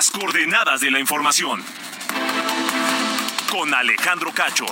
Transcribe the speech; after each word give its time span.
Las 0.00 0.10
coordenadas 0.12 0.80
de 0.80 0.90
la 0.90 0.98
información. 0.98 1.62
Con 3.50 3.74
Alejandro 3.74 4.32
Cacho. 4.32 4.64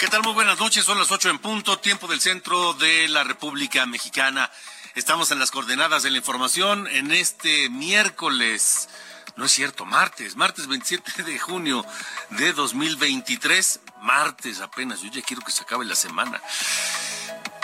¿Qué 0.00 0.08
tal? 0.08 0.22
Muy 0.22 0.32
buenas 0.32 0.58
noches. 0.58 0.82
Son 0.82 0.98
las 0.98 1.12
ocho 1.12 1.28
en 1.28 1.38
punto, 1.40 1.78
tiempo 1.78 2.06
del 2.06 2.22
centro 2.22 2.72
de 2.72 3.06
la 3.08 3.22
República 3.22 3.84
Mexicana. 3.84 4.50
Estamos 4.96 5.30
en 5.30 5.38
las 5.38 5.50
coordenadas 5.50 6.04
de 6.04 6.10
la 6.10 6.16
información 6.16 6.88
en 6.88 7.12
este 7.12 7.68
miércoles. 7.68 8.88
No 9.36 9.44
es 9.44 9.52
cierto, 9.52 9.84
martes, 9.84 10.36
martes 10.36 10.66
27 10.66 11.22
de 11.22 11.38
junio 11.38 11.84
de 12.30 12.54
2023. 12.54 13.80
Martes 14.00 14.62
apenas, 14.62 15.02
yo 15.02 15.10
ya 15.10 15.20
quiero 15.20 15.42
que 15.42 15.52
se 15.52 15.64
acabe 15.64 15.84
la 15.84 15.94
semana. 15.94 16.40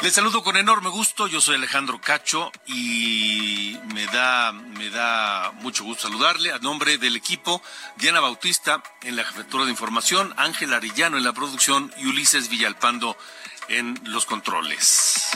Les 0.03 0.13
saludo 0.13 0.43
con 0.43 0.59
enorme 0.59 0.91
gusto, 0.91 1.27
yo 1.27 1.41
soy 1.41 1.55
Alejandro 1.55 1.99
Cacho 2.03 2.53
y 2.67 3.79
me 3.95 4.05
da, 4.09 4.53
me 4.53 4.91
da 4.91 5.53
mucho 5.63 5.85
gusto 5.85 6.09
saludarle 6.09 6.53
a 6.53 6.59
nombre 6.59 6.99
del 6.99 7.17
equipo 7.17 7.63
Diana 7.97 8.21
Bautista 8.21 8.83
en 9.05 9.17
la 9.17 9.25
jefatura 9.25 9.65
de 9.65 9.71
información, 9.71 10.35
Ángel 10.37 10.75
Arillano 10.75 11.17
en 11.17 11.25
la 11.25 11.33
producción 11.33 11.95
y 11.97 12.05
Ulises 12.09 12.51
Villalpando 12.51 13.17
en 13.69 13.99
los 14.05 14.27
controles. 14.27 15.31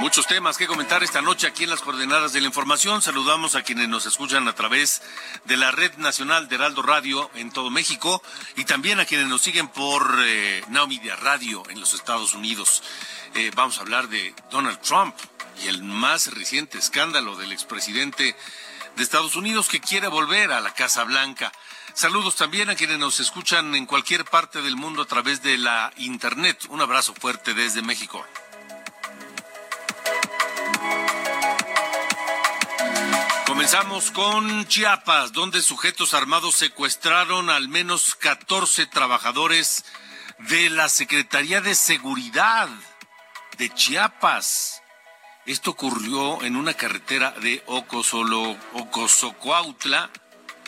Muchos 0.00 0.26
temas 0.26 0.56
que 0.56 0.66
comentar 0.66 1.02
esta 1.02 1.20
noche 1.20 1.46
aquí 1.46 1.64
en 1.64 1.70
las 1.70 1.82
coordenadas 1.82 2.32
de 2.32 2.40
la 2.40 2.46
información. 2.46 3.02
Saludamos 3.02 3.54
a 3.54 3.60
quienes 3.60 3.86
nos 3.86 4.06
escuchan 4.06 4.48
a 4.48 4.54
través 4.54 5.02
de 5.44 5.58
la 5.58 5.72
Red 5.72 5.98
Nacional 5.98 6.48
de 6.48 6.54
Heraldo 6.54 6.80
Radio 6.80 7.30
en 7.34 7.52
todo 7.52 7.68
México 7.68 8.22
y 8.56 8.64
también 8.64 8.98
a 8.98 9.04
quienes 9.04 9.26
nos 9.26 9.42
siguen 9.42 9.68
por 9.68 10.16
eh, 10.24 10.64
Radio 11.20 11.62
en 11.68 11.78
los 11.78 11.92
Estados 11.92 12.32
Unidos. 12.32 12.82
Eh, 13.34 13.50
vamos 13.54 13.76
a 13.76 13.82
hablar 13.82 14.08
de 14.08 14.34
Donald 14.50 14.80
Trump 14.80 15.14
y 15.62 15.68
el 15.68 15.82
más 15.82 16.32
reciente 16.32 16.78
escándalo 16.78 17.36
del 17.36 17.52
expresidente 17.52 18.34
de 18.96 19.02
Estados 19.02 19.36
Unidos 19.36 19.68
que 19.68 19.80
quiere 19.80 20.08
volver 20.08 20.50
a 20.50 20.62
la 20.62 20.72
Casa 20.72 21.04
Blanca. 21.04 21.52
Saludos 21.92 22.36
también 22.36 22.70
a 22.70 22.74
quienes 22.74 22.98
nos 22.98 23.20
escuchan 23.20 23.74
en 23.74 23.84
cualquier 23.84 24.24
parte 24.24 24.62
del 24.62 24.76
mundo 24.76 25.02
a 25.02 25.06
través 25.06 25.42
de 25.42 25.58
la 25.58 25.92
Internet. 25.98 26.64
Un 26.70 26.80
abrazo 26.80 27.12
fuerte 27.12 27.52
desde 27.52 27.82
México. 27.82 28.24
Comenzamos 33.60 34.10
con 34.10 34.66
Chiapas, 34.68 35.34
donde 35.34 35.60
sujetos 35.60 36.14
armados 36.14 36.54
secuestraron 36.54 37.50
al 37.50 37.68
menos 37.68 38.14
14 38.14 38.86
trabajadores 38.86 39.84
de 40.38 40.70
la 40.70 40.88
Secretaría 40.88 41.60
de 41.60 41.74
Seguridad 41.74 42.70
de 43.58 43.68
Chiapas. 43.68 44.80
Esto 45.44 45.72
ocurrió 45.72 46.42
en 46.42 46.56
una 46.56 46.72
carretera 46.72 47.32
de 47.32 47.62
Ocosolo, 47.66 48.56
Ocosocuautla 48.72 50.08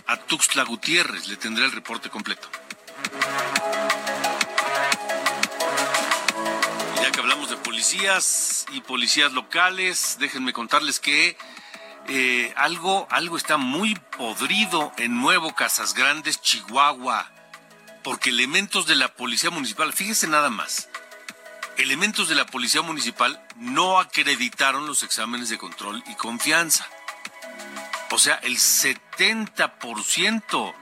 a 0.06 0.16
Tuxtla 0.18 0.64
Gutiérrez. 0.64 1.28
Le 1.28 1.38
tendré 1.38 1.64
el 1.64 1.72
reporte 1.72 2.10
completo. 2.10 2.50
Ya 7.02 7.10
que 7.10 7.20
hablamos 7.20 7.48
de 7.48 7.56
policías 7.56 8.66
y 8.70 8.82
policías 8.82 9.32
locales, 9.32 10.18
déjenme 10.20 10.52
contarles 10.52 11.00
que 11.00 11.38
eh, 12.08 12.52
algo, 12.56 13.06
algo 13.10 13.36
está 13.36 13.56
muy 13.56 13.94
podrido 14.16 14.92
en 14.96 15.20
Nuevo 15.20 15.54
Casas 15.54 15.94
Grandes, 15.94 16.40
Chihuahua, 16.40 17.30
porque 18.02 18.30
elementos 18.30 18.86
de 18.86 18.96
la 18.96 19.14
Policía 19.14 19.50
Municipal, 19.50 19.92
fíjese 19.92 20.26
nada 20.26 20.50
más, 20.50 20.88
elementos 21.78 22.28
de 22.28 22.34
la 22.34 22.46
Policía 22.46 22.82
Municipal 22.82 23.40
no 23.56 24.00
acreditaron 24.00 24.86
los 24.86 25.02
exámenes 25.02 25.48
de 25.48 25.58
control 25.58 26.02
y 26.06 26.14
confianza. 26.14 26.86
O 28.10 28.18
sea, 28.18 28.34
el 28.42 28.58
70% 28.58 30.74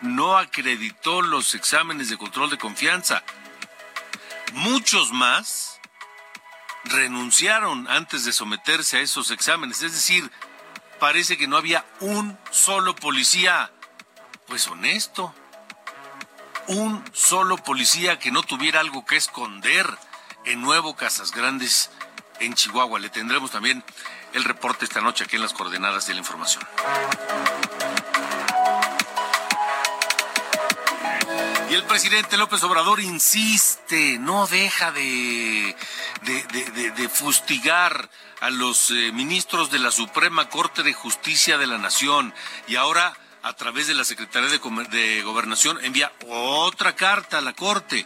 no 0.00 0.36
acreditó 0.36 1.22
los 1.22 1.54
exámenes 1.54 2.08
de 2.08 2.18
control 2.18 2.50
de 2.50 2.58
confianza. 2.58 3.22
Muchos 4.54 5.12
más 5.12 5.78
renunciaron 6.84 7.88
antes 7.88 8.24
de 8.24 8.32
someterse 8.32 8.98
a 8.98 9.00
esos 9.00 9.30
exámenes. 9.30 9.82
Es 9.82 9.92
decir, 9.92 10.30
parece 11.02 11.36
que 11.36 11.48
no 11.48 11.56
había 11.56 11.84
un 11.98 12.38
solo 12.52 12.94
policía, 12.94 13.72
pues 14.46 14.68
honesto, 14.68 15.34
un 16.68 17.02
solo 17.12 17.56
policía 17.56 18.20
que 18.20 18.30
no 18.30 18.44
tuviera 18.44 18.78
algo 18.78 19.04
que 19.04 19.16
esconder 19.16 19.84
en 20.44 20.60
Nuevo 20.60 20.94
Casas 20.94 21.32
Grandes, 21.32 21.90
en 22.38 22.54
Chihuahua. 22.54 23.00
Le 23.00 23.08
tendremos 23.08 23.50
también 23.50 23.82
el 24.32 24.44
reporte 24.44 24.84
esta 24.84 25.00
noche 25.00 25.24
aquí 25.24 25.34
en 25.34 25.42
las 25.42 25.54
coordenadas 25.54 26.06
de 26.06 26.14
la 26.14 26.20
información. 26.20 26.62
Y 31.72 31.74
el 31.74 31.84
presidente 31.84 32.36
López 32.36 32.62
Obrador 32.64 33.00
insiste, 33.00 34.18
no 34.18 34.46
deja 34.46 34.92
de, 34.92 35.74
de, 36.20 36.42
de, 36.74 36.90
de 36.90 37.08
fustigar 37.08 38.10
a 38.40 38.50
los 38.50 38.90
eh, 38.90 39.10
ministros 39.10 39.70
de 39.70 39.78
la 39.78 39.90
Suprema 39.90 40.50
Corte 40.50 40.82
de 40.82 40.92
Justicia 40.92 41.56
de 41.56 41.66
la 41.66 41.78
Nación 41.78 42.34
y 42.68 42.76
ahora 42.76 43.16
a 43.42 43.54
través 43.54 43.86
de 43.86 43.94
la 43.94 44.04
Secretaría 44.04 44.50
de, 44.50 45.22
Gobernación 45.22 45.82
envía 45.82 46.12
otra 46.28 46.94
carta 46.94 47.38
a 47.38 47.40
la 47.40 47.54
Corte. 47.54 48.04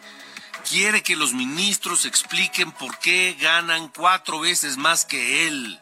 Quiere 0.71 1.03
que 1.03 1.17
los 1.17 1.33
ministros 1.33 2.05
expliquen 2.05 2.71
por 2.71 2.97
qué 3.01 3.37
ganan 3.41 3.89
cuatro 3.89 4.39
veces 4.39 4.77
más 4.77 5.05
que 5.05 5.49
él 5.49 5.81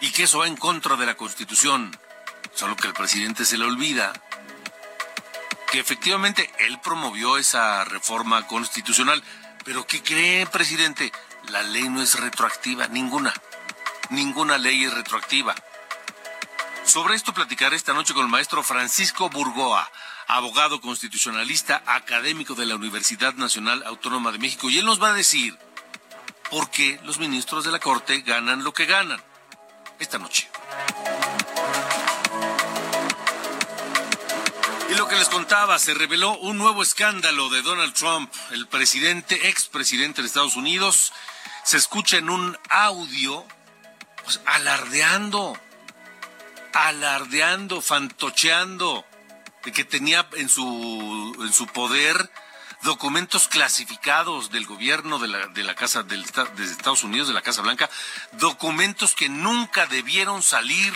y 0.00 0.12
que 0.12 0.22
eso 0.22 0.38
va 0.38 0.46
en 0.46 0.56
contra 0.56 0.94
de 0.94 1.06
la 1.06 1.16
Constitución. 1.16 1.98
Solo 2.54 2.76
que 2.76 2.86
al 2.86 2.94
presidente 2.94 3.44
se 3.44 3.58
le 3.58 3.64
olvida 3.64 4.12
que 5.70 5.78
efectivamente 5.78 6.50
él 6.58 6.80
promovió 6.80 7.38
esa 7.38 7.84
reforma 7.84 8.46
constitucional. 8.46 9.22
Pero 9.64 9.86
¿qué 9.86 10.02
cree, 10.02 10.46
presidente? 10.46 11.12
La 11.48 11.62
ley 11.62 11.88
no 11.88 12.02
es 12.02 12.18
retroactiva, 12.18 12.88
ninguna. 12.88 13.32
Ninguna 14.10 14.58
ley 14.58 14.84
es 14.84 14.92
retroactiva. 14.92 15.54
Sobre 16.84 17.14
esto 17.14 17.32
platicaré 17.32 17.76
esta 17.76 17.92
noche 17.92 18.14
con 18.14 18.24
el 18.24 18.30
maestro 18.30 18.62
Francisco 18.64 19.30
Burgoa, 19.30 19.88
abogado 20.26 20.80
constitucionalista 20.80 21.82
académico 21.86 22.54
de 22.54 22.66
la 22.66 22.74
Universidad 22.74 23.34
Nacional 23.34 23.84
Autónoma 23.86 24.32
de 24.32 24.38
México. 24.38 24.70
Y 24.70 24.78
él 24.78 24.86
nos 24.86 25.00
va 25.00 25.10
a 25.10 25.14
decir 25.14 25.56
por 26.50 26.70
qué 26.70 26.98
los 27.04 27.18
ministros 27.18 27.64
de 27.64 27.70
la 27.70 27.78
Corte 27.78 28.22
ganan 28.22 28.64
lo 28.64 28.72
que 28.72 28.86
ganan 28.86 29.22
esta 30.00 30.18
noche. 30.18 30.48
Y 34.90 34.94
lo 34.96 35.06
que 35.06 35.14
les 35.14 35.28
contaba, 35.28 35.78
se 35.78 35.94
reveló 35.94 36.36
un 36.38 36.58
nuevo 36.58 36.82
escándalo 36.82 37.48
de 37.48 37.62
Donald 37.62 37.94
Trump, 37.94 38.32
el 38.50 38.66
presidente, 38.66 39.48
expresidente 39.48 40.20
de 40.20 40.26
Estados 40.26 40.56
Unidos, 40.56 41.12
se 41.64 41.76
escucha 41.76 42.16
en 42.16 42.28
un 42.28 42.58
audio, 42.68 43.46
pues 44.24 44.40
alardeando, 44.46 45.56
alardeando, 46.72 47.80
fantocheando 47.80 49.04
de 49.62 49.70
que 49.70 49.84
tenía 49.84 50.28
en 50.32 50.48
su, 50.48 51.36
en 51.40 51.52
su 51.52 51.68
poder 51.68 52.28
documentos 52.82 53.46
clasificados 53.46 54.50
del 54.50 54.66
gobierno 54.66 55.20
de 55.20 55.28
la, 55.28 55.46
de 55.46 55.62
la 55.62 55.76
Casa 55.76 56.02
de 56.02 56.16
Estados 56.64 57.04
Unidos, 57.04 57.28
de 57.28 57.34
la 57.34 57.42
Casa 57.42 57.62
Blanca, 57.62 57.88
documentos 58.32 59.14
que 59.14 59.28
nunca 59.28 59.86
debieron 59.86 60.42
salir 60.42 60.92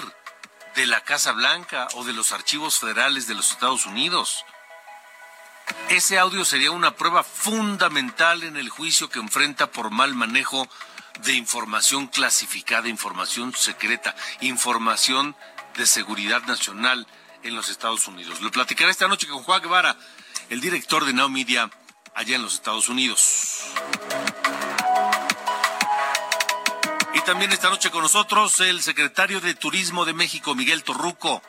de 0.75 0.87
la 0.87 1.01
Casa 1.03 1.33
Blanca 1.33 1.89
o 1.95 2.05
de 2.05 2.13
los 2.13 2.33
archivos 2.33 2.79
federales 2.79 3.27
de 3.27 3.35
los 3.35 3.53
Estados 3.53 3.87
Unidos. 3.87 4.45
Ese 5.89 6.19
audio 6.19 6.45
sería 6.45 6.71
una 6.71 6.97
prueba 6.97 7.23
fundamental 7.23 8.43
en 8.43 8.57
el 8.57 8.69
juicio 8.69 9.09
que 9.09 9.19
enfrenta 9.19 9.71
por 9.71 9.91
mal 9.91 10.15
manejo 10.15 10.69
de 11.21 11.35
información 11.35 12.07
clasificada, 12.09 12.89
información 12.89 13.55
secreta, 13.55 14.15
información 14.41 15.37
de 15.77 15.87
seguridad 15.87 16.43
nacional 16.43 17.07
en 17.43 17.55
los 17.55 17.69
Estados 17.69 18.09
Unidos. 18.09 18.41
Lo 18.41 18.51
platicaré 18.51 18.91
esta 18.91 19.09
noche 19.09 19.29
con 19.29 19.43
Juan 19.43 19.63
Guevara, 19.63 19.97
el 20.51 20.61
director 20.61 21.05
de 21.05 21.13
Now 21.13 21.29
Media 21.29 21.71
allá 22.15 22.37
en 22.37 22.43
los 22.43 22.55
Estados 22.55 22.89
Unidos. 22.89 23.75
También 27.25 27.53
esta 27.53 27.71
noche 27.71 27.91
con 27.91 28.03
nosotros 28.03 28.61
el 28.61 28.83
secretario 28.83 29.41
de 29.41 29.55
Turismo 29.55 30.05
de 30.05 30.13
México, 30.13 30.55
Miguel 30.55 30.83
Torruco. 30.83 31.43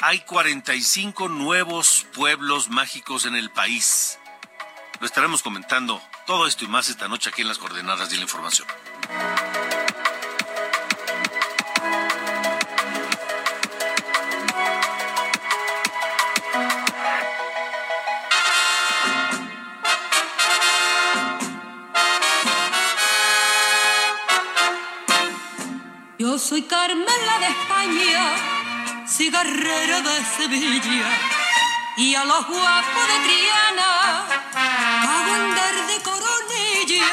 Hay 0.00 0.20
45 0.20 1.28
nuevos 1.28 2.06
pueblos 2.14 2.70
mágicos 2.70 3.26
en 3.26 3.36
el 3.36 3.50
país. 3.50 4.18
Lo 5.00 5.06
estaremos 5.06 5.42
comentando 5.42 6.00
todo 6.26 6.46
esto 6.46 6.64
y 6.64 6.68
más 6.68 6.88
esta 6.88 7.08
noche 7.08 7.28
aquí 7.30 7.42
en 7.42 7.48
las 7.48 7.58
coordenadas 7.58 8.08
de 8.10 8.16
la 8.16 8.22
información. 8.22 8.66
Soy 26.42 26.62
Carmela 26.62 27.38
de 27.38 27.46
España, 27.46 29.06
cigarrera 29.06 30.00
de 30.00 30.24
Sevilla, 30.36 31.08
y 31.96 32.14
a 32.16 32.24
los 32.24 32.46
guapos 32.48 33.06
de 33.06 33.28
Triana 33.28 34.26
hago 34.26 35.34
andar 35.34 35.86
de 35.86 36.02
coronilla. 36.02 37.06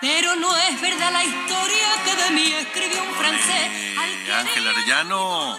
Pero 0.00 0.36
no 0.36 0.56
es 0.56 0.80
verdad 0.80 1.12
la 1.12 1.24
historia 1.24 1.88
que 2.04 2.14
de 2.22 2.30
mí 2.30 2.52
escribió 2.52 3.02
un 3.02 3.14
francés. 3.14 3.68
Eh, 3.72 4.32
Ángel 4.32 4.68
Arellano. 4.68 5.58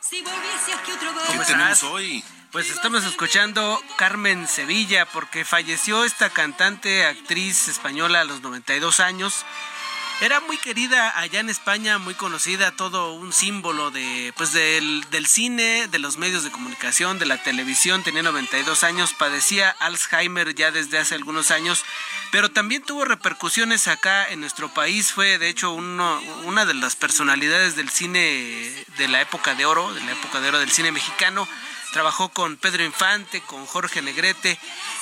Si 0.00 0.22
volviese 0.22 0.72
aquí 0.72 0.92
otra 0.92 1.12
vez. 1.12 1.24
¿Qué 1.26 1.52
tenemos 1.52 1.82
hoy? 1.82 2.24
Pues 2.50 2.70
estamos 2.70 3.04
escuchando 3.04 3.82
Carmen 3.96 4.46
Sevilla 4.46 5.06
porque 5.06 5.44
falleció 5.44 6.04
esta 6.04 6.30
cantante, 6.30 7.04
actriz 7.04 7.68
española 7.68 8.20
a 8.20 8.24
los 8.24 8.40
92 8.40 9.00
años. 9.00 9.44
Era 10.22 10.38
muy 10.38 10.56
querida 10.56 11.18
allá 11.18 11.40
en 11.40 11.50
España, 11.50 11.98
muy 11.98 12.14
conocida, 12.14 12.70
todo 12.70 13.12
un 13.12 13.32
símbolo 13.32 13.90
de, 13.90 14.32
pues 14.36 14.52
del, 14.52 15.26
cine, 15.26 15.88
de 15.88 15.98
los 15.98 16.16
medios 16.16 16.44
de 16.44 16.52
comunicación, 16.52 17.18
de 17.18 17.26
la 17.26 17.42
televisión. 17.42 18.04
Tenía 18.04 18.22
92 18.22 18.84
años, 18.84 19.14
padecía 19.14 19.70
Alzheimer 19.80 20.54
ya 20.54 20.70
desde 20.70 20.98
hace 20.98 21.16
algunos 21.16 21.50
años, 21.50 21.84
pero 22.30 22.52
también 22.52 22.82
tuvo 22.84 23.04
repercusiones 23.04 23.88
acá 23.88 24.28
en 24.28 24.38
nuestro 24.38 24.72
país. 24.72 25.10
Fue, 25.10 25.38
de 25.38 25.48
hecho, 25.48 25.72
una 25.72 26.66
de 26.66 26.74
las 26.74 26.94
personalidades 26.94 27.74
del 27.74 27.90
cine 27.90 28.20
de 28.98 29.08
la 29.08 29.22
época 29.22 29.56
de 29.56 29.66
oro, 29.66 29.92
de 29.92 30.02
la 30.02 30.12
época 30.12 30.40
de 30.40 30.50
oro 30.50 30.60
del 30.60 30.70
cine 30.70 30.92
mexicano. 30.92 31.48
Trabajó 31.92 32.28
con 32.28 32.56
Pedro 32.58 32.84
Infante, 32.84 33.40
con 33.40 33.66
Jorge 33.66 34.02
Negrete, 34.02 34.56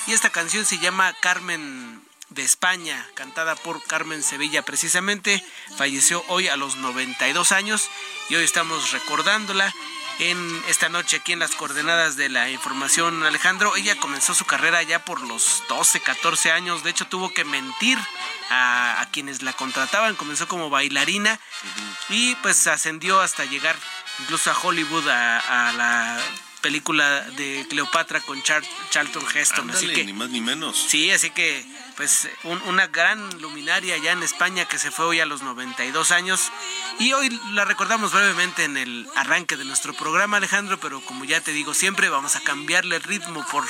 y 0.07 0.13
esta 0.13 0.31
canción 0.31 0.65
se 0.65 0.79
llama 0.79 1.13
Carmen 1.21 2.00
de 2.31 2.43
España, 2.43 3.07
cantada 3.13 3.55
por 3.55 3.83
Carmen 3.83 4.23
Sevilla 4.23 4.63
precisamente, 4.63 5.43
falleció 5.77 6.23
hoy 6.29 6.47
a 6.47 6.55
los 6.55 6.77
92 6.77 7.51
años 7.51 7.89
y 8.29 8.35
hoy 8.35 8.43
estamos 8.43 8.91
recordándola 8.91 9.73
en 10.19 10.63
esta 10.67 10.87
noche 10.87 11.17
aquí 11.17 11.33
en 11.33 11.39
las 11.39 11.55
coordenadas 11.55 12.15
de 12.15 12.29
la 12.29 12.49
información 12.49 13.23
Alejandro. 13.23 13.75
Ella 13.75 13.97
comenzó 13.97 14.33
su 14.33 14.45
carrera 14.45 14.81
ya 14.83 15.03
por 15.03 15.21
los 15.21 15.63
12, 15.67 15.99
14 15.99 16.51
años, 16.51 16.83
de 16.83 16.91
hecho 16.91 17.07
tuvo 17.07 17.33
que 17.33 17.43
mentir 17.43 17.97
a, 18.49 19.01
a 19.01 19.09
quienes 19.11 19.41
la 19.41 19.53
contrataban, 19.53 20.15
comenzó 20.15 20.47
como 20.47 20.69
bailarina 20.69 21.39
y 22.09 22.35
pues 22.35 22.65
ascendió 22.67 23.19
hasta 23.19 23.45
llegar 23.45 23.75
incluso 24.19 24.51
a 24.51 24.57
Hollywood 24.57 25.07
a, 25.09 25.69
a 25.69 25.73
la 25.73 26.19
película 26.61 27.21
de 27.31 27.65
Cleopatra 27.69 28.21
con 28.21 28.41
Char 28.43 28.63
Charlton 28.89 29.25
Heston. 29.33 29.69
Ándale, 29.69 29.77
así 29.77 29.93
que 29.93 30.05
ni 30.05 30.13
más 30.13 30.29
ni 30.29 30.41
menos. 30.41 30.77
Sí, 30.87 31.11
así 31.11 31.31
que 31.31 31.65
pues 32.01 32.27
un- 32.45 32.59
una 32.63 32.87
gran 32.87 33.39
luminaria 33.41 33.93
allá 33.93 34.13
en 34.13 34.23
España 34.23 34.65
que 34.65 34.79
se 34.79 34.89
fue 34.89 35.05
hoy 35.05 35.19
a 35.19 35.27
los 35.27 35.43
92 35.43 36.09
años 36.09 36.51
y 36.97 37.13
hoy 37.13 37.29
la 37.51 37.63
recordamos 37.63 38.11
brevemente 38.11 38.63
en 38.63 38.75
el 38.75 39.07
arranque 39.15 39.55
de 39.55 39.65
nuestro 39.65 39.93
programa 39.93 40.37
Alejandro, 40.37 40.79
pero 40.79 40.99
como 41.01 41.25
ya 41.25 41.41
te 41.41 41.51
digo 41.51 41.75
siempre 41.75 42.09
vamos 42.09 42.35
a 42.35 42.41
cambiarle 42.41 42.95
el 42.95 43.03
ritmo 43.03 43.45
por 43.51 43.63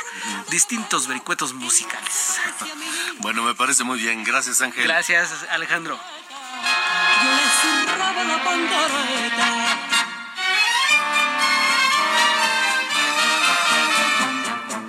distintos 0.50 1.08
vericuetos 1.08 1.54
musicales. 1.54 2.40
Bueno, 3.20 3.44
me 3.44 3.54
parece 3.54 3.84
muy 3.84 4.00
bien. 4.00 4.24
Gracias, 4.24 4.62
Ángel. 4.62 4.84
Gracias 4.86 5.30
Alejandro. 5.52 6.00
Yo 6.00 7.32
le 7.36 7.86
zurraba 7.86 8.24
la 8.24 8.44
pandereta. 8.46 9.78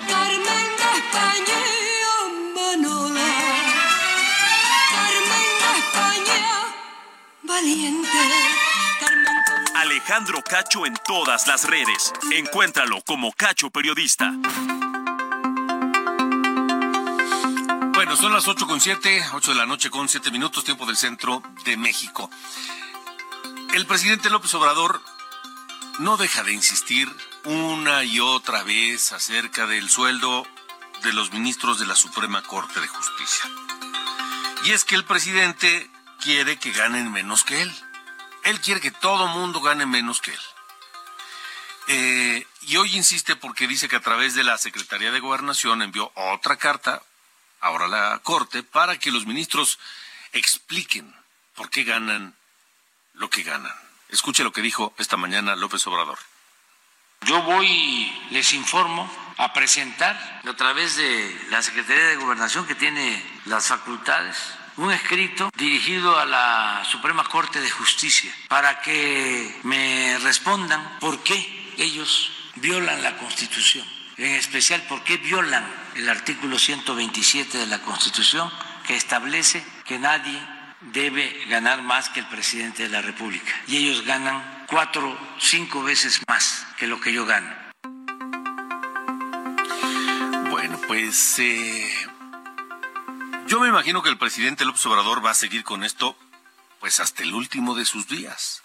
Carmen 0.09 0.69
de 0.79 0.89
España, 0.99 1.61
valiente. 7.43 8.09
Alejandro 9.77 10.43
Cacho 10.43 10.87
en 10.87 10.95
todas 11.07 11.47
las 11.47 11.65
redes. 11.69 12.13
Encuéntralo 12.33 13.03
como 13.03 13.33
Cacho 13.33 13.71
Periodista. 13.71 14.33
Bueno, 17.95 18.17
son 18.17 18.33
las 18.33 18.49
8 18.49 18.67
con 18.67 18.81
7, 18.81 19.25
8 19.33 19.53
de 19.53 19.57
la 19.57 19.67
noche 19.67 19.91
con 19.91 20.09
7 20.09 20.31
minutos, 20.31 20.65
tiempo 20.65 20.87
del 20.87 20.97
centro 20.97 21.43
de 21.65 21.77
México. 21.77 22.31
El 23.75 23.87
presidente 23.87 24.31
López 24.31 24.53
Obrador 24.55 25.03
no 25.99 26.17
deja 26.17 26.43
de 26.43 26.53
insistir 26.53 27.09
una 27.45 28.05
y 28.05 28.21
otra 28.21 28.63
vez 28.63 29.13
acerca 29.13 29.67
del 29.67 29.89
sueldo 29.89 30.47
de 31.03 31.13
los 31.13 31.33
ministros 31.33 31.79
de 31.79 31.87
la 31.87 31.97
Suprema 31.97 32.43
Corte 32.43 32.81
de 32.81 32.89
Justicia. 32.89 33.51
Y 34.65 34.71
es 34.71 34.85
que 34.85 34.95
el 34.95 35.05
presidente 35.05 35.92
quiere 36.23 36.59
que 36.59 36.71
ganen 36.71 37.11
menos 37.13 37.45
que 37.45 37.61
él. 37.61 37.73
Él 38.45 38.61
quiere 38.61 38.81
que 38.81 38.91
todo 38.91 39.27
mundo 39.29 39.61
gane 39.61 39.87
menos 39.87 40.21
que 40.21 40.33
él. 40.33 40.41
Eh, 41.89 42.47
y 42.63 42.77
hoy 42.77 42.97
insiste 42.97 43.37
porque 43.37 43.67
dice 43.67 43.89
que 43.89 43.97
a 43.97 44.01
través 44.01 44.35
de 44.35 44.45
la 44.45 44.57
Secretaría 44.57 45.11
de 45.11 45.21
Gobernación 45.21 45.83
envió 45.83 46.13
otra 46.15 46.57
carta, 46.57 47.03
ahora 47.61 47.89
la 47.89 48.21
Corte, 48.23 48.63
para 48.63 48.99
que 48.99 49.11
los 49.11 49.27
ministros 49.27 49.79
expliquen 50.33 51.13
por 51.55 51.71
qué 51.71 51.85
ganan 51.85 52.35
lo 53.15 53.29
que 53.29 53.43
ganan. 53.43 53.75
Escuche 54.09 54.45
lo 54.45 54.53
que 54.53 54.63
dijo 54.63 54.95
esta 54.99 55.17
mañana 55.17 55.57
López 55.57 55.87
Obrador. 55.87 56.19
Yo 57.23 57.43
voy, 57.43 58.13
les 58.31 58.53
informo, 58.53 59.11
a 59.39 59.53
presentar 59.53 60.43
a 60.45 60.55
través 60.55 60.97
de 60.97 61.47
la 61.51 61.63
Secretaría 61.63 62.05
de 62.07 62.17
Gobernación 62.17 62.67
que 62.67 62.75
tiene 62.75 63.25
las 63.47 63.67
facultades 63.67 64.37
un 64.77 64.91
escrito 64.91 65.51
dirigido 65.57 66.19
a 66.19 66.25
la 66.25 66.83
Suprema 66.85 67.25
Corte 67.25 67.61
de 67.61 67.71
Justicia 67.71 68.33
para 68.49 68.81
que 68.81 69.61
me 69.65 70.19
respondan 70.19 70.99
por 70.99 71.23
qué 71.23 71.75
ellos 71.79 72.31
violan 72.57 73.03
la 73.03 73.17
Constitución, 73.17 73.87
en 74.17 74.35
especial 74.35 74.83
por 74.83 75.03
qué 75.05 75.19
violan 75.19 75.65
el 75.97 76.09
artículo 76.09 76.59
127 76.59 77.59
de 77.59 77.67
la 77.67 77.83
Constitución 77.83 78.51
que 78.87 78.97
establece 78.97 79.65
que 79.85 79.99
nadie 79.99 80.41
debe 80.81 81.45
ganar 81.49 81.83
más 81.83 82.09
que 82.09 82.21
el 82.21 82.27
presidente 82.27 82.83
de 82.85 82.89
la 82.89 83.03
República. 83.03 83.53
Y 83.69 83.77
ellos 83.77 84.05
ganan 84.05 84.65
cuatro, 84.67 85.17
cinco 85.39 85.83
veces 85.83 86.21
más 86.29 86.67
que 86.77 86.87
lo 86.87 87.01
que 87.01 87.13
yo 87.13 87.25
gano. 87.25 87.55
Bueno, 90.51 90.81
pues 90.89 91.39
eh, 91.39 91.91
yo 93.53 93.61
me 93.61 93.69
imagino 93.69 94.03
que 94.03 94.09
el 94.09 94.17
presidente 94.17 94.65
López 94.65 94.87
Obrador 94.87 95.23
va 95.23 95.33
a 95.33 95.35
seguir 95.35 95.63
con 95.63 95.85
esto 95.85 96.17
pues 96.81 97.01
hasta 97.01 97.23
el 97.23 97.35
último 97.35 97.75
de 97.75 97.85
sus 97.85 98.09
días. 98.09 98.63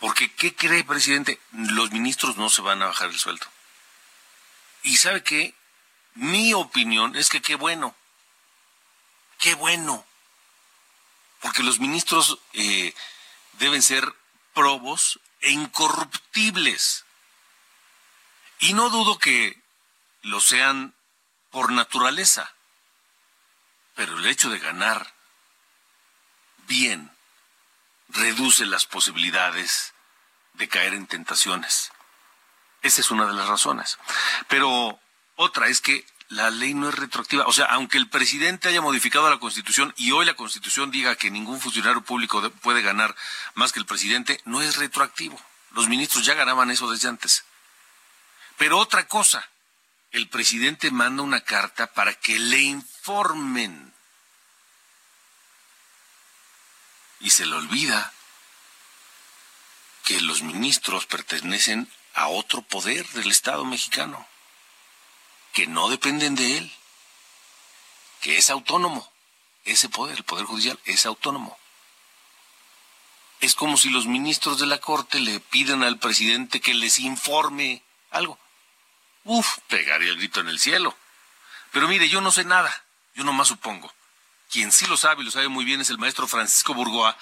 Porque, 0.00 0.28
¿qué 0.32 0.56
cree, 0.56 0.82
presidente? 0.82 1.40
Los 1.52 1.92
ministros 1.92 2.36
no 2.36 2.50
se 2.50 2.62
van 2.62 2.82
a 2.82 2.86
bajar 2.86 3.10
el 3.10 3.16
sueldo. 3.16 3.46
Y 4.82 4.96
sabe 4.96 5.22
qué? 5.22 5.54
Mi 6.14 6.52
opinión 6.52 7.14
es 7.14 7.28
que 7.28 7.40
qué 7.40 7.54
bueno. 7.54 7.94
Qué 9.38 9.54
bueno. 9.54 10.04
Porque 11.40 11.62
los 11.62 11.78
ministros 11.78 12.40
eh, 12.54 12.92
deben 13.52 13.82
ser 13.82 14.12
probos 14.52 15.20
e 15.42 15.52
incorruptibles. 15.52 17.04
Y 18.58 18.72
no 18.72 18.90
dudo 18.90 19.16
que 19.20 19.62
lo 20.22 20.40
sean 20.40 20.92
por 21.52 21.70
naturaleza. 21.70 22.55
Pero 23.96 24.16
el 24.16 24.26
hecho 24.26 24.48
de 24.50 24.60
ganar 24.60 25.12
bien 26.68 27.10
reduce 28.08 28.64
las 28.66 28.86
posibilidades 28.86 29.92
de 30.54 30.68
caer 30.68 30.94
en 30.94 31.06
tentaciones. 31.06 31.90
Esa 32.82 33.00
es 33.00 33.10
una 33.10 33.26
de 33.26 33.34
las 33.34 33.48
razones. 33.48 33.98
Pero 34.48 35.00
Otra 35.36 35.68
es 35.68 35.82
que 35.82 36.04
la 36.28 36.50
ley 36.50 36.74
no 36.74 36.88
es 36.88 36.94
retroactiva. 36.94 37.44
O 37.46 37.52
sea, 37.52 37.66
aunque 37.66 37.98
el 37.98 38.08
presidente 38.08 38.68
haya 38.68 38.80
modificado 38.80 39.28
la 39.30 39.38
Constitución 39.38 39.92
y 39.96 40.10
hoy 40.12 40.24
la 40.24 40.34
Constitución 40.34 40.90
diga 40.90 41.14
que 41.14 41.30
ningún 41.30 41.60
funcionario 41.60 42.00
público 42.02 42.50
puede 42.62 42.82
ganar 42.82 43.14
más 43.54 43.72
que 43.72 43.78
el 43.78 43.86
presidente, 43.86 44.40
no 44.46 44.62
es 44.62 44.76
retroactivo. 44.76 45.38
Los 45.72 45.88
ministros 45.88 46.24
ya 46.24 46.34
ganaban 46.34 46.70
eso 46.70 46.90
desde 46.90 47.08
antes. 47.08 47.44
Pero 48.56 48.78
otra 48.78 49.06
cosa, 49.06 49.46
el 50.12 50.28
presidente 50.28 50.90
manda 50.90 51.22
una 51.22 51.42
carta 51.42 51.92
para 51.92 52.14
que 52.14 52.38
le 52.38 52.60
informen. 52.60 53.94
Y 57.20 57.30
se 57.30 57.46
le 57.46 57.54
olvida 57.54 58.12
que 60.04 60.20
los 60.20 60.42
ministros 60.42 61.06
pertenecen 61.06 61.90
a 62.14 62.28
otro 62.28 62.62
poder 62.62 63.06
del 63.08 63.30
Estado 63.30 63.64
mexicano 63.64 64.26
que 65.56 65.66
no 65.66 65.88
dependen 65.88 66.34
de 66.34 66.58
él, 66.58 66.72
que 68.20 68.36
es 68.36 68.50
autónomo. 68.50 69.10
Ese 69.64 69.88
poder, 69.88 70.18
el 70.18 70.24
Poder 70.24 70.44
Judicial, 70.44 70.78
es 70.84 71.06
autónomo. 71.06 71.56
Es 73.40 73.54
como 73.54 73.78
si 73.78 73.88
los 73.88 74.06
ministros 74.06 74.58
de 74.58 74.66
la 74.66 74.78
Corte 74.78 75.18
le 75.18 75.40
pidan 75.40 75.82
al 75.82 75.98
presidente 75.98 76.60
que 76.60 76.74
les 76.74 76.98
informe 76.98 77.82
algo. 78.10 78.38
Uf, 79.26 79.58
pegaría 79.68 80.10
el 80.10 80.18
grito 80.18 80.40
en 80.40 80.48
el 80.48 80.58
cielo. 80.58 80.96
Pero 81.72 81.88
mire, 81.88 82.08
yo 82.08 82.20
no 82.20 82.30
sé 82.30 82.44
nada, 82.44 82.72
yo 83.14 83.24
nomás 83.24 83.48
supongo. 83.48 83.92
Quien 84.50 84.70
sí 84.70 84.86
lo 84.86 84.96
sabe 84.96 85.22
y 85.22 85.24
lo 85.24 85.32
sabe 85.32 85.48
muy 85.48 85.64
bien 85.64 85.80
es 85.80 85.90
el 85.90 85.98
maestro 85.98 86.28
Francisco 86.28 86.74
Burgoa, 86.74 87.16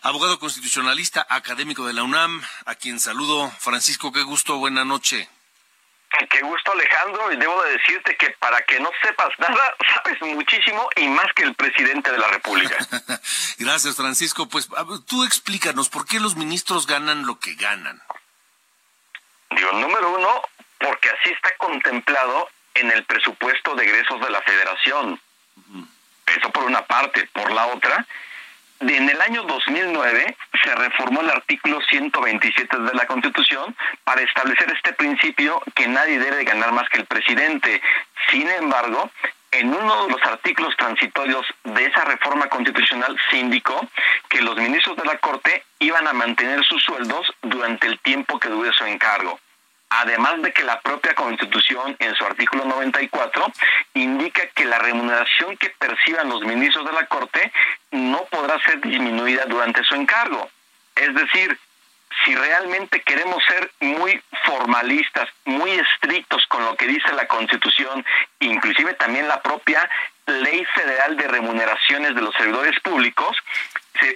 abogado 0.00 0.38
constitucionalista, 0.38 1.26
académico 1.28 1.86
de 1.86 1.92
la 1.92 2.02
UNAM, 2.02 2.42
a 2.64 2.74
quien 2.74 2.98
saludo. 2.98 3.50
Francisco, 3.58 4.10
qué 4.10 4.22
gusto, 4.22 4.56
buena 4.56 4.86
noche. 4.86 5.28
Qué 6.30 6.40
gusto 6.40 6.72
Alejandro 6.72 7.32
y 7.32 7.36
debo 7.36 7.62
de 7.64 7.72
decirte 7.72 8.16
que 8.16 8.30
para 8.38 8.62
que 8.62 8.80
no 8.80 8.90
sepas 9.02 9.30
nada, 9.38 9.76
sabes 9.94 10.20
muchísimo 10.22 10.88
y 10.96 11.08
más 11.08 11.26
que 11.34 11.42
el 11.42 11.54
presidente 11.54 12.10
de 12.10 12.18
la 12.18 12.28
República. 12.28 12.76
Gracias 13.58 13.96
Francisco. 13.96 14.48
Pues 14.48 14.68
tú 15.06 15.24
explícanos, 15.24 15.90
¿por 15.90 16.06
qué 16.06 16.20
los 16.20 16.36
ministros 16.36 16.86
ganan 16.86 17.26
lo 17.26 17.38
que 17.38 17.54
ganan? 17.54 18.00
Digo, 19.50 19.72
número 19.72 20.14
uno, 20.14 20.42
porque 20.84 21.08
así 21.08 21.30
está 21.30 21.50
contemplado 21.56 22.48
en 22.74 22.90
el 22.90 23.04
presupuesto 23.04 23.74
de 23.74 23.84
egresos 23.84 24.20
de 24.20 24.30
la 24.30 24.42
federación. 24.42 25.18
Eso 26.26 26.50
por 26.50 26.64
una 26.64 26.82
parte. 26.82 27.26
Por 27.32 27.50
la 27.52 27.66
otra, 27.66 28.04
en 28.80 29.08
el 29.08 29.20
año 29.20 29.44
2009 29.44 30.36
se 30.62 30.74
reformó 30.74 31.22
el 31.22 31.30
artículo 31.30 31.80
127 31.88 32.78
de 32.78 32.94
la 32.94 33.06
Constitución 33.06 33.74
para 34.02 34.20
establecer 34.20 34.70
este 34.72 34.92
principio 34.92 35.62
que 35.74 35.86
nadie 35.88 36.18
debe 36.18 36.44
ganar 36.44 36.72
más 36.72 36.88
que 36.90 36.98
el 36.98 37.06
presidente. 37.06 37.80
Sin 38.30 38.48
embargo, 38.50 39.10
en 39.52 39.72
uno 39.72 40.06
de 40.06 40.12
los 40.12 40.22
artículos 40.24 40.76
transitorios 40.76 41.46
de 41.62 41.86
esa 41.86 42.04
reforma 42.04 42.48
constitucional 42.48 43.16
se 43.30 43.38
indicó 43.38 43.88
que 44.28 44.42
los 44.42 44.56
ministros 44.56 44.96
de 44.96 45.04
la 45.04 45.16
Corte 45.18 45.64
iban 45.78 46.06
a 46.08 46.12
mantener 46.12 46.62
sus 46.64 46.82
sueldos 46.82 47.32
durante 47.40 47.86
el 47.86 47.98
tiempo 48.00 48.38
que 48.38 48.48
dure 48.48 48.72
su 48.72 48.84
encargo 48.84 49.38
además 50.00 50.42
de 50.42 50.52
que 50.52 50.64
la 50.64 50.80
propia 50.80 51.14
Constitución 51.14 51.96
en 51.98 52.14
su 52.14 52.24
artículo 52.24 52.64
94 52.64 53.46
indica 53.94 54.46
que 54.48 54.64
la 54.64 54.78
remuneración 54.78 55.56
que 55.56 55.70
perciban 55.70 56.28
los 56.28 56.42
ministros 56.42 56.84
de 56.84 56.92
la 56.92 57.06
Corte 57.06 57.52
no 57.92 58.24
podrá 58.24 58.60
ser 58.62 58.80
disminuida 58.80 59.44
durante 59.46 59.84
su 59.84 59.94
encargo. 59.94 60.50
Es 60.96 61.14
decir, 61.14 61.58
si 62.24 62.34
realmente 62.34 63.02
queremos 63.02 63.42
ser 63.44 63.70
muy 63.80 64.20
formalistas, 64.44 65.28
muy 65.44 65.70
estrictos 65.72 66.44
con 66.48 66.64
lo 66.64 66.76
que 66.76 66.86
dice 66.86 67.12
la 67.12 67.26
Constitución, 67.26 68.04
inclusive 68.40 68.94
también 68.94 69.28
la 69.28 69.42
propia 69.42 69.88
Ley 70.26 70.64
Federal 70.74 71.16
de 71.16 71.28
Remuneraciones 71.28 72.14
de 72.14 72.22
los 72.22 72.34
Servidores 72.34 72.78
Públicos, 72.80 73.36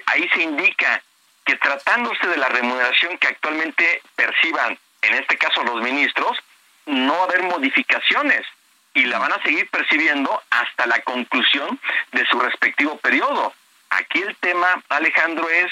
ahí 0.07 0.29
se 0.35 0.43
indica 0.43 1.03
que 1.45 1.57
tratándose 1.57 2.27
de 2.27 2.37
la 2.37 2.49
remuneración 2.49 3.17
que 3.19 3.29
actualmente 3.29 4.03
perciban 4.17 4.79
en 5.03 5.15
este 5.15 5.37
caso 5.39 5.63
los 5.65 5.83
ministros, 5.83 6.39
no 6.87 7.15
va 7.15 7.21
a 7.21 7.25
haber 7.25 7.43
modificaciones 7.43 8.47
y 8.95 9.05
la 9.05 9.19
van 9.19 9.33
a 9.33 9.43
seguir 9.43 9.69
percibiendo 9.71 10.43
hasta 10.51 10.87
la 10.87 11.01
conclusión 11.03 11.79
de 12.13 12.27
su 12.27 12.41
respectivo 12.41 12.97
periodo. 12.99 13.53
Aquí 13.91 14.21
el 14.21 14.35
tema, 14.37 14.83
Alejandro, 14.89 15.49
es 15.49 15.71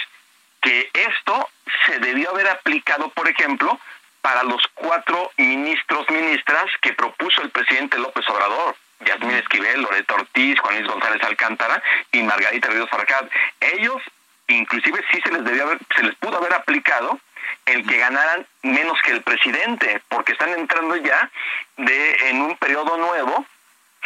que 0.60 0.90
esto 0.92 1.48
se 1.86 1.98
debió 1.98 2.30
haber 2.30 2.48
aplicado, 2.48 3.08
por 3.10 3.28
ejemplo, 3.28 3.78
para 4.20 4.42
los 4.42 4.62
cuatro 4.74 5.30
ministros, 5.36 6.08
ministras 6.10 6.66
que 6.82 6.92
propuso 6.92 7.42
el 7.42 7.50
presidente 7.50 7.98
López 7.98 8.28
Obrador. 8.28 8.76
Yasmín 9.04 9.36
Esquivel, 9.36 9.82
Loreto 9.82 10.14
Ortiz, 10.14 10.58
Juan 10.58 10.76
Luis 10.76 10.88
González 10.88 11.22
Alcántara 11.22 11.82
y 12.12 12.22
Margarita 12.22 12.70
Ríos 12.70 12.88
Farcad. 12.88 13.28
Ellos, 13.60 14.02
inclusive, 14.48 15.02
sí 15.10 15.20
se 15.22 15.32
les 15.32 15.44
debió 15.44 15.64
haber, 15.64 15.78
se 15.94 16.02
les 16.02 16.14
pudo 16.16 16.36
haber 16.38 16.54
aplicado 16.54 17.18
el 17.64 17.86
que 17.86 17.98
ganaran 17.98 18.46
menos 18.62 18.98
que 19.02 19.12
el 19.12 19.22
presidente, 19.22 20.00
porque 20.08 20.32
están 20.32 20.50
entrando 20.50 20.96
ya 20.96 21.30
de 21.76 22.30
en 22.30 22.42
un 22.42 22.56
periodo 22.56 22.96
nuevo. 22.96 23.44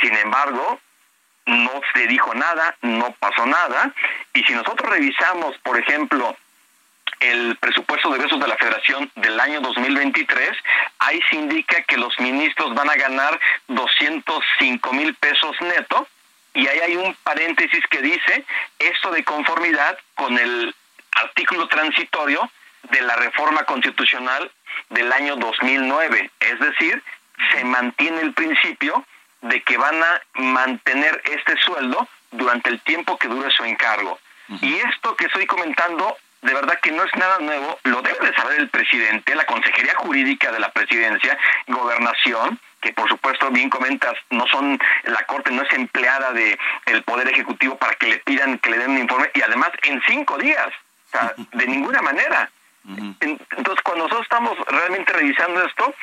Sin 0.01 0.15
embargo, 0.17 0.81
no 1.47 1.81
se 1.93 2.07
dijo 2.07 2.35
nada, 2.35 2.77
no 2.83 3.13
pasó 3.19 3.45
nada, 3.47 3.93
y 4.33 4.43
si 4.45 4.55
nosotros 4.55 4.91
revisamos, 4.91 5.57
por 5.59 5.79
ejemplo, 5.79 6.37
el 7.21 7.57
presupuesto 7.57 8.09
de 8.11 8.17
egresos 8.17 8.41
de 8.41 8.49
la 8.49 8.57
Federación 8.57 9.11
del 9.17 9.39
año 9.39 9.61
2023, 9.61 10.51
ahí 11.01 11.21
se 11.29 11.37
indica 11.37 11.83
que 11.83 11.99
los 11.99 12.19
ministros 12.19 12.75
van 12.75 12.89
a 12.89 12.95
ganar 12.95 13.39
205 13.69 14.93
mil 14.95 15.15
pesos 15.17 15.55
neto, 15.61 16.09
y 16.55 16.67
ahí 16.67 16.81
hay 16.81 16.97
un 16.97 17.15
paréntesis 17.23 17.85
que 17.89 18.03
dice 18.03 18.45
esto 18.79 19.11
de 19.11 19.25
conformidad 19.25 19.99
con 20.15 20.39
el 20.39 20.75
artículo 21.13 21.69
transitorio 21.69 22.51
de 22.91 23.01
la 23.03 23.17
reforma 23.17 23.65
constitucional 23.65 24.51
del 24.89 25.13
año 25.13 25.37
2009. 25.37 26.31
Es 26.41 26.61
decir, 26.61 27.03
se 27.53 27.65
mantiene 27.65 28.23
el 28.23 28.33
principio 28.33 29.05
de 29.43 29.63
que 29.63 29.77
van 29.77 30.03
a 30.03 30.21
mantener 30.35 31.23
este 31.25 31.57
sueldo 31.63 32.07
durante 32.33 32.71
el 32.71 32.81
tiempo 32.81 33.17
que 33.17 33.29
dure 33.29 33.51
su 33.51 33.65
encargo. 33.65 34.19
Y 34.61 34.75
esto 34.75 35.15
que 35.17 35.27
estoy 35.27 35.47
comentando, 35.47 36.17
de 36.43 36.55
verdad 36.55 36.79
que 36.83 36.91
no 36.91 37.05
es 37.05 37.15
nada 37.15 37.39
nuevo, 37.39 37.79
lo 37.85 38.03
debe 38.03 38.27
de 38.27 38.35
saber 38.35 38.59
el 38.59 38.69
presidente, 38.69 39.35
la 39.37 39.47
Consejería 39.47 39.95
Jurídica 39.95 40.51
de 40.51 40.59
la 40.59 40.73
Presidencia, 40.73 41.39
Gobernación, 41.69 42.59
que 42.81 42.93
por 42.93 43.09
supuesto 43.09 43.51
bien 43.51 43.71
comentas, 43.71 44.15
no 44.31 44.47
son, 44.47 44.79
la 45.05 45.23
Corte 45.27 45.51
no 45.51 45.63
es 45.63 45.73
empleada 45.73 46.33
de 46.33 46.59
el 46.87 47.03
Poder 47.03 47.29
Ejecutivo 47.29 47.77
para 47.77 47.95
que 47.95 48.07
le 48.07 48.19
pidan 48.19 48.59
que 48.59 48.71
le 48.71 48.79
den 48.79 48.93
un 48.93 48.99
informe, 48.99 49.31
y 49.35 49.43
además 49.43 49.71
en 49.83 50.01
cinco 50.07 50.39
días, 50.39 50.69
o 50.69 51.11
sea, 51.11 51.35
de 51.53 51.67
ninguna 51.67 52.03
manera. 52.03 52.51
Entonces, 53.21 53.83
cuando 53.85 54.05
nosotros 54.05 54.23
estamos 54.23 54.59
realmente 54.67 55.13
revisando 55.13 55.63
esto, 55.63 55.95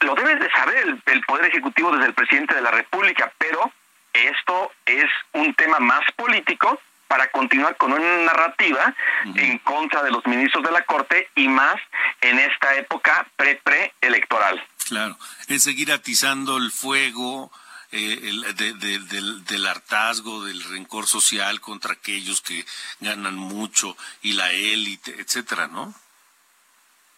lo 0.00 0.14
debe 0.14 0.36
de 0.36 0.50
saber 0.50 0.96
el, 1.06 1.22
Poder 1.22 1.46
Ejecutivo 1.46 1.92
desde 1.92 2.08
el 2.08 2.14
presidente 2.14 2.54
de 2.54 2.60
la 2.60 2.70
República, 2.70 3.32
pero 3.38 3.72
esto 4.12 4.72
es 4.84 5.06
un 5.32 5.54
tema 5.54 5.78
más 5.78 6.00
político 6.16 6.78
para 7.08 7.28
continuar 7.28 7.76
con 7.76 7.92
una 7.92 8.18
narrativa 8.18 8.94
en 9.34 9.58
contra 9.58 10.02
de 10.02 10.10
los 10.10 10.24
ministros 10.26 10.62
de 10.62 10.70
la 10.70 10.82
Corte 10.82 11.28
y 11.34 11.48
más 11.48 11.76
en 12.20 12.38
esta 12.38 12.74
época 12.76 13.26
pre-pre-electoral. 13.36 14.62
Claro, 14.90 15.16
es 15.46 15.62
seguir 15.62 15.92
atizando 15.92 16.56
el 16.56 16.72
fuego 16.72 17.52
eh, 17.92 18.32
del, 18.56 19.44
del, 19.46 19.66
hartazgo, 19.68 20.44
del 20.44 20.64
rencor 20.64 21.06
social 21.06 21.60
contra 21.60 21.92
aquellos 21.92 22.40
que 22.40 22.66
ganan 22.98 23.36
mucho 23.36 23.96
y 24.20 24.32
la 24.32 24.50
élite, 24.50 25.14
etcétera, 25.16 25.68
¿no? 25.68 25.94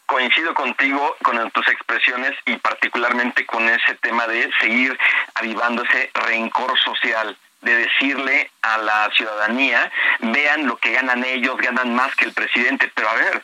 coincido 0.05 0.53
contigo 0.53 1.17
con 1.23 1.51
tus 1.53 1.67
expresiones 1.69 2.33
y 2.45 2.57
particularmente 2.57 3.47
con 3.47 3.67
ese 3.67 3.95
tema 4.03 4.27
de 4.27 4.51
seguir 4.61 4.99
avivando 5.35 5.83
ese 5.85 6.11
rencor 6.13 6.79
social 6.79 7.39
de 7.63 7.75
decirle 7.75 8.51
a 8.61 8.77
la 8.77 9.09
ciudadanía, 9.17 9.91
vean 10.21 10.67
lo 10.67 10.77
que 10.77 10.93
ganan 10.93 11.25
ellos, 11.25 11.57
ganan 11.57 11.95
más 11.95 12.15
que 12.17 12.27
el 12.27 12.35
presidente, 12.35 12.93
pero 12.95 13.09
a 13.09 13.15
ver, 13.15 13.43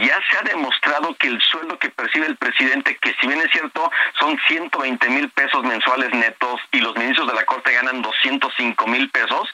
ya 0.00 0.20
se 0.30 0.38
ha 0.38 0.42
demostrado 0.42 1.14
que 1.14 1.28
el 1.28 1.40
sueldo 1.42 1.78
que 1.78 1.90
percibe 1.90 2.26
el 2.26 2.36
presidente, 2.36 2.96
que 2.96 3.14
si 3.20 3.26
bien 3.26 3.40
es 3.40 3.50
cierto, 3.50 3.90
son 4.18 4.38
120 4.48 5.08
mil 5.10 5.28
pesos 5.30 5.62
mensuales 5.64 6.12
netos 6.12 6.60
y 6.72 6.80
los 6.80 6.96
ministros 6.96 7.28
de 7.28 7.34
la 7.34 7.44
Corte 7.44 7.72
ganan 7.72 8.02
205 8.02 8.86
mil 8.86 9.10
pesos, 9.10 9.48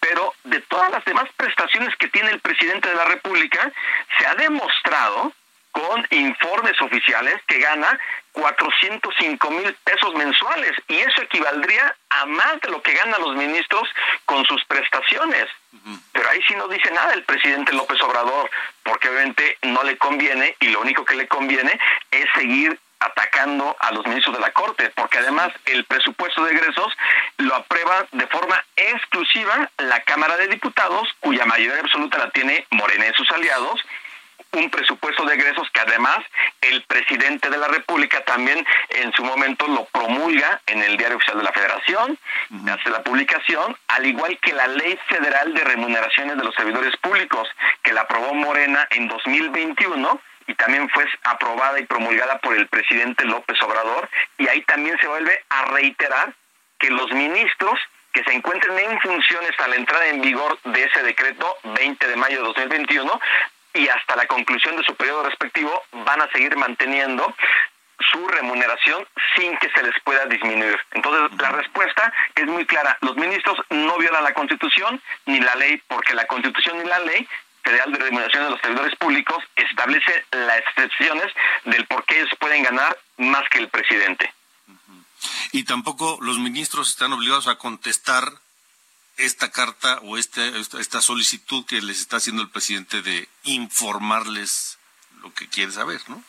pero 0.00 0.34
de 0.44 0.60
todas 0.62 0.90
las 0.90 1.04
demás 1.04 1.24
prestaciones 1.36 1.94
que 1.96 2.08
tiene 2.08 2.30
el 2.30 2.40
presidente 2.40 2.88
de 2.88 2.96
la 2.96 3.04
República, 3.04 3.70
se 4.18 4.26
ha 4.26 4.34
demostrado 4.34 5.32
con 5.72 6.06
informes 6.10 6.80
oficiales 6.80 7.34
que 7.46 7.58
gana 7.58 7.98
405 8.32 9.50
mil 9.50 9.74
pesos 9.84 10.14
mensuales 10.14 10.72
y 10.88 10.96
eso 10.96 11.22
equivaldría 11.22 11.94
a 12.10 12.26
más 12.26 12.60
de 12.60 12.70
lo 12.70 12.82
que 12.82 12.92
ganan 12.92 13.20
los 13.20 13.34
ministros 13.36 13.88
con 14.24 14.44
sus 14.46 14.64
prestaciones. 14.66 15.46
Pero 16.12 16.28
ahí 16.28 16.40
sí 16.46 16.54
no 16.54 16.68
dice 16.68 16.90
nada 16.90 17.14
el 17.14 17.24
presidente 17.24 17.72
López 17.72 18.00
Obrador, 18.02 18.50
porque 18.82 19.08
obviamente 19.08 19.58
no 19.62 19.82
le 19.82 19.96
conviene 19.96 20.56
y 20.60 20.68
lo 20.68 20.80
único 20.80 21.04
que 21.04 21.16
le 21.16 21.26
conviene 21.26 21.78
es 22.10 22.26
seguir 22.34 22.78
atacando 23.00 23.76
a 23.80 23.90
los 23.92 24.06
ministros 24.06 24.36
de 24.36 24.40
la 24.40 24.52
Corte, 24.52 24.90
porque 24.94 25.18
además 25.18 25.52
el 25.66 25.84
presupuesto 25.84 26.44
de 26.44 26.52
egresos 26.52 26.92
lo 27.38 27.54
aprueba 27.54 28.06
de 28.12 28.26
forma 28.28 28.64
exclusiva 28.76 29.70
la 29.78 30.00
Cámara 30.00 30.36
de 30.36 30.48
Diputados, 30.48 31.08
cuya 31.20 31.44
mayoría 31.44 31.80
absoluta 31.80 32.18
la 32.18 32.30
tiene 32.30 32.64
Morena 32.70 33.06
y 33.08 33.14
sus 33.14 33.30
aliados, 33.30 33.80
un 34.52 34.70
presupuesto 34.70 35.24
de 35.24 35.34
egresos 35.34 35.68
que 35.70 35.80
además 35.80 36.18
el 36.60 36.82
presidente 36.82 37.48
de 37.48 37.56
la 37.56 37.68
República 37.68 38.22
también 38.24 38.64
en 38.90 39.12
su 39.12 39.24
momento 39.24 39.66
lo 39.66 39.84
promulga 39.86 40.60
en 40.66 40.82
el 40.82 40.96
Diario 40.96 41.16
Oficial 41.16 41.38
de 41.38 41.44
la 41.44 41.52
Federación, 41.52 42.18
hace 42.70 42.90
la 42.90 43.02
publicación, 43.02 43.76
al 43.88 44.06
igual 44.06 44.38
que 44.40 44.52
la 44.52 44.66
Ley 44.66 44.98
Federal 45.08 45.54
de 45.54 45.64
Remuneraciones 45.64 46.36
de 46.36 46.44
los 46.44 46.54
Servidores 46.54 46.96
Públicos, 46.98 47.48
que 47.82 47.92
la 47.92 48.02
aprobó 48.02 48.34
Morena 48.34 48.86
en 48.90 49.08
2021 49.08 50.20
y 50.46 50.54
también 50.54 50.88
fue 50.90 51.06
aprobada 51.24 51.78
y 51.78 51.86
promulgada 51.86 52.38
por 52.38 52.56
el 52.56 52.66
presidente 52.66 53.24
López 53.24 53.60
Obrador, 53.62 54.08
y 54.38 54.48
ahí 54.48 54.60
también 54.62 54.98
se 55.00 55.06
vuelve 55.06 55.44
a 55.48 55.64
reiterar 55.66 56.34
que 56.78 56.90
los 56.90 57.10
ministros 57.12 57.78
que 58.12 58.22
se 58.24 58.32
encuentren 58.34 58.78
en 58.78 59.00
funciones 59.00 59.52
a 59.58 59.68
la 59.68 59.76
entrada 59.76 60.06
en 60.08 60.20
vigor 60.20 60.58
de 60.64 60.84
ese 60.84 61.02
decreto 61.02 61.56
20 61.64 62.08
de 62.08 62.16
mayo 62.16 62.38
de 62.38 62.44
2021 62.44 63.20
y 63.74 63.88
hasta 63.88 64.16
la 64.16 64.26
conclusión 64.26 64.76
de 64.76 64.84
su 64.84 64.94
periodo 64.94 65.24
respectivo 65.24 65.82
van 65.92 66.20
a 66.20 66.30
seguir 66.30 66.56
manteniendo 66.56 67.34
su 68.10 68.26
remuneración 68.28 69.06
sin 69.36 69.56
que 69.58 69.70
se 69.70 69.82
les 69.82 69.94
pueda 70.02 70.26
disminuir. 70.26 70.78
Entonces, 70.92 71.38
la 71.38 71.50
respuesta 71.50 72.12
es 72.34 72.46
muy 72.46 72.66
clara. 72.66 72.98
Los 73.00 73.16
ministros 73.16 73.58
no 73.70 73.96
violan 73.98 74.24
la 74.24 74.34
Constitución 74.34 75.00
ni 75.26 75.40
la 75.40 75.54
ley, 75.54 75.80
porque 75.88 76.14
la 76.14 76.26
Constitución 76.26 76.78
ni 76.78 76.84
la 76.84 76.98
ley 77.00 77.26
Federal 77.62 77.92
de 77.92 77.98
Remuneración 77.98 78.44
de 78.44 78.50
los 78.50 78.60
Servidores 78.60 78.96
Públicos 78.96 79.44
establece 79.54 80.24
las 80.32 80.58
excepciones 80.58 81.32
del 81.64 81.86
por 81.86 82.04
qué 82.04 82.18
ellos 82.18 82.30
pueden 82.40 82.62
ganar 82.64 82.98
más 83.18 83.48
que 83.50 83.58
el 83.58 83.68
presidente. 83.68 84.32
Y 85.52 85.64
tampoco 85.64 86.18
los 86.20 86.38
ministros 86.38 86.88
están 86.88 87.12
obligados 87.12 87.46
a 87.46 87.58
contestar 87.58 88.24
esta 89.16 89.50
carta 89.50 89.98
o 90.02 90.16
este, 90.16 90.58
esta 90.58 91.00
solicitud 91.00 91.64
que 91.66 91.80
les 91.80 92.00
está 92.00 92.16
haciendo 92.16 92.42
el 92.42 92.50
presidente 92.50 93.02
de 93.02 93.28
informarles 93.44 94.78
lo 95.22 95.32
que 95.34 95.48
quiere 95.48 95.72
saber, 95.72 96.00
¿no? 96.08 96.22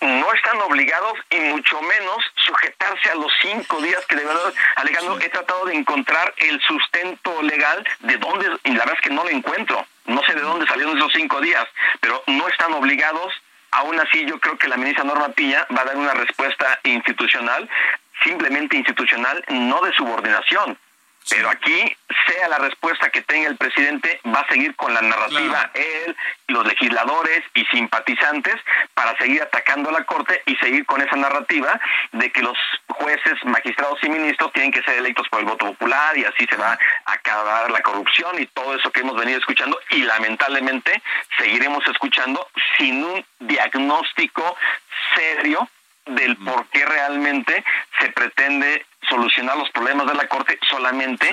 No 0.00 0.32
están 0.32 0.60
obligados 0.62 1.16
y 1.30 1.38
mucho 1.38 1.80
menos 1.80 2.24
sujetarse 2.44 3.10
a 3.10 3.14
los 3.14 3.32
cinco 3.40 3.80
días 3.80 4.04
que 4.06 4.16
de 4.16 4.24
verdad, 4.24 4.52
alegando, 4.74 5.20
he 5.20 5.28
tratado 5.28 5.66
de 5.66 5.74
encontrar 5.74 6.34
el 6.38 6.60
sustento 6.62 7.40
legal 7.42 7.86
de 8.00 8.16
dónde, 8.16 8.50
y 8.64 8.70
la 8.72 8.80
verdad 8.80 8.96
es 8.96 9.00
que 9.00 9.14
no 9.14 9.22
lo 9.22 9.30
encuentro. 9.30 9.86
No 10.06 10.20
sé 10.26 10.34
de 10.34 10.40
dónde 10.40 10.66
salieron 10.66 10.98
esos 10.98 11.12
cinco 11.14 11.40
días, 11.40 11.64
pero 12.00 12.20
no 12.26 12.48
están 12.48 12.72
obligados. 12.72 13.32
Aún 13.70 13.98
así, 14.00 14.24
yo 14.26 14.40
creo 14.40 14.58
que 14.58 14.66
la 14.66 14.76
ministra 14.76 15.04
Norma 15.04 15.28
Pilla 15.28 15.68
va 15.74 15.82
a 15.82 15.84
dar 15.84 15.96
una 15.96 16.14
respuesta 16.14 16.80
institucional, 16.82 17.70
simplemente 18.24 18.76
institucional, 18.76 19.44
no 19.48 19.82
de 19.82 19.92
subordinación. 19.92 20.78
Pero 21.28 21.48
aquí, 21.48 21.96
sea 22.26 22.48
la 22.48 22.58
respuesta 22.58 23.10
que 23.10 23.22
tenga 23.22 23.48
el 23.48 23.56
presidente, 23.56 24.20
va 24.26 24.40
a 24.40 24.48
seguir 24.48 24.74
con 24.76 24.92
la 24.92 25.00
narrativa 25.00 25.70
él, 25.74 26.16
los 26.48 26.66
legisladores 26.66 27.42
y 27.54 27.64
simpatizantes 27.66 28.56
para 28.94 29.16
seguir 29.18 29.42
atacando 29.42 29.90
a 29.90 29.92
la 29.92 30.04
Corte 30.04 30.42
y 30.46 30.56
seguir 30.56 30.84
con 30.86 31.00
esa 31.00 31.16
narrativa 31.16 31.80
de 32.12 32.30
que 32.30 32.42
los 32.42 32.58
jueces, 32.88 33.34
magistrados 33.44 33.98
y 34.02 34.08
ministros 34.08 34.52
tienen 34.52 34.72
que 34.72 34.82
ser 34.82 34.98
electos 34.98 35.28
por 35.28 35.40
el 35.40 35.46
voto 35.46 35.66
popular 35.66 36.16
y 36.16 36.24
así 36.24 36.46
se 36.46 36.56
va 36.56 36.78
a 37.06 37.12
acabar 37.12 37.70
la 37.70 37.80
corrupción 37.80 38.40
y 38.40 38.46
todo 38.46 38.74
eso 38.74 38.90
que 38.90 39.00
hemos 39.00 39.16
venido 39.16 39.38
escuchando 39.38 39.78
y 39.90 40.02
lamentablemente 40.02 41.02
seguiremos 41.38 41.86
escuchando 41.86 42.46
sin 42.76 43.04
un 43.04 43.24
diagnóstico 43.40 44.56
serio 45.14 45.68
del 46.06 46.36
por 46.38 46.68
qué 46.68 46.84
realmente 46.84 47.64
se 48.00 48.10
pretende 48.10 48.86
solucionar 49.08 49.56
los 49.56 49.70
problemas 49.70 50.06
de 50.06 50.14
la 50.14 50.28
Corte 50.28 50.58
solamente 50.68 51.30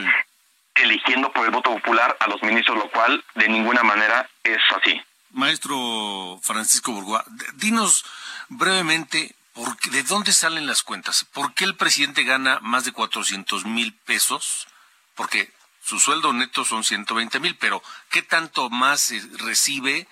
eligiendo 0.76 1.32
por 1.32 1.46
el 1.46 1.52
voto 1.52 1.72
popular 1.72 2.16
a 2.20 2.28
los 2.28 2.42
ministros, 2.42 2.78
lo 2.78 2.90
cual 2.90 3.24
de 3.36 3.50
ninguna 3.50 3.84
manera 3.84 4.30
es 4.44 4.60
así. 4.78 5.02
Maestro 5.32 6.40
Francisco 6.42 6.92
Burgoa, 6.92 7.24
dinos 7.56 8.06
brevemente 8.48 9.36
por 9.54 9.78
de 9.78 10.04
dónde 10.04 10.32
salen 10.32 10.68
las 10.68 10.84
cuentas. 10.84 11.26
¿Por 11.26 11.54
qué 11.54 11.66
el 11.66 11.76
presidente 11.76 12.24
gana 12.24 12.60
más 12.62 12.86
de 12.86 12.92
400 12.92 13.66
mil 13.66 13.94
pesos? 13.94 14.68
Porque 15.16 15.52
su 15.84 16.00
sueldo 16.00 16.34
neto 16.34 16.66
son 16.66 16.84
120 16.84 17.40
mil, 17.40 17.56
pero 17.58 17.82
¿qué 18.10 18.22
tanto 18.22 18.70
más 18.70 19.12
recibe 19.40 20.08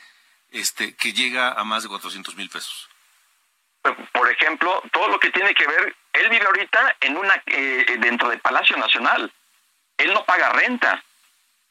este 0.52 0.96
que 0.96 1.14
llega 1.14 1.52
a 1.52 1.64
más 1.64 1.84
de 1.84 1.90
400 1.90 2.36
mil 2.36 2.50
pesos? 2.50 2.90
Por 4.12 4.30
ejemplo, 4.32 4.82
todo 4.92 5.08
lo 5.10 5.20
que 5.20 5.32
tiene 5.32 5.54
que 5.54 5.68
ver 5.68 5.96
él 6.18 6.30
vive 6.30 6.46
ahorita 6.46 6.96
en 7.02 7.18
una 7.18 7.42
eh, 7.46 7.98
dentro 8.00 8.30
del 8.30 8.40
Palacio 8.40 8.76
Nacional. 8.78 9.32
Él 9.98 10.14
no 10.14 10.26
paga 10.26 10.50
renta. 10.50 11.04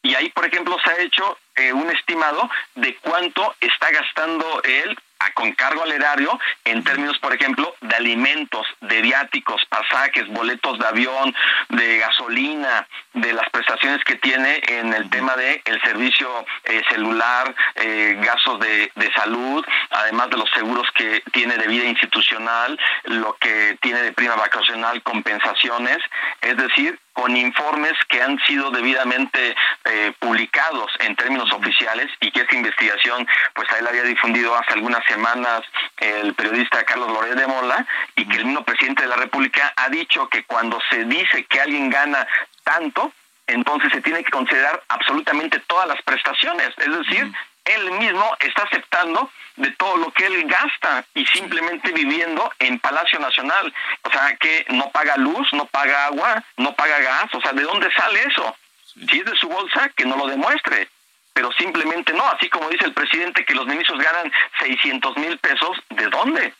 Y 0.02 0.14
ahí, 0.14 0.29
por 0.31 0.46
ejemplo, 0.46 0.76
se 0.85 0.90
ha 0.90 0.98
hecho 0.98 1.38
eh, 1.57 1.72
un 1.72 1.90
estimado 1.90 2.48
de 2.76 2.96
cuánto 2.96 3.57
está 3.61 3.90
gastando 3.90 4.62
él 4.62 4.96
a, 5.18 5.33
con 5.33 5.52
cargo 5.52 5.83
al 5.83 5.92
erario 5.92 6.38
en 6.64 6.85
términos, 6.85 7.18
por 7.18 7.35
ejemplo, 7.35 7.74
de 7.81 7.96
alimentos, 7.96 8.66
de 8.81 9.02
viáticos, 9.02 9.64
pasajes, 9.68 10.26
boletos 10.29 10.79
de 10.79 10.87
avión, 10.87 11.35
de 11.70 11.98
gasolina, 11.98 12.87
de 13.14 13.33
las 13.33 13.48
prestaciones 13.50 14.02
que 14.05 14.16
tiene 14.16 14.61
en 14.68 14.92
el 14.92 15.09
tema 15.11 15.37
de 15.37 15.62
el 15.64 15.81
servicio 15.83 16.29
eh, 16.64 16.83
celular, 16.90 17.55
eh, 17.76 18.18
gastos 18.22 18.61
de, 18.61 18.90
de 18.94 19.12
salud, 19.12 19.64
además 19.90 20.31
de 20.31 20.37
los 20.37 20.50
seguros 20.50 20.87
que 20.94 21.22
tiene 21.33 21.57
de 21.57 21.66
vida 21.66 21.85
institucional, 21.85 22.79
lo 23.05 23.35
que 23.35 23.79
tiene 23.81 24.02
de 24.02 24.12
prima 24.12 24.37
vacacional, 24.37 25.02
compensaciones, 25.02 25.98
es 26.40 26.57
decir, 26.57 26.98
con 27.16 27.35
informes 27.35 27.94
que 28.11 28.22
han 28.22 28.38
sido 28.40 28.70
debidamente 28.70 29.57
eh, 29.87 30.12
publicados 30.18 30.92
en 31.00 31.16
términos 31.16 31.50
oficiales 31.50 32.09
y 32.20 32.31
que 32.31 32.42
esta 32.42 32.55
investigación, 32.55 33.26
pues 33.55 33.72
a 33.72 33.79
él 33.79 33.87
había 33.87 34.02
difundido 34.02 34.55
hace 34.55 34.74
algunas 34.74 35.02
semanas 35.07 35.62
el 35.96 36.35
periodista 36.35 36.85
Carlos 36.85 37.11
Loré 37.11 37.35
de 37.35 37.46
Mola 37.46 37.87
y 38.16 38.26
que 38.26 38.37
el 38.37 38.44
mismo 38.44 38.64
presidente 38.64 39.05
de 39.05 39.09
la 39.09 39.16
República 39.16 39.72
ha 39.76 39.88
dicho 39.88 40.29
que 40.29 40.44
cuando 40.44 40.79
se 40.90 41.05
dice 41.05 41.46
que 41.46 41.59
alguien 41.59 41.88
gana 41.88 42.29
tanto, 42.64 43.11
entonces 43.46 43.90
se 43.92 44.02
tiene 44.02 44.22
que 44.22 44.31
considerar 44.31 44.83
absolutamente 44.88 45.59
todas 45.61 45.88
las 45.88 46.02
prestaciones, 46.02 46.68
es 46.76 46.98
decir, 46.98 47.33
él 47.64 47.92
mismo 47.92 48.37
está 48.40 48.64
aceptando 48.64 49.31
de 49.57 49.71
todo 49.73 49.97
lo 49.97 50.11
que 50.12 50.27
él 50.27 50.45
gasta 50.47 51.05
y 51.14 51.25
simplemente 51.27 51.92
viviendo 51.92 52.53
en 52.59 52.79
Palacio 52.79 53.19
Nacional. 53.19 53.73
O 54.03 54.11
sea, 54.11 54.37
que 54.37 54.66
no 54.71 54.90
paga 54.90 55.16
luz, 55.16 55.49
no 55.53 55.66
paga 55.66 56.07
agua, 56.07 56.42
no 56.57 56.75
paga 56.75 56.99
gas. 57.01 57.35
O 57.35 57.40
sea, 57.40 57.53
¿de 57.53 57.62
dónde 57.62 57.90
sale 57.95 58.23
eso? 58.23 58.57
Si 58.85 59.19
es 59.19 59.25
de 59.25 59.37
su 59.37 59.49
bolsa, 59.49 59.90
que 59.97 60.05
no 60.05 60.16
lo 60.16 60.27
demuestre. 60.27 60.88
Pero 61.33 61.53
simplemente 61.53 62.12
no, 62.12 62.25
así 62.29 62.49
como 62.49 62.71
dice 62.71 62.87
el 62.87 62.95
presidente 62.95 63.45
que 63.45 63.55
los 63.55 63.66
ministros 63.66 63.99
ganan 64.03 64.33
600 64.59 65.16
mil 65.19 65.38
pesos, 65.38 65.77
¿de 65.90 66.09
dónde? 66.09 66.55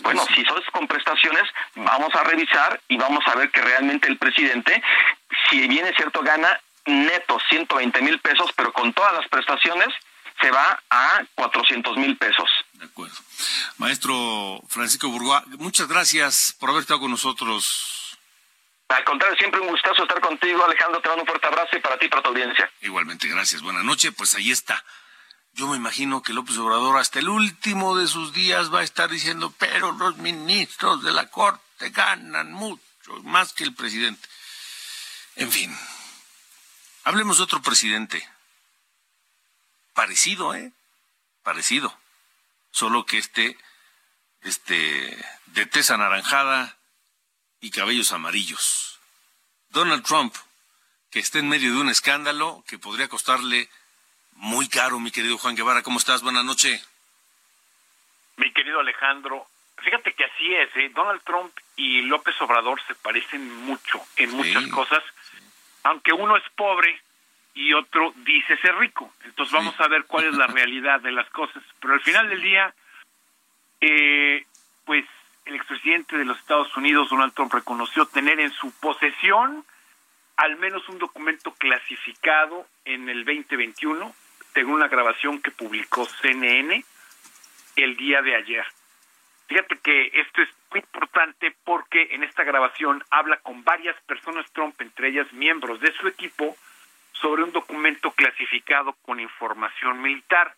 Bueno, 0.00 0.24
si 0.34 0.44
son 0.44 0.62
con 0.72 0.86
prestaciones, 0.86 1.44
vamos 1.74 2.14
a 2.14 2.22
revisar 2.24 2.80
y 2.88 2.96
vamos 2.96 3.24
a 3.26 3.34
ver 3.34 3.50
que 3.50 3.62
realmente 3.62 4.06
el 4.08 4.18
presidente, 4.18 4.82
si 5.48 5.66
bien 5.66 5.86
es 5.86 5.96
cierto, 5.96 6.20
gana 6.22 6.60
neto 6.84 7.38
120 7.48 8.00
mil 8.02 8.18
pesos, 8.20 8.52
pero 8.54 8.72
con 8.72 8.92
todas 8.92 9.12
las 9.14 9.26
prestaciones, 9.28 9.88
se 10.40 10.50
va 10.50 10.82
a 10.90 11.24
400 11.34 11.96
mil 11.96 12.16
pesos. 12.16 12.48
De 12.74 12.86
acuerdo. 12.86 13.16
Maestro 13.78 14.62
Francisco 14.68 15.08
Burgoa, 15.08 15.44
muchas 15.58 15.88
gracias 15.88 16.54
por 16.58 16.70
haber 16.70 16.82
estado 16.82 17.00
con 17.00 17.10
nosotros. 17.10 18.16
Al 18.88 19.04
contrario, 19.04 19.36
siempre 19.36 19.60
un 19.60 19.68
gustazo 19.68 20.02
estar 20.02 20.20
contigo, 20.20 20.64
Alejandro. 20.64 21.00
Te 21.00 21.08
mando 21.08 21.22
un 21.22 21.28
fuerte 21.28 21.46
abrazo 21.46 21.76
y 21.76 21.80
para 21.80 21.98
ti 21.98 22.06
y 22.06 22.08
para 22.08 22.22
tu 22.22 22.30
audiencia. 22.30 22.70
Igualmente, 22.80 23.28
gracias. 23.28 23.60
Buenas 23.60 23.84
noches. 23.84 24.12
Pues 24.16 24.34
ahí 24.34 24.50
está. 24.50 24.82
Yo 25.52 25.66
me 25.66 25.76
imagino 25.76 26.22
que 26.22 26.32
López 26.32 26.56
Obrador 26.56 26.96
hasta 26.98 27.18
el 27.18 27.28
último 27.28 27.96
de 27.96 28.06
sus 28.06 28.32
días 28.32 28.72
va 28.72 28.80
a 28.80 28.84
estar 28.84 29.10
diciendo, 29.10 29.52
pero 29.58 29.92
los 29.92 30.16
ministros 30.18 31.02
de 31.02 31.12
la 31.12 31.28
Corte 31.30 31.90
ganan 31.90 32.52
mucho, 32.52 32.82
más 33.24 33.52
que 33.52 33.64
el 33.64 33.74
presidente. 33.74 34.26
En 35.36 35.50
fin, 35.50 35.76
hablemos 37.04 37.38
de 37.38 37.44
otro 37.44 37.60
presidente 37.60 38.26
parecido, 39.98 40.54
¿eh? 40.54 40.70
Parecido. 41.42 41.92
Solo 42.70 43.04
que 43.04 43.18
este, 43.18 43.58
este, 44.42 45.18
de 45.46 45.66
tez 45.66 45.90
anaranjada 45.90 46.76
y 47.60 47.72
cabellos 47.72 48.12
amarillos. 48.12 49.00
Donald 49.70 50.04
Trump, 50.04 50.32
que 51.10 51.18
está 51.18 51.40
en 51.40 51.48
medio 51.48 51.72
de 51.72 51.80
un 51.80 51.88
escándalo 51.88 52.62
que 52.68 52.78
podría 52.78 53.08
costarle 53.08 53.68
muy 54.34 54.68
caro, 54.68 55.00
mi 55.00 55.10
querido 55.10 55.36
Juan 55.36 55.56
Guevara. 55.56 55.82
¿Cómo 55.82 55.98
estás? 55.98 56.22
Buenas 56.22 56.44
noches. 56.44 56.88
Mi 58.36 58.52
querido 58.52 58.78
Alejandro, 58.78 59.48
fíjate 59.78 60.12
que 60.12 60.26
así 60.26 60.54
es, 60.54 60.76
¿eh? 60.76 60.92
Donald 60.94 61.22
Trump 61.24 61.52
y 61.74 62.02
López 62.02 62.40
Obrador 62.40 62.80
se 62.86 62.94
parecen 62.94 63.52
mucho 63.64 64.00
en 64.14 64.30
muchas 64.30 64.64
cosas, 64.68 65.02
aunque 65.82 66.12
uno 66.12 66.36
es 66.36 66.44
pobre 66.54 67.02
y 67.54 67.72
otro 67.72 68.12
dice 68.24 68.56
ser 68.58 68.76
rico. 68.76 69.12
Entonces 69.24 69.52
vamos 69.52 69.78
a 69.80 69.88
ver 69.88 70.04
cuál 70.04 70.26
es 70.26 70.34
la 70.34 70.46
realidad 70.46 71.00
de 71.00 71.12
las 71.12 71.28
cosas. 71.30 71.62
Pero 71.80 71.94
al 71.94 72.00
final 72.00 72.28
del 72.28 72.42
día, 72.42 72.74
eh, 73.80 74.44
pues 74.84 75.04
el 75.44 75.54
expresidente 75.54 76.16
de 76.16 76.24
los 76.24 76.38
Estados 76.38 76.76
Unidos, 76.76 77.10
Donald 77.10 77.34
Trump, 77.34 77.52
reconoció 77.52 78.06
tener 78.06 78.38
en 78.40 78.52
su 78.52 78.70
posesión 78.80 79.64
al 80.36 80.56
menos 80.56 80.88
un 80.88 80.98
documento 80.98 81.52
clasificado 81.54 82.66
en 82.84 83.08
el 83.08 83.24
2021, 83.24 84.14
según 84.54 84.74
una 84.74 84.88
grabación 84.88 85.42
que 85.42 85.50
publicó 85.50 86.06
CNN 86.06 86.84
el 87.74 87.96
día 87.96 88.22
de 88.22 88.36
ayer. 88.36 88.64
Fíjate 89.48 89.78
que 89.78 90.10
esto 90.14 90.42
es 90.42 90.48
muy 90.70 90.80
importante 90.80 91.56
porque 91.64 92.08
en 92.10 92.22
esta 92.22 92.44
grabación 92.44 93.02
habla 93.10 93.38
con 93.38 93.64
varias 93.64 93.96
personas 94.02 94.50
Trump, 94.52 94.80
entre 94.80 95.08
ellas 95.08 95.32
miembros 95.32 95.80
de 95.80 95.92
su 95.92 96.06
equipo, 96.06 96.56
sobre 97.20 97.42
un 97.42 97.52
documento 97.52 98.10
clasificado 98.12 98.94
con 99.02 99.20
información 99.20 100.00
militar. 100.00 100.54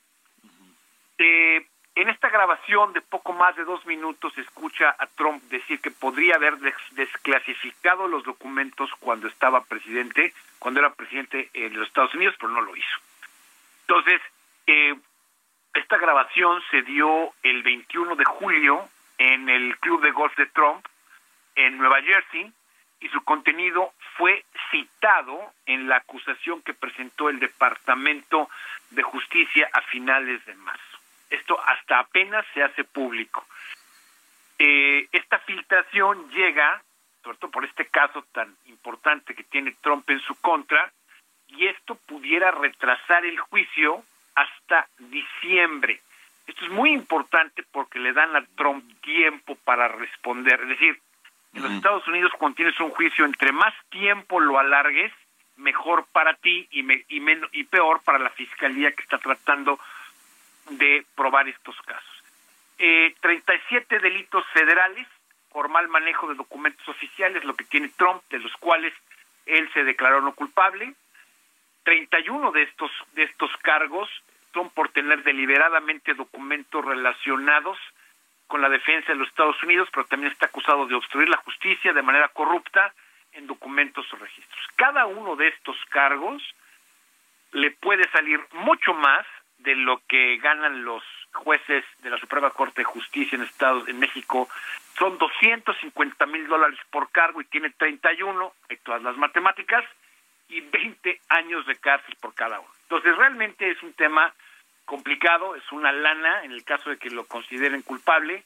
Eh, 1.19 1.67
en 1.97 2.09
esta 2.09 2.29
grabación 2.29 2.93
de 2.93 3.01
poco 3.03 3.33
más 3.33 3.57
de 3.57 3.65
dos 3.65 3.85
minutos 3.85 4.33
se 4.35 4.43
escucha 4.43 4.95
a 4.99 5.07
Trump 5.07 5.43
decir 5.45 5.81
que 5.81 5.91
podría 5.91 6.37
haber 6.37 6.57
desclasificado 6.93 8.07
los 8.07 8.23
documentos 8.25 8.91
cuando 9.01 9.29
estaba 9.29 9.65
presidente, 9.65 10.33
cuando 10.59 10.81
era 10.81 10.95
presidente 10.95 11.51
de 11.53 11.71
los 11.71 11.89
Estados 11.89 12.15
Unidos, 12.15 12.37
pero 12.39 12.53
no 12.53 12.61
lo 12.61 12.77
hizo. 12.77 12.97
Entonces, 13.83 14.21
eh, 14.67 14.95
esta 15.75 15.99
grabación 15.99 16.63
se 16.71 16.83
dio 16.83 17.33
el 17.43 17.63
21 17.63 18.17
de 18.17 18.25
julio 18.25 18.89
en 19.19 19.49
el 19.49 19.77
club 19.79 20.01
de 20.03 20.13
golf 20.13 20.37
de 20.37 20.47
Trump 20.47 20.87
en 21.55 21.77
Nueva 21.77 22.01
Jersey 22.03 22.53
y 23.01 23.09
su 23.09 23.23
contenido 23.25 23.93
fue 24.21 24.45
citado 24.71 25.51
en 25.65 25.89
la 25.89 25.97
acusación 25.97 26.61
que 26.61 26.75
presentó 26.75 27.31
el 27.31 27.39
Departamento 27.39 28.51
de 28.91 29.03
Justicia 29.03 29.71
a 29.73 29.81
finales 29.81 30.45
de 30.45 30.55
marzo. 30.57 30.99
Esto 31.31 31.59
hasta 31.59 32.01
apenas 32.01 32.45
se 32.53 32.63
hace 32.63 32.85
público. 32.85 33.47
Eh, 34.59 35.09
esta 35.11 35.39
filtración 35.39 36.29
llega, 36.33 36.83
sobre 37.25 37.39
todo 37.39 37.51
por 37.51 37.65
este 37.65 37.87
caso 37.87 38.23
tan 38.31 38.55
importante 38.67 39.35
que 39.35 39.45
tiene 39.45 39.75
Trump 39.81 40.11
en 40.11 40.21
su 40.21 40.39
contra, 40.43 40.93
y 41.49 41.69
esto 41.69 41.95
pudiera 41.95 42.51
retrasar 42.51 43.25
el 43.25 43.39
juicio 43.39 44.05
hasta 44.35 44.87
diciembre. 44.99 45.99
Esto 46.47 46.67
es 46.67 46.71
muy 46.71 46.93
importante 46.93 47.63
porque 47.73 47.99
le 47.99 48.13
dan 48.13 48.37
a 48.37 48.45
Trump 48.55 48.85
tiempo 49.01 49.55
para 49.65 49.89
responder. 49.89 50.61
Es 50.61 50.69
decir, 50.69 51.01
en 51.53 51.63
los 51.63 51.73
Estados 51.73 52.07
Unidos 52.07 52.33
cuando 52.39 52.57
tienes 52.57 52.79
un 52.81 52.91
juicio, 52.91 53.25
entre 53.25 53.53
más 53.53 53.75
tiempo 53.91 54.41
lo 54.41 54.59
alargues, 54.59 55.13
mejor 55.57 56.07
para 56.13 56.35
ti 56.35 56.67
y, 56.71 56.81
y, 57.09 57.23
y 57.53 57.65
peor 57.65 58.01
para 58.03 58.19
la 58.19 58.31
fiscalía 58.31 58.93
que 58.93 59.03
está 59.03 59.19
tratando 59.19 59.79
de 60.71 61.05
probar 61.15 61.49
estos 61.49 61.77
casos. 61.83 62.25
Eh, 62.79 63.15
37 63.21 63.99
delitos 63.99 64.45
federales 64.53 65.07
por 65.51 65.69
mal 65.69 65.89
manejo 65.89 66.29
de 66.29 66.35
documentos 66.35 66.89
oficiales, 66.89 67.45
lo 67.45 67.55
que 67.55 67.65
tiene 67.65 67.89
Trump, 67.91 68.23
de 68.31 68.39
los 68.39 68.53
cuales 68.57 68.95
él 69.47 69.69
se 69.75 69.85
declaró 69.85 70.21
no 70.21 70.33
culpable. 70.33 70.95
31 71.83 72.53
de 72.53 72.63
estos 72.63 72.91
de 73.15 73.25
estos 73.25 73.51
cargos 73.59 74.09
son 74.53 74.71
por 74.71 74.91
tener 74.91 75.23
deliberadamente 75.25 76.15
documentos 76.15 76.85
relacionados 76.85 77.79
con 78.51 78.61
la 78.61 78.69
defensa 78.69 79.13
de 79.13 79.19
los 79.19 79.29
Estados 79.29 79.63
Unidos, 79.63 79.89
pero 79.93 80.07
también 80.07 80.33
está 80.33 80.47
acusado 80.47 80.85
de 80.87 80.97
obstruir 80.97 81.29
la 81.29 81.37
justicia 81.37 81.93
de 81.93 82.03
manera 82.03 82.27
corrupta 82.29 82.93
en 83.33 83.47
documentos 83.47 84.05
o 84.13 84.17
registros. 84.17 84.61
Cada 84.75 85.07
uno 85.07 85.37
de 85.37 85.47
estos 85.47 85.77
cargos 85.89 86.43
le 87.53 87.71
puede 87.71 88.11
salir 88.11 88.41
mucho 88.53 88.93
más 88.93 89.25
de 89.59 89.77
lo 89.77 90.03
que 90.09 90.37
ganan 90.39 90.85
los 90.85 91.05
jueces 91.33 91.85
de 92.03 92.11
la 92.11 92.19
Suprema 92.19 92.51
Corte 92.51 92.81
de 92.81 92.85
Justicia 92.85 93.37
en 93.37 93.45
Estados 93.45 93.87
en 93.87 94.01
México 94.01 94.49
son 94.99 95.17
250 95.17 96.27
mil 96.27 96.49
dólares 96.49 96.79
por 96.91 97.09
cargo 97.13 97.41
y 97.41 97.45
tiene 97.45 97.71
31, 97.71 98.53
hay 98.69 98.77
todas 98.79 99.01
las 99.01 99.17
matemáticas, 99.17 99.85
y 100.49 100.61
20 100.61 101.21
años 101.29 101.65
de 101.67 101.77
cárcel 101.77 102.17
por 102.21 102.35
cada 102.35 102.59
uno. 102.59 102.71
Entonces 102.83 103.17
realmente 103.17 103.71
es 103.71 103.81
un 103.85 103.93
tema 103.93 104.35
complicado, 104.91 105.55
es 105.55 105.63
una 105.71 105.93
lana 105.93 106.43
en 106.43 106.51
el 106.51 106.65
caso 106.65 106.91
de 106.91 106.99
que 106.99 107.11
lo 107.11 107.25
consideren 107.25 107.83
culpable, 107.83 108.43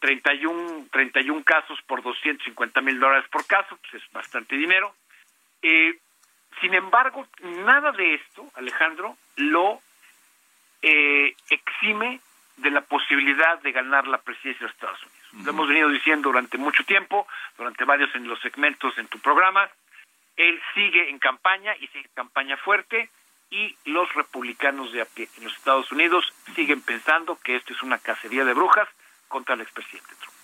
31, 0.00 0.86
31 0.90 1.44
casos 1.44 1.78
por 1.86 2.02
250 2.02 2.80
mil 2.80 2.98
dólares 2.98 3.28
por 3.30 3.46
caso, 3.46 3.76
pues 3.76 4.02
es 4.02 4.10
bastante 4.10 4.56
dinero. 4.56 4.94
Eh, 5.60 5.98
sin 6.62 6.72
embargo, 6.72 7.28
nada 7.42 7.92
de 7.92 8.14
esto, 8.14 8.50
Alejandro, 8.54 9.18
lo 9.36 9.82
eh, 10.80 11.36
exime 11.50 12.20
de 12.56 12.70
la 12.70 12.80
posibilidad 12.80 13.60
de 13.60 13.72
ganar 13.72 14.06
la 14.06 14.22
presidencia 14.22 14.60
de 14.60 14.72
los 14.72 14.74
Estados 14.76 15.02
Unidos. 15.02 15.44
Lo 15.44 15.50
hemos 15.50 15.68
venido 15.68 15.90
diciendo 15.90 16.30
durante 16.30 16.56
mucho 16.56 16.84
tiempo, 16.84 17.28
durante 17.58 17.84
varios 17.84 18.14
en 18.14 18.26
los 18.26 18.40
segmentos 18.40 18.96
en 18.96 19.08
tu 19.08 19.18
programa. 19.18 19.68
Él 20.38 20.58
sigue 20.74 21.10
en 21.10 21.18
campaña 21.18 21.76
y 21.76 21.86
sigue 21.88 22.06
en 22.06 22.14
campaña 22.14 22.56
fuerte 22.56 23.10
y 23.50 23.76
los 23.84 24.12
republicanos 24.14 24.92
de 24.92 25.02
a 25.02 25.04
pie 25.04 25.28
en 25.36 25.44
los 25.44 25.54
Estados 25.54 25.90
Unidos 25.92 26.24
siguen 26.54 26.80
pensando 26.80 27.38
que 27.40 27.56
esto 27.56 27.72
es 27.72 27.82
una 27.82 27.98
cacería 27.98 28.44
de 28.44 28.54
brujas 28.54 28.88
contra 29.28 29.54
el 29.54 29.60
expresidente 29.60 30.14
Trump. 30.20 30.36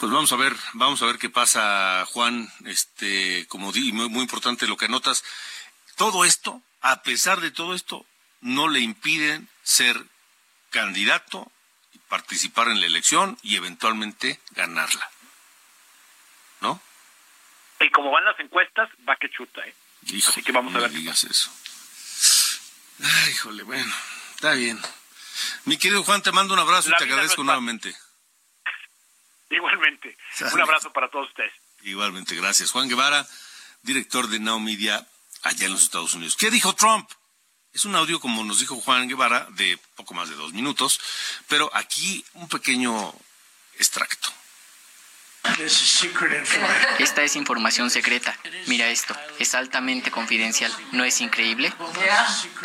Pues 0.00 0.12
vamos 0.12 0.32
a 0.32 0.36
ver, 0.36 0.54
vamos 0.74 1.02
a 1.02 1.06
ver 1.06 1.18
qué 1.18 1.28
pasa, 1.28 2.04
Juan. 2.06 2.48
Este, 2.66 3.46
como 3.48 3.72
di, 3.72 3.92
muy, 3.92 4.08
muy 4.08 4.22
importante 4.22 4.66
lo 4.66 4.76
que 4.76 4.84
anotas. 4.84 5.24
Todo 5.96 6.24
esto, 6.24 6.62
a 6.80 7.02
pesar 7.02 7.40
de 7.40 7.50
todo 7.50 7.74
esto, 7.74 8.06
no 8.40 8.68
le 8.68 8.80
impiden 8.80 9.48
ser 9.62 9.96
candidato, 10.70 11.50
participar 12.08 12.68
en 12.68 12.80
la 12.80 12.86
elección 12.86 13.38
y 13.42 13.56
eventualmente 13.56 14.40
ganarla. 14.50 15.10
¿No? 16.60 16.80
Y 17.80 17.90
como 17.90 18.10
van 18.10 18.24
las 18.24 18.38
encuestas, 18.40 18.88
va 19.08 19.16
que 19.16 19.30
chuta, 19.30 19.66
¿eh? 19.66 19.74
Así 20.26 20.42
que 20.42 20.52
vamos 20.52 20.74
a 20.74 20.80
ver. 20.80 20.90
digas 20.90 21.24
eso. 21.24 21.50
Ay, 23.02 23.30
híjole, 23.30 23.62
bueno, 23.62 23.94
está 24.34 24.52
bien. 24.52 24.80
Mi 25.64 25.76
querido 25.76 26.02
Juan, 26.04 26.22
te 26.22 26.32
mando 26.32 26.54
un 26.54 26.60
abrazo 26.60 26.90
y 26.90 26.96
te 26.96 27.04
agradezco 27.04 27.44
nuevamente. 27.44 27.94
Igualmente. 29.50 30.16
Un 30.52 30.60
abrazo 30.60 30.92
para 30.92 31.08
todos 31.08 31.28
ustedes. 31.28 31.52
Igualmente, 31.82 32.34
gracias. 32.34 32.70
Juan 32.70 32.88
Guevara, 32.88 33.26
director 33.82 34.28
de 34.28 34.40
Now 34.40 34.58
Media 34.58 35.06
allá 35.42 35.66
en 35.66 35.72
los 35.72 35.82
Estados 35.82 36.14
Unidos. 36.14 36.36
¿Qué 36.36 36.50
dijo 36.50 36.74
Trump? 36.74 37.08
Es 37.72 37.84
un 37.84 37.94
audio, 37.94 38.18
como 38.18 38.44
nos 38.44 38.60
dijo 38.60 38.76
Juan 38.80 39.08
Guevara, 39.08 39.46
de 39.50 39.78
poco 39.94 40.14
más 40.14 40.28
de 40.28 40.34
dos 40.34 40.52
minutos, 40.52 41.00
pero 41.48 41.70
aquí 41.74 42.24
un 42.34 42.48
pequeño 42.48 43.14
extracto. 43.74 44.37
Esta 46.98 47.22
es 47.22 47.36
información 47.36 47.90
secreta. 47.90 48.36
Mira 48.66 48.88
esto, 48.88 49.16
es 49.38 49.54
altamente 49.54 50.10
confidencial. 50.10 50.72
¿No 50.92 51.04
es 51.04 51.20
increíble? 51.20 51.72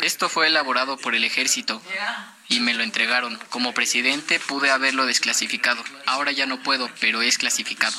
Esto 0.02 0.28
fue 0.28 0.46
elaborado 0.46 0.96
por 0.96 1.14
el 1.14 1.24
ejército 1.24 1.80
y 2.48 2.60
me 2.60 2.74
lo 2.74 2.82
entregaron. 2.82 3.38
Como 3.50 3.74
presidente 3.74 4.40
pude 4.40 4.70
haberlo 4.70 5.06
desclasificado. 5.06 5.82
Ahora 6.06 6.32
ya 6.32 6.46
no 6.46 6.62
puedo, 6.62 6.90
pero 7.00 7.22
es 7.22 7.38
clasificado. 7.38 7.96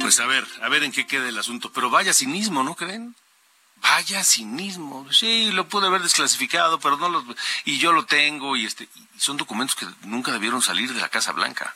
Pues 0.00 0.20
a 0.20 0.26
ver, 0.26 0.46
a 0.62 0.68
ver 0.68 0.84
en 0.84 0.92
qué 0.92 1.06
queda 1.06 1.28
el 1.28 1.38
asunto. 1.38 1.72
Pero 1.72 1.90
vaya 1.90 2.12
cinismo, 2.12 2.62
¿no 2.62 2.74
creen? 2.74 3.14
Vaya 3.76 4.22
cinismo. 4.24 5.10
Sí, 5.10 5.50
lo 5.52 5.68
pude 5.68 5.86
haber 5.86 6.02
desclasificado, 6.02 6.80
pero 6.80 6.96
no 6.96 7.08
lo... 7.08 7.24
Y 7.64 7.78
yo 7.78 7.92
lo 7.92 8.04
tengo 8.04 8.56
y 8.56 8.66
este... 8.66 8.88
son 9.16 9.36
documentos 9.36 9.76
que 9.76 9.86
nunca 10.06 10.32
debieron 10.32 10.60
salir 10.60 10.92
de 10.92 11.00
la 11.00 11.08
Casa 11.08 11.32
Blanca 11.32 11.74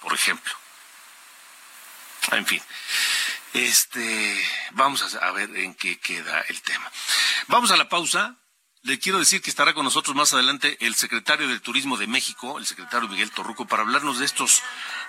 por 0.00 0.14
ejemplo. 0.14 0.52
En 2.32 2.46
fin, 2.46 2.62
este, 3.54 4.44
vamos 4.72 5.14
a 5.14 5.30
ver 5.32 5.56
en 5.56 5.74
qué 5.74 5.98
queda 5.98 6.40
el 6.48 6.60
tema. 6.62 6.90
Vamos 7.46 7.70
a 7.70 7.76
la 7.76 7.88
pausa. 7.88 8.36
Le 8.82 8.98
quiero 8.98 9.18
decir 9.18 9.42
que 9.42 9.50
estará 9.50 9.74
con 9.74 9.84
nosotros 9.84 10.14
más 10.14 10.32
adelante 10.32 10.76
el 10.80 10.94
secretario 10.94 11.48
de 11.48 11.58
Turismo 11.58 11.96
de 11.96 12.06
México, 12.06 12.58
el 12.58 12.66
secretario 12.66 13.08
Miguel 13.08 13.32
Torruco, 13.32 13.66
para 13.66 13.82
hablarnos 13.82 14.18
de 14.18 14.24
estos 14.24 14.62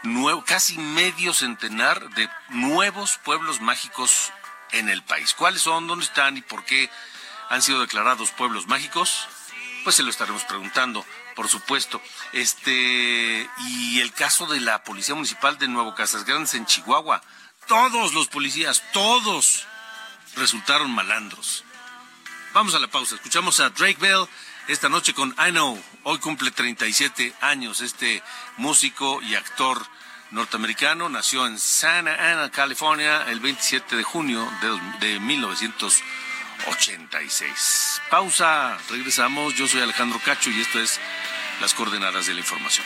nuevos, 0.04 0.43
casi 0.45 0.78
medio 0.78 1.34
centenar 1.34 2.10
de 2.12 2.28
nuevos 2.49 3.19
pueblos 3.23 3.62
mágicos 3.62 4.34
en 4.71 4.89
el 4.89 5.04
país. 5.04 5.34
¿Cuáles 5.34 5.62
son? 5.62 5.88
¿Dónde 5.88 6.06
están? 6.06 6.38
¿Y 6.38 6.41
por 6.41 6.65
qué 6.65 6.89
han 7.49 7.62
sido 7.62 7.82
declarados 7.82 8.32
pueblos 8.32 8.67
mágicos? 8.67 9.28
Pues 9.89 9.95
se 9.95 10.04
lo 10.04 10.12
estaremos 10.12 10.43
preguntando 10.43 11.04
por 11.36 11.47
supuesto. 11.47 11.99
Este, 12.32 13.49
y 13.65 13.99
el 13.99 14.13
caso 14.13 14.45
de 14.45 14.60
la 14.60 14.84
Policía 14.84 15.15
Municipal 15.15 15.58
de 15.58 15.67
Nuevo 15.67 15.95
Casas 15.95 16.25
Grandes 16.25 16.54
en 16.54 16.67
Chihuahua. 16.67 17.23
Todos 17.67 18.13
los 18.13 18.28
policías, 18.28 18.84
todos 18.93 19.65
resultaron 20.36 20.91
malandros. 20.91 21.63
Vamos 22.54 22.75
a 22.75 22.80
la 22.80 22.88
pausa. 22.88 23.15
Escuchamos 23.15 23.60
a 23.62 23.71
Drake 23.71 23.97
Bell 23.99 24.28
esta 24.67 24.89
noche 24.89 25.15
con 25.15 25.30
I 25.39 25.49
Know. 25.49 25.84
Hoy 26.04 26.19
cumple 26.19 26.52
37 26.52 27.34
años 27.41 27.82
este 27.82 28.21
músico 28.58 29.23
y 29.23 29.34
actor 29.34 29.84
norteamericano. 30.30 31.10
Nació 31.10 31.47
en 31.47 31.58
Santa 31.58 32.13
Ana, 32.32 32.52
California, 32.52 33.25
el 33.28 33.39
27 33.39 33.95
de 33.95 34.04
junio 34.04 34.47
de, 34.62 35.08
de 35.08 35.19
1900. 35.19 36.04
86. 36.67 38.02
Pausa, 38.10 38.78
regresamos. 38.89 39.56
Yo 39.56 39.67
soy 39.67 39.82
Alejandro 39.82 40.19
Cacho 40.24 40.50
y 40.50 40.62
esto 40.62 40.80
es 40.80 41.00
Las 41.62 41.74
Coordenadas 41.74 42.26
de 42.28 42.34
la 42.34 42.39
Información. 42.39 42.86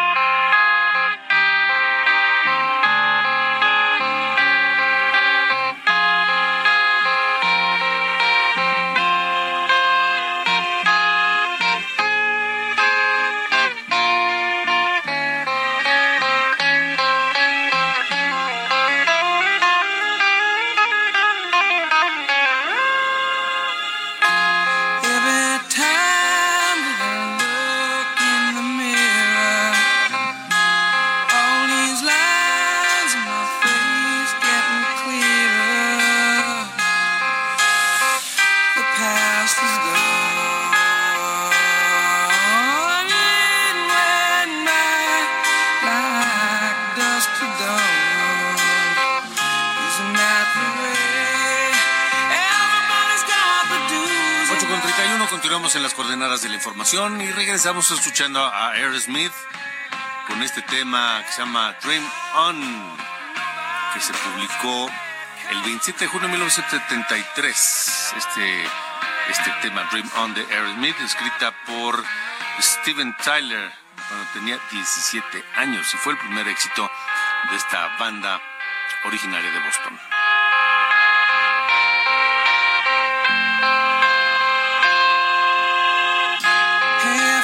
En 56.23 56.41
de 56.41 56.49
la 56.49 56.55
información 56.55 57.19
y 57.19 57.31
regresamos 57.31 57.89
escuchando 57.89 58.39
a 58.45 58.73
Aerosmith 58.73 59.31
con 60.27 60.43
este 60.43 60.61
tema 60.61 61.23
que 61.25 61.31
se 61.31 61.39
llama 61.39 61.75
Dream 61.81 62.03
On, 62.35 62.97
que 63.91 63.99
se 63.99 64.13
publicó 64.13 64.91
el 65.49 65.61
27 65.63 65.99
de 65.99 66.07
junio 66.07 66.27
de 66.27 66.33
1973. 66.33 68.13
Este, 68.17 68.63
este 69.29 69.51
tema 69.63 69.83
Dream 69.91 70.07
On 70.17 70.33
de 70.35 70.41
Aerosmith, 70.41 70.99
escrita 71.01 71.53
por 71.65 72.03
Steven 72.59 73.17
Tyler 73.23 73.71
cuando 74.07 74.27
tenía 74.33 74.59
17 74.69 75.43
años 75.55 75.91
y 75.91 75.97
fue 75.97 76.13
el 76.13 76.19
primer 76.19 76.47
éxito 76.47 76.87
de 77.49 77.57
esta 77.57 77.97
banda 77.97 78.39
originaria 79.05 79.49
de 79.49 79.59
Boston. 79.59 80.20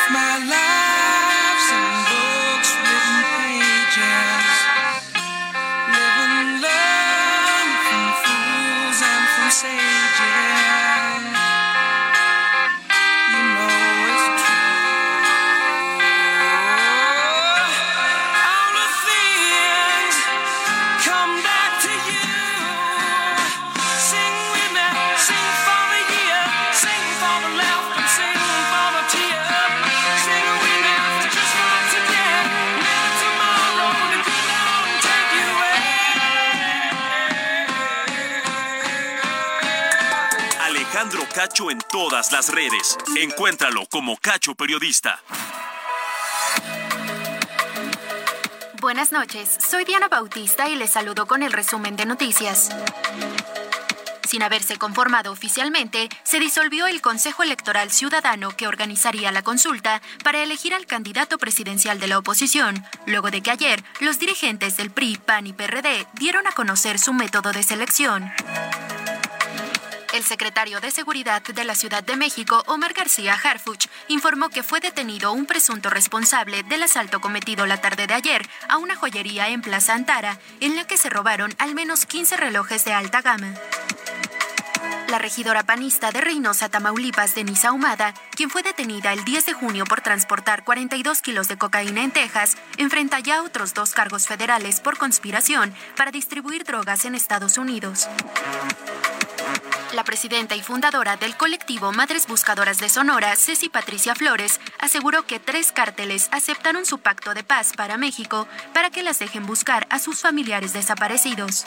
my 0.09 0.45
life. 0.49 0.66
Cacho 41.37 41.69
en 41.69 41.77
todas 41.91 42.31
las 42.31 42.51
redes. 42.51 42.97
Encuéntralo 43.15 43.85
como 43.91 44.17
Cacho 44.17 44.55
Periodista. 44.55 45.21
Buenas 48.81 49.11
noches, 49.11 49.55
soy 49.59 49.85
Diana 49.85 50.07
Bautista 50.07 50.67
y 50.67 50.75
les 50.75 50.89
saludo 50.89 51.27
con 51.27 51.43
el 51.43 51.53
resumen 51.53 51.95
de 51.95 52.07
noticias. 52.07 52.71
Sin 54.27 54.41
haberse 54.41 54.77
conformado 54.77 55.31
oficialmente, 55.31 56.09
se 56.23 56.39
disolvió 56.39 56.87
el 56.87 57.01
Consejo 57.01 57.43
Electoral 57.43 57.91
Ciudadano 57.91 58.49
que 58.57 58.67
organizaría 58.67 59.31
la 59.31 59.43
consulta 59.43 60.01
para 60.23 60.41
elegir 60.41 60.73
al 60.73 60.87
candidato 60.87 61.37
presidencial 61.37 61.99
de 61.99 62.07
la 62.07 62.17
oposición, 62.17 62.83
luego 63.05 63.29
de 63.29 63.41
que 63.41 63.51
ayer 63.51 63.83
los 63.99 64.17
dirigentes 64.17 64.75
del 64.75 64.89
PRI, 64.89 65.19
PAN 65.23 65.45
y 65.45 65.53
PRD 65.53 66.07
dieron 66.13 66.47
a 66.47 66.51
conocer 66.53 66.97
su 66.97 67.13
método 67.13 67.51
de 67.51 67.61
selección. 67.61 68.33
El 70.17 70.23
secretario 70.23 70.81
de 70.81 70.89
Seguridad 70.89 71.43
de 71.43 71.63
la 71.63 71.75
Ciudad 71.75 72.03
de 72.03 72.15
México, 72.15 72.63
Omar 72.65 72.93
García 72.93 73.35
Harfuch, 73.35 73.85
informó 74.07 74.49
que 74.49 74.63
fue 74.63 74.79
detenido 74.79 75.31
un 75.31 75.45
presunto 75.45 75.91
responsable 75.91 76.63
del 76.63 76.81
asalto 76.81 77.21
cometido 77.21 77.67
la 77.67 77.81
tarde 77.81 78.07
de 78.07 78.15
ayer 78.15 78.41
a 78.67 78.77
una 78.77 78.95
joyería 78.95 79.49
en 79.49 79.61
Plaza 79.61 79.93
Antara, 79.93 80.39
en 80.59 80.75
la 80.75 80.87
que 80.87 80.97
se 80.97 81.11
robaron 81.11 81.53
al 81.59 81.75
menos 81.75 82.07
15 82.07 82.35
relojes 82.35 82.83
de 82.83 82.93
alta 82.93 83.21
gama. 83.21 83.53
La 85.07 85.19
regidora 85.19 85.61
panista 85.61 86.09
de 86.09 86.19
Reynosa, 86.19 86.67
Tamaulipas, 86.67 87.35
Denise 87.35 87.67
Ahumada, 87.67 88.15
quien 88.31 88.49
fue 88.49 88.63
detenida 88.63 89.13
el 89.13 89.23
10 89.23 89.45
de 89.45 89.53
junio 89.53 89.85
por 89.85 90.01
transportar 90.01 90.63
42 90.63 91.21
kilos 91.21 91.47
de 91.47 91.59
cocaína 91.59 92.03
en 92.03 92.09
Texas, 92.09 92.57
enfrenta 92.77 93.19
ya 93.19 93.43
otros 93.43 93.75
dos 93.75 93.91
cargos 93.91 94.25
federales 94.25 94.79
por 94.79 94.97
conspiración 94.97 95.75
para 95.95 96.09
distribuir 96.09 96.63
drogas 96.63 97.05
en 97.05 97.13
Estados 97.13 97.59
Unidos. 97.59 98.09
La 99.93 100.03
presidenta 100.03 100.55
y 100.55 100.61
fundadora 100.61 101.15
del 101.15 101.37
colectivo 101.37 101.93
Madres 101.93 102.27
Buscadoras 102.27 102.79
de 102.79 102.89
Sonora, 102.89 103.35
Ceci 103.35 103.69
Patricia 103.69 104.15
Flores, 104.15 104.59
aseguró 104.79 105.25
que 105.25 105.39
tres 105.39 105.71
cárteles 105.71 106.27
aceptaron 106.31 106.85
su 106.85 106.99
pacto 106.99 107.33
de 107.33 107.43
paz 107.43 107.71
para 107.75 107.97
México 107.97 108.47
para 108.73 108.89
que 108.89 109.01
las 109.01 109.19
dejen 109.19 109.45
buscar 109.45 109.87
a 109.89 109.99
sus 109.99 110.21
familiares 110.21 110.73
desaparecidos. 110.73 111.63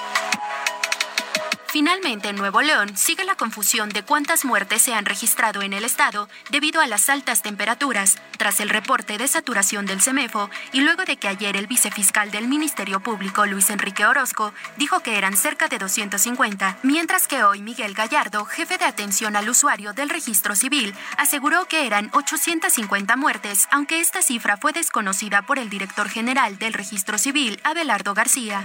Finalmente, 1.71 2.29
en 2.29 2.35
Nuevo 2.35 2.63
León 2.63 2.97
sigue 2.97 3.25
la 3.25 3.37
confusión 3.37 3.91
de 3.91 4.03
cuántas 4.03 4.45
muertes 4.45 4.83
se 4.83 4.93
han 4.93 5.05
registrado 5.05 5.63
en 5.63 5.73
el 5.73 5.85
estado 5.85 6.29
debido 6.51 6.81
a 6.81 6.89
las 6.89 7.09
altas 7.09 7.43
temperaturas, 7.43 8.19
tras 8.39 8.59
el 8.59 8.71
reporte 8.71 9.19
de 9.19 9.29
saturación 9.29 9.87
del 9.87 10.03
CEMEFO 10.03 10.51
y 10.73 10.81
luego 10.81 11.05
de 11.05 11.17
que 11.17 11.29
ayer 11.29 11.57
el 11.57 11.69
vicefiscal 11.69 12.33
del 12.33 12.49
Ministerio 12.49 12.99
Público, 12.99 13.47
Luis 13.47 13.71
Enrique 13.71 14.05
Orozco, 14.05 14.53
dijo 14.79 14.99
que 14.99 15.17
eran 15.17 15.37
cerca 15.37 15.69
de 15.69 15.79
250, 15.79 16.79
mientras 16.83 17.29
que 17.29 17.45
hoy 17.45 17.63
Miguel 17.63 17.95
Gallardo, 17.95 18.45
jefe 18.47 18.77
de 18.77 18.87
atención 18.87 19.37
al 19.37 19.49
usuario 19.49 19.93
del 19.93 20.11
registro 20.11 20.57
civil, 20.57 20.93
aseguró 21.19 21.67
que 21.67 21.87
eran 21.87 22.11
850 22.13 23.15
muertes, 23.15 23.69
aunque 23.71 24.01
esta 24.01 24.23
cifra 24.23 24.57
fue 24.57 24.73
desconocida 24.73 25.43
por 25.43 25.61
el 25.61 25.71
director 25.71 26.09
general 26.09 26.59
del 26.59 26.73
registro 26.73 27.17
civil, 27.17 27.61
Abelardo 27.63 28.13
García. 28.13 28.65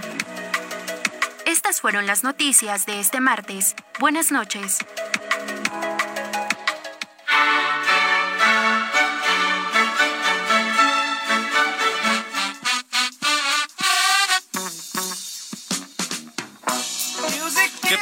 Estas 1.56 1.80
fueron 1.80 2.06
las 2.06 2.22
noticias 2.22 2.84
de 2.84 3.00
este 3.00 3.18
martes. 3.18 3.74
Buenas 3.98 4.30
noches. 4.30 4.76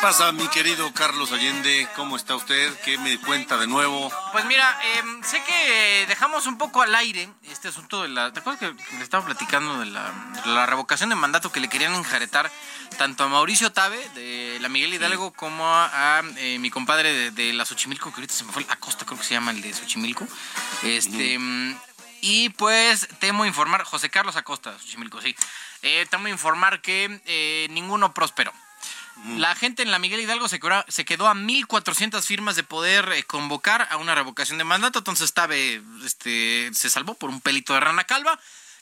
Pasa, 0.04 0.32
mi 0.32 0.46
querido 0.48 0.92
Carlos 0.92 1.32
Allende? 1.32 1.88
¿Cómo 1.96 2.16
está 2.16 2.36
usted? 2.36 2.78
¿Qué 2.84 2.98
me 2.98 3.18
cuenta 3.20 3.56
de 3.56 3.66
nuevo? 3.66 4.12
Pues 4.32 4.44
mira, 4.44 4.78
eh, 4.84 5.02
sé 5.22 5.42
que 5.44 6.04
dejamos 6.06 6.46
un 6.46 6.58
poco 6.58 6.82
al 6.82 6.94
aire 6.94 7.30
este 7.44 7.68
asunto 7.68 8.02
de 8.02 8.08
la... 8.08 8.30
¿Te 8.30 8.40
acuerdas 8.40 8.60
que 8.60 8.96
le 8.98 9.02
estaba 9.02 9.24
platicando 9.24 9.78
de 9.78 9.86
la, 9.86 10.12
de 10.44 10.50
la 10.50 10.66
revocación 10.66 11.08
de 11.08 11.16
mandato 11.16 11.50
que 11.50 11.58
le 11.58 11.70
querían 11.70 11.94
enjaretar 11.94 12.52
tanto 12.98 13.24
a 13.24 13.28
Mauricio 13.28 13.72
Tabe, 13.72 13.96
de 14.10 14.58
la 14.60 14.68
Miguel 14.68 14.92
Hidalgo, 14.92 15.32
como 15.32 15.66
a, 15.66 16.18
a, 16.18 16.22
eh, 16.36 16.58
mi 16.58 16.68
compadre 16.68 17.10
de, 17.14 17.30
de 17.30 17.54
la 17.54 17.64
Xochimilco, 17.64 18.10
que 18.10 18.16
ahorita 18.16 18.34
se 18.34 18.44
me 18.44 18.52
fue 18.52 18.66
a 18.68 18.76
Costa, 18.76 19.06
creo 19.06 19.18
que 19.18 19.24
se 19.24 19.32
llama 19.32 19.52
el 19.52 19.62
de 19.62 19.72
Xochimilco. 19.72 20.28
Este... 20.82 21.38
mm, 21.38 21.78
Y 22.20 22.50
pues 22.50 23.08
temo 23.20 23.46
informar, 23.46 23.84
José 23.84 24.10
Carlos 24.10 24.36
Acosta, 24.36 24.78
Xochimilco, 24.78 25.22
sí. 25.22 25.34
Eh, 25.80 26.06
temo 26.10 26.28
informar 26.28 26.82
que 26.82 27.22
eh, 27.24 27.68
ninguno 27.70 28.12
prosperó. 28.12 28.52
La 29.38 29.54
gente 29.54 29.82
en 29.82 29.90
la 29.90 29.98
Miguel 29.98 30.20
Hidalgo 30.20 30.48
se 30.48 30.58
quedó, 30.58 30.74
a 30.74 31.34
1.400 31.34 32.22
firmas 32.22 32.56
de 32.56 32.62
poder 32.62 33.10
eh, 33.12 33.22
convocar 33.24 33.88
a 33.90 33.96
una 33.96 34.14
revocación 34.14 34.58
de 34.58 34.64
mandato. 34.64 34.98
Entonces 34.98 35.32
Tabe 35.32 35.82
este, 36.04 36.70
se 36.74 36.90
salvó 36.90 37.14
por 37.14 37.30
un 37.30 37.40
pelito 37.40 37.74
de 37.74 37.80
rana 37.80 38.04
calva. 38.04 38.38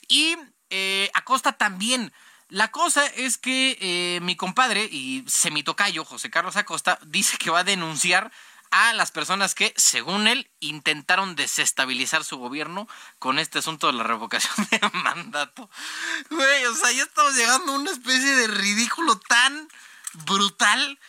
Y 0.07 0.35
eh, 0.69 1.09
Acosta 1.13 1.53
también. 1.53 2.11
La 2.49 2.71
cosa 2.71 3.05
es 3.05 3.37
que 3.37 3.77
eh, 3.79 4.19
mi 4.21 4.35
compadre 4.35 4.83
y 4.91 5.23
semitocayo, 5.27 6.05
José 6.05 6.29
Carlos 6.29 6.55
Acosta, 6.55 6.99
dice 7.05 7.37
que 7.37 7.49
va 7.49 7.59
a 7.59 7.63
denunciar 7.63 8.31
a 8.73 8.91
las 8.93 9.11
personas 9.11 9.53
que, 9.53 9.71
según 9.77 10.27
él, 10.27 10.49
intentaron 10.59 11.35
desestabilizar 11.35 12.23
su 12.23 12.37
gobierno 12.37 12.87
con 13.19 13.37
este 13.37 13.59
asunto 13.59 13.87
de 13.87 13.93
la 13.93 14.03
revocación 14.03 14.67
de 14.71 14.79
mandato. 14.93 15.69
Güey, 16.31 16.65
o 16.65 16.75
sea, 16.75 16.91
ya 16.91 17.03
estamos 17.03 17.35
llegando 17.35 17.71
a 17.71 17.75
una 17.75 17.91
especie 17.91 18.35
de 18.35 18.47
ridículo 18.47 19.19
tan 19.19 19.67
brutal 20.25 20.99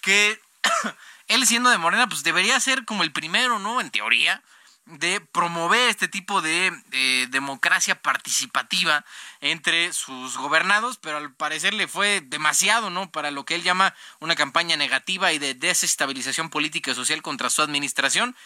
que 0.00 0.40
él 1.28 1.46
siendo 1.46 1.70
de 1.70 1.78
Morena, 1.78 2.08
pues 2.08 2.22
debería 2.22 2.58
ser 2.60 2.84
como 2.84 3.02
el 3.02 3.12
primero, 3.12 3.58
¿no? 3.58 3.80
En 3.80 3.90
teoría, 3.90 4.42
de 4.86 5.20
promover 5.20 5.88
este 5.88 6.08
tipo 6.08 6.42
de, 6.42 6.70
de 6.88 7.26
democracia 7.30 8.02
participativa 8.02 9.04
entre 9.40 9.92
sus 9.92 10.36
gobernados, 10.36 10.98
pero 10.98 11.16
al 11.16 11.32
parecer 11.32 11.72
le 11.72 11.88
fue 11.88 12.20
demasiado, 12.20 12.90
¿no? 12.90 13.10
Para 13.10 13.30
lo 13.30 13.44
que 13.44 13.54
él 13.54 13.62
llama 13.62 13.94
una 14.20 14.36
campaña 14.36 14.76
negativa 14.76 15.32
y 15.32 15.38
de 15.38 15.54
desestabilización 15.54 16.50
política 16.50 16.90
y 16.90 16.94
social 16.94 17.22
contra 17.22 17.48
su 17.48 17.62
administración 17.62 18.36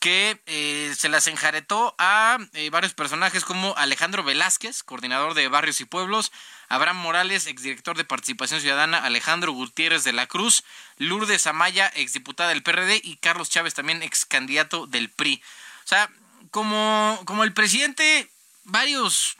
que 0.00 0.40
eh, 0.46 0.94
se 0.96 1.10
las 1.10 1.26
enjaretó 1.26 1.94
a 1.98 2.38
eh, 2.54 2.70
varios 2.70 2.94
personajes 2.94 3.44
como 3.44 3.74
Alejandro 3.76 4.24
Velázquez, 4.24 4.82
coordinador 4.82 5.34
de 5.34 5.46
Barrios 5.48 5.82
y 5.82 5.84
Pueblos, 5.84 6.32
Abraham 6.70 6.96
Morales, 6.96 7.46
exdirector 7.46 7.98
de 7.98 8.06
Participación 8.06 8.62
Ciudadana, 8.62 9.04
Alejandro 9.04 9.52
Gutiérrez 9.52 10.02
de 10.02 10.14
la 10.14 10.26
Cruz, 10.26 10.64
Lourdes 10.96 11.46
Amaya, 11.46 11.92
exdiputada 11.94 12.48
del 12.48 12.62
PRD, 12.62 13.00
y 13.04 13.16
Carlos 13.16 13.50
Chávez, 13.50 13.74
también 13.74 14.02
ex 14.02 14.24
candidato 14.24 14.86
del 14.86 15.10
PRI. 15.10 15.42
O 15.84 15.88
sea, 15.88 16.10
como, 16.50 17.20
como 17.26 17.44
el 17.44 17.52
presidente, 17.52 18.30
varios 18.64 19.36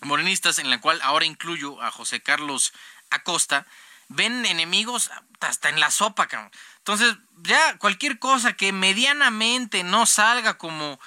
morenistas, 0.00 0.58
en 0.58 0.70
la 0.70 0.80
cual 0.80 1.00
ahora 1.02 1.26
incluyo 1.26 1.82
a 1.82 1.90
José 1.90 2.22
Carlos 2.22 2.72
Acosta, 3.10 3.66
ven 4.08 4.46
enemigos 4.46 5.10
hasta 5.40 5.68
en 5.68 5.80
la 5.80 5.90
sopa, 5.90 6.28
cabrón. 6.28 6.50
Entonces, 6.82 7.16
ya 7.44 7.78
cualquier 7.78 8.18
cosa 8.18 8.54
que 8.54 8.72
medianamente 8.72 9.84
no 9.84 10.04
salga 10.04 10.58
como 10.58 10.98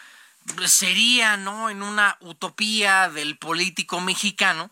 sería, 0.67 1.37
¿no? 1.37 1.69
En 1.69 1.83
una 1.83 2.17
utopía 2.21 3.09
del 3.09 3.37
político 3.37 3.99
mexicano, 3.99 4.71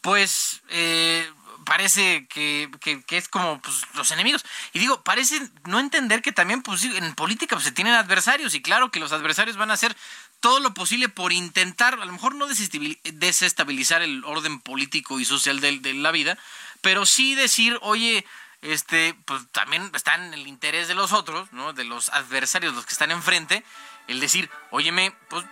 pues 0.00 0.62
eh, 0.70 1.30
parece 1.64 2.26
que, 2.28 2.70
que, 2.80 3.02
que 3.02 3.16
es 3.16 3.28
como 3.28 3.60
pues, 3.60 3.82
los 3.94 4.10
enemigos. 4.10 4.44
Y 4.72 4.80
digo, 4.80 5.04
parece 5.04 5.40
no 5.66 5.78
entender 5.78 6.22
que 6.22 6.32
también 6.32 6.62
pues, 6.62 6.82
en 6.82 7.14
política 7.14 7.54
pues, 7.54 7.66
se 7.66 7.72
tienen 7.72 7.94
adversarios 7.94 8.54
y 8.54 8.62
claro 8.62 8.90
que 8.90 9.00
los 9.00 9.12
adversarios 9.12 9.56
van 9.56 9.70
a 9.70 9.74
hacer 9.74 9.96
todo 10.40 10.58
lo 10.60 10.74
posible 10.74 11.08
por 11.08 11.32
intentar, 11.32 11.94
a 11.94 12.04
lo 12.04 12.12
mejor 12.12 12.34
no 12.34 12.48
desestabil- 12.48 12.98
desestabilizar 13.02 14.02
el 14.02 14.24
orden 14.24 14.60
político 14.60 15.20
y 15.20 15.24
social 15.24 15.60
de 15.60 15.94
la 15.94 16.10
vida, 16.10 16.38
pero 16.80 17.06
sí 17.06 17.34
decir, 17.34 17.78
oye, 17.82 18.24
este, 18.62 19.14
pues 19.24 19.42
también 19.52 19.90
está 19.94 20.14
en 20.14 20.34
el 20.34 20.46
interés 20.46 20.88
de 20.88 20.94
los 20.94 21.12
otros, 21.12 21.52
¿no? 21.52 21.72
De 21.72 21.84
los 21.84 22.08
adversarios, 22.10 22.74
los 22.74 22.86
que 22.86 22.92
están 22.92 23.10
enfrente, 23.10 23.64
el 24.08 24.20
decir, 24.20 24.50
óyeme, 24.70 25.14
pues 25.28 25.44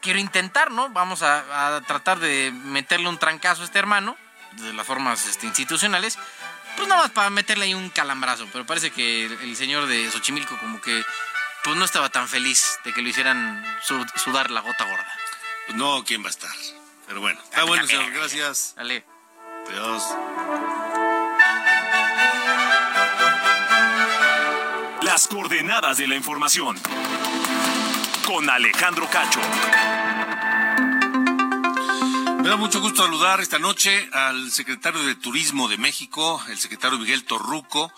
quiero 0.00 0.18
intentar, 0.18 0.70
¿no? 0.70 0.88
Vamos 0.90 1.22
a, 1.22 1.76
a 1.76 1.80
tratar 1.82 2.18
de 2.18 2.50
meterle 2.52 3.08
un 3.08 3.18
trancazo 3.18 3.62
a 3.62 3.64
este 3.64 3.78
hermano, 3.78 4.16
de 4.52 4.72
las 4.72 4.86
formas 4.86 5.26
este, 5.26 5.46
institucionales, 5.46 6.18
pues 6.76 6.88
nada 6.88 7.02
más 7.02 7.10
para 7.10 7.30
meterle 7.30 7.66
ahí 7.66 7.74
un 7.74 7.90
calambrazo, 7.90 8.46
pero 8.52 8.64
parece 8.64 8.90
que 8.90 9.26
el, 9.26 9.32
el 9.32 9.56
señor 9.56 9.86
de 9.86 10.10
Xochimilco 10.10 10.56
como 10.58 10.80
que 10.80 11.04
pues 11.64 11.76
no 11.76 11.84
estaba 11.84 12.08
tan 12.08 12.28
feliz 12.28 12.78
de 12.84 12.94
que 12.94 13.02
lo 13.02 13.08
hicieran 13.08 13.64
su- 13.82 14.06
sudar 14.16 14.50
la 14.50 14.60
gota 14.60 14.84
gorda. 14.84 15.12
Pues 15.66 15.76
no, 15.76 16.04
¿quién 16.04 16.22
va 16.22 16.28
a 16.28 16.30
estar? 16.30 16.50
Pero 17.06 17.20
bueno, 17.20 17.40
está 17.42 17.64
bueno, 17.64 17.86
señor. 17.86 18.10
Gracias. 18.12 18.74
Dale. 18.76 19.04
Adiós. 19.70 20.02
Coordenadas 25.26 25.98
de 25.98 26.06
la 26.06 26.14
información. 26.14 26.76
Con 28.24 28.48
Alejandro 28.48 29.08
Cacho. 29.10 29.40
Me 32.40 32.48
da 32.48 32.56
mucho 32.56 32.80
gusto 32.80 33.02
saludar 33.02 33.40
esta 33.40 33.58
noche 33.58 34.08
al 34.12 34.50
secretario 34.52 35.02
de 35.02 35.16
Turismo 35.16 35.66
de 35.68 35.76
México, 35.76 36.40
el 36.48 36.58
secretario 36.58 36.98
Miguel 36.98 37.24
Torruco, 37.24 37.92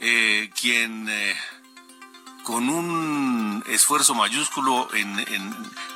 eh, 0.00 0.50
quien 0.60 1.08
eh, 1.08 1.34
con 2.44 2.68
un 2.68 3.64
esfuerzo 3.68 4.14
mayúsculo 4.14 4.88
en- 4.94 5.16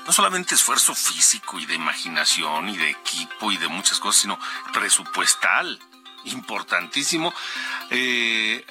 no 0.07 0.13
solamente 0.13 0.55
esfuerzo 0.55 0.95
físico 0.95 1.61
y 1.61 1.67
de 1.67 1.75
imaginación 1.75 2.69
y 2.71 2.77
de 2.79 2.91
equipo 2.91 3.53
y 3.53 3.59
de 3.59 3.69
muchas 3.69 4.01
cosas, 4.01 4.23
sino 4.23 4.39
presupuestal, 4.73 5.79
importantísimo. 6.25 7.35
eh, 7.91 8.65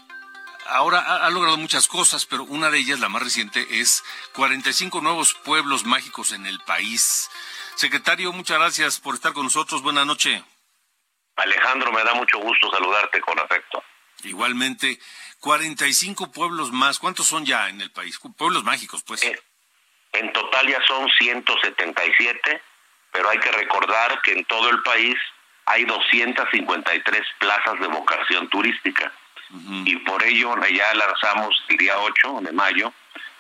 ahora 0.72 1.00
ha, 1.00 1.26
ha 1.26 1.30
logrado 1.30 1.58
muchas 1.58 1.88
cosas, 1.88 2.26
pero 2.26 2.44
una 2.44 2.70
de 2.70 2.80
ellas, 2.80 3.00
la 3.00 3.10
más 3.10 3.22
reciente, 3.22 3.66
es 3.70 4.04
45 4.34 5.02
nuevos 5.02 5.34
pueblos 5.34 5.86
mágicos 5.86 6.32
en 6.32 6.46
el 6.46 6.60
país. 6.62 7.30
Secretario, 7.76 8.32
muchas 8.32 8.58
gracias 8.58 9.00
por 9.00 9.16
estar 9.16 9.34
con 9.34 9.44
nosotros. 9.44 9.82
Buenas 9.82 10.06
noches. 10.06 10.42
Alejandro, 11.36 11.92
me 11.92 12.04
da 12.04 12.14
mucho 12.14 12.38
gusto 12.40 12.70
saludarte 12.72 13.22
con 13.22 13.40
afecto. 13.40 13.84
Igualmente, 14.24 15.00
45 15.40 16.32
pueblos 16.32 16.72
más. 16.72 17.00
¿Cuántos 17.00 17.28
son 17.28 17.46
ya 17.46 17.70
en 17.70 17.82
el 17.82 17.92
país? 17.92 18.20
Pueblos 18.38 18.64
mágicos, 18.64 19.04
pues. 19.04 19.24
En 20.14 20.34
total 20.34 20.68
ya 20.68 20.80
son 20.86 21.10
177, 21.10 22.62
pero 23.12 23.30
hay 23.30 23.40
que 23.40 23.52
recordar 23.52 24.22
que 24.22 24.34
en 24.34 24.46
todo 24.46 24.70
el 24.70 24.82
país 24.84 25.16
hay 25.66 25.86
253 25.86 27.22
plazas 27.40 27.80
de 27.80 27.88
vocación 27.88 28.50
turística. 28.50 29.12
Y 29.86 29.96
por 29.98 30.24
ello 30.24 30.56
ya 30.68 30.94
lanzamos 30.94 31.64
el 31.68 31.78
día 31.78 32.00
8 32.00 32.40
de 32.42 32.52
mayo 32.54 32.94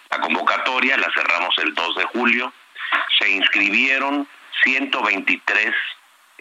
la 0.10 0.20
convocatoria, 0.20 0.98
la 0.98 1.10
cerramos 1.14 1.58
el 1.60 1.74
2 1.74 1.96
de 1.96 2.06
julio. 2.06 2.54
Se 3.18 3.30
inscribieron 3.30 4.28
123 4.64 5.74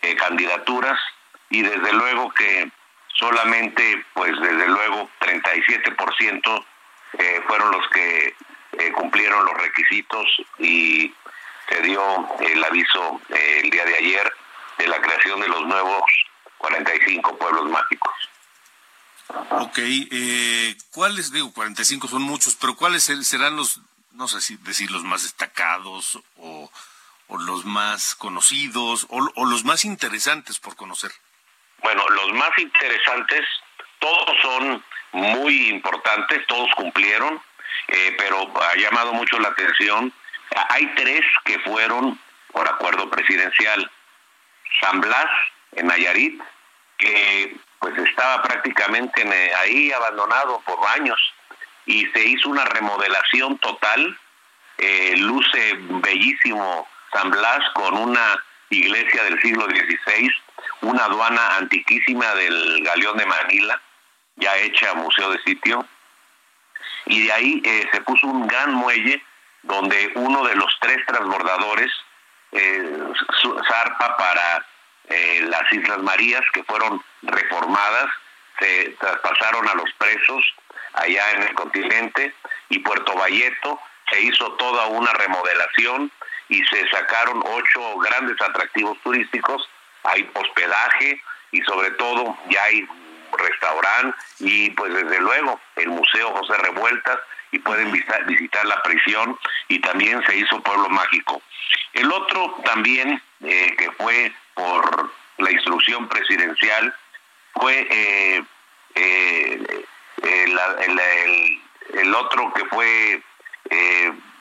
eh, 0.02 0.16
candidaturas 0.16 0.98
y 1.50 1.62
desde 1.62 1.92
luego 1.92 2.30
que 2.32 2.68
solamente, 3.14 4.04
pues 4.14 4.32
desde 4.40 4.66
luego, 4.66 5.08
37% 5.20 6.64
eh, 7.18 7.42
fueron 7.46 7.70
los 7.70 7.88
que 7.90 8.34
eh, 8.72 8.92
cumplieron 8.92 9.44
los 9.44 9.54
requisitos 9.54 10.26
y 10.58 11.12
se 11.68 11.82
dio 11.82 12.02
el 12.40 12.64
aviso 12.64 13.20
eh, 13.28 13.60
el 13.62 13.70
día 13.70 13.84
de 13.84 13.96
ayer 13.96 14.32
de 14.78 14.88
la 14.88 15.00
creación 15.00 15.40
de 15.40 15.48
los 15.48 15.66
nuevos 15.66 16.02
45 16.58 17.36
pueblos 17.36 17.66
mágicos. 17.66 18.29
Ok, 19.50 19.78
eh, 19.78 20.76
¿cuáles, 20.92 21.32
digo, 21.32 21.52
45 21.52 22.08
son 22.08 22.22
muchos, 22.22 22.56
pero 22.56 22.76
cuáles 22.76 23.04
serán 23.04 23.56
los, 23.56 23.80
no 24.12 24.26
sé 24.28 24.40
si 24.40 24.56
decir 24.58 24.90
los 24.90 25.04
más 25.04 25.22
destacados 25.22 26.18
o, 26.38 26.70
los 27.38 27.64
más 27.64 28.16
conocidos 28.16 29.06
o, 29.10 29.44
los 29.46 29.64
más 29.64 29.84
interesantes 29.84 30.58
por 30.58 30.76
conocer? 30.76 31.12
Bueno, 31.82 32.02
los 32.08 32.32
más 32.32 32.50
interesantes, 32.58 33.46
todos 33.98 34.36
son 34.42 34.84
muy 35.12 35.68
importantes, 35.68 36.46
todos 36.46 36.68
cumplieron, 36.76 37.40
eh, 37.88 38.14
pero 38.18 38.52
ha 38.62 38.76
llamado 38.76 39.12
mucho 39.12 39.38
la 39.38 39.48
atención. 39.48 40.12
Hay 40.70 40.86
tres 40.96 41.22
que 41.44 41.58
fueron 41.60 42.18
por 42.52 42.68
acuerdo 42.68 43.08
presidencial. 43.08 43.90
San 44.80 45.00
Blas, 45.00 45.30
en 45.72 45.86
Nayarit, 45.86 46.40
que 46.98 47.56
pues 47.80 47.96
estaba 47.98 48.42
prácticamente 48.42 49.22
eh, 49.22 49.52
ahí 49.58 49.90
abandonado 49.90 50.60
por 50.60 50.78
años 50.88 51.18
y 51.86 52.06
se 52.06 52.24
hizo 52.24 52.50
una 52.50 52.64
remodelación 52.66 53.58
total. 53.58 54.16
Eh, 54.78 55.14
luce 55.16 55.74
bellísimo 55.78 56.86
San 57.12 57.30
Blas 57.30 57.60
con 57.74 57.96
una 57.96 58.42
iglesia 58.68 59.24
del 59.24 59.40
siglo 59.42 59.64
XVI, 59.64 60.30
una 60.82 61.06
aduana 61.06 61.56
antiquísima 61.56 62.34
del 62.34 62.84
Galeón 62.84 63.16
de 63.16 63.26
Manila, 63.26 63.80
ya 64.36 64.56
hecha 64.58 64.94
museo 64.94 65.30
de 65.30 65.42
sitio, 65.42 65.84
y 67.06 67.24
de 67.24 67.32
ahí 67.32 67.62
eh, 67.64 67.88
se 67.92 68.00
puso 68.02 68.26
un 68.26 68.46
gran 68.46 68.74
muelle 68.74 69.22
donde 69.62 70.12
uno 70.14 70.44
de 70.44 70.54
los 70.54 70.72
tres 70.80 70.98
transbordadores 71.06 71.90
zarpa 73.68 74.16
para 74.16 74.66
eh, 75.10 75.40
las 75.48 75.70
Islas 75.72 75.98
Marías 75.98 76.42
que 76.52 76.62
fueron 76.64 77.02
reformadas, 77.22 78.06
se 78.58 78.96
traspasaron 79.00 79.68
a 79.68 79.74
los 79.74 79.90
presos 79.98 80.44
allá 80.94 81.32
en 81.32 81.42
el 81.42 81.54
continente 81.54 82.34
y 82.68 82.78
Puerto 82.78 83.14
Valleto 83.14 83.80
se 84.10 84.20
hizo 84.22 84.52
toda 84.52 84.86
una 84.86 85.12
remodelación 85.12 86.10
y 86.48 86.62
se 86.64 86.88
sacaron 86.90 87.42
ocho 87.44 87.98
grandes 87.98 88.40
atractivos 88.40 88.98
turísticos, 89.02 89.68
hay 90.04 90.28
hospedaje 90.34 91.20
y 91.52 91.60
sobre 91.62 91.90
todo 91.92 92.36
ya 92.48 92.62
hay 92.64 92.86
restaurante 93.36 94.16
y 94.40 94.70
pues 94.70 94.92
desde 94.94 95.20
luego 95.20 95.60
el 95.76 95.88
Museo 95.88 96.32
José 96.36 96.56
Revueltas 96.58 97.18
y 97.52 97.58
pueden 97.58 97.90
visitar, 97.90 98.24
visitar 98.26 98.64
la 98.66 98.82
prisión 98.82 99.38
y 99.68 99.80
también 99.80 100.24
se 100.26 100.36
hizo 100.36 100.60
Pueblo 100.62 100.88
Mágico. 100.88 101.42
El 101.92 102.12
otro 102.12 102.60
también 102.64 103.20
eh, 103.42 103.74
que 103.76 103.90
fue 103.92 104.32
por 104.60 105.10
la 105.38 105.50
instrucción 105.50 106.06
presidencial 106.08 106.94
fue 107.54 107.86
eh, 107.90 108.44
eh, 108.94 109.84
el, 111.94 112.14
otro 112.14 112.52
que 112.52 112.64
fue 112.66 113.22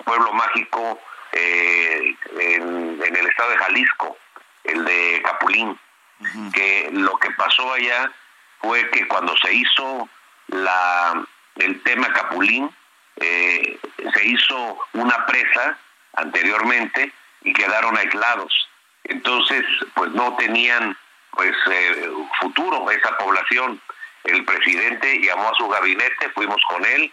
Pueblo 0.03 0.33
Mágico 0.33 0.99
en, 1.31 2.17
el 3.01 3.27
estado 3.27 3.51
de 3.51 3.57
Jalisco, 3.57 4.17
el 4.65 4.83
de 4.85 5.21
Capulín, 5.23 5.79
que 6.53 6.89
lo 6.91 7.15
que 7.17 7.31
pasó 7.31 7.73
allá 7.73 8.11
fue 8.59 8.89
que 8.91 9.07
cuando 9.07 9.37
se 9.37 9.53
hizo 9.53 10.09
la 10.47 11.25
el 11.55 11.81
tema 11.83 12.11
Capulín, 12.13 12.69
se 13.17 14.25
hizo 14.25 14.79
una 14.93 15.25
presa 15.25 15.77
anteriormente 16.15 17.13
y 17.41 17.53
quedaron 17.53 17.97
aislados. 17.97 18.68
Entonces, 19.05 19.65
pues 19.93 20.11
no 20.11 20.35
tenían 20.35 20.97
pues 21.31 21.55
eh, 21.71 22.09
futuro 22.39 22.89
esa 22.91 23.17
población. 23.17 23.81
El 24.23 24.43
presidente 24.45 25.19
llamó 25.21 25.49
a 25.49 25.55
su 25.55 25.67
gabinete, 25.67 26.29
fuimos 26.33 26.61
con 26.69 26.85
él 26.85 27.11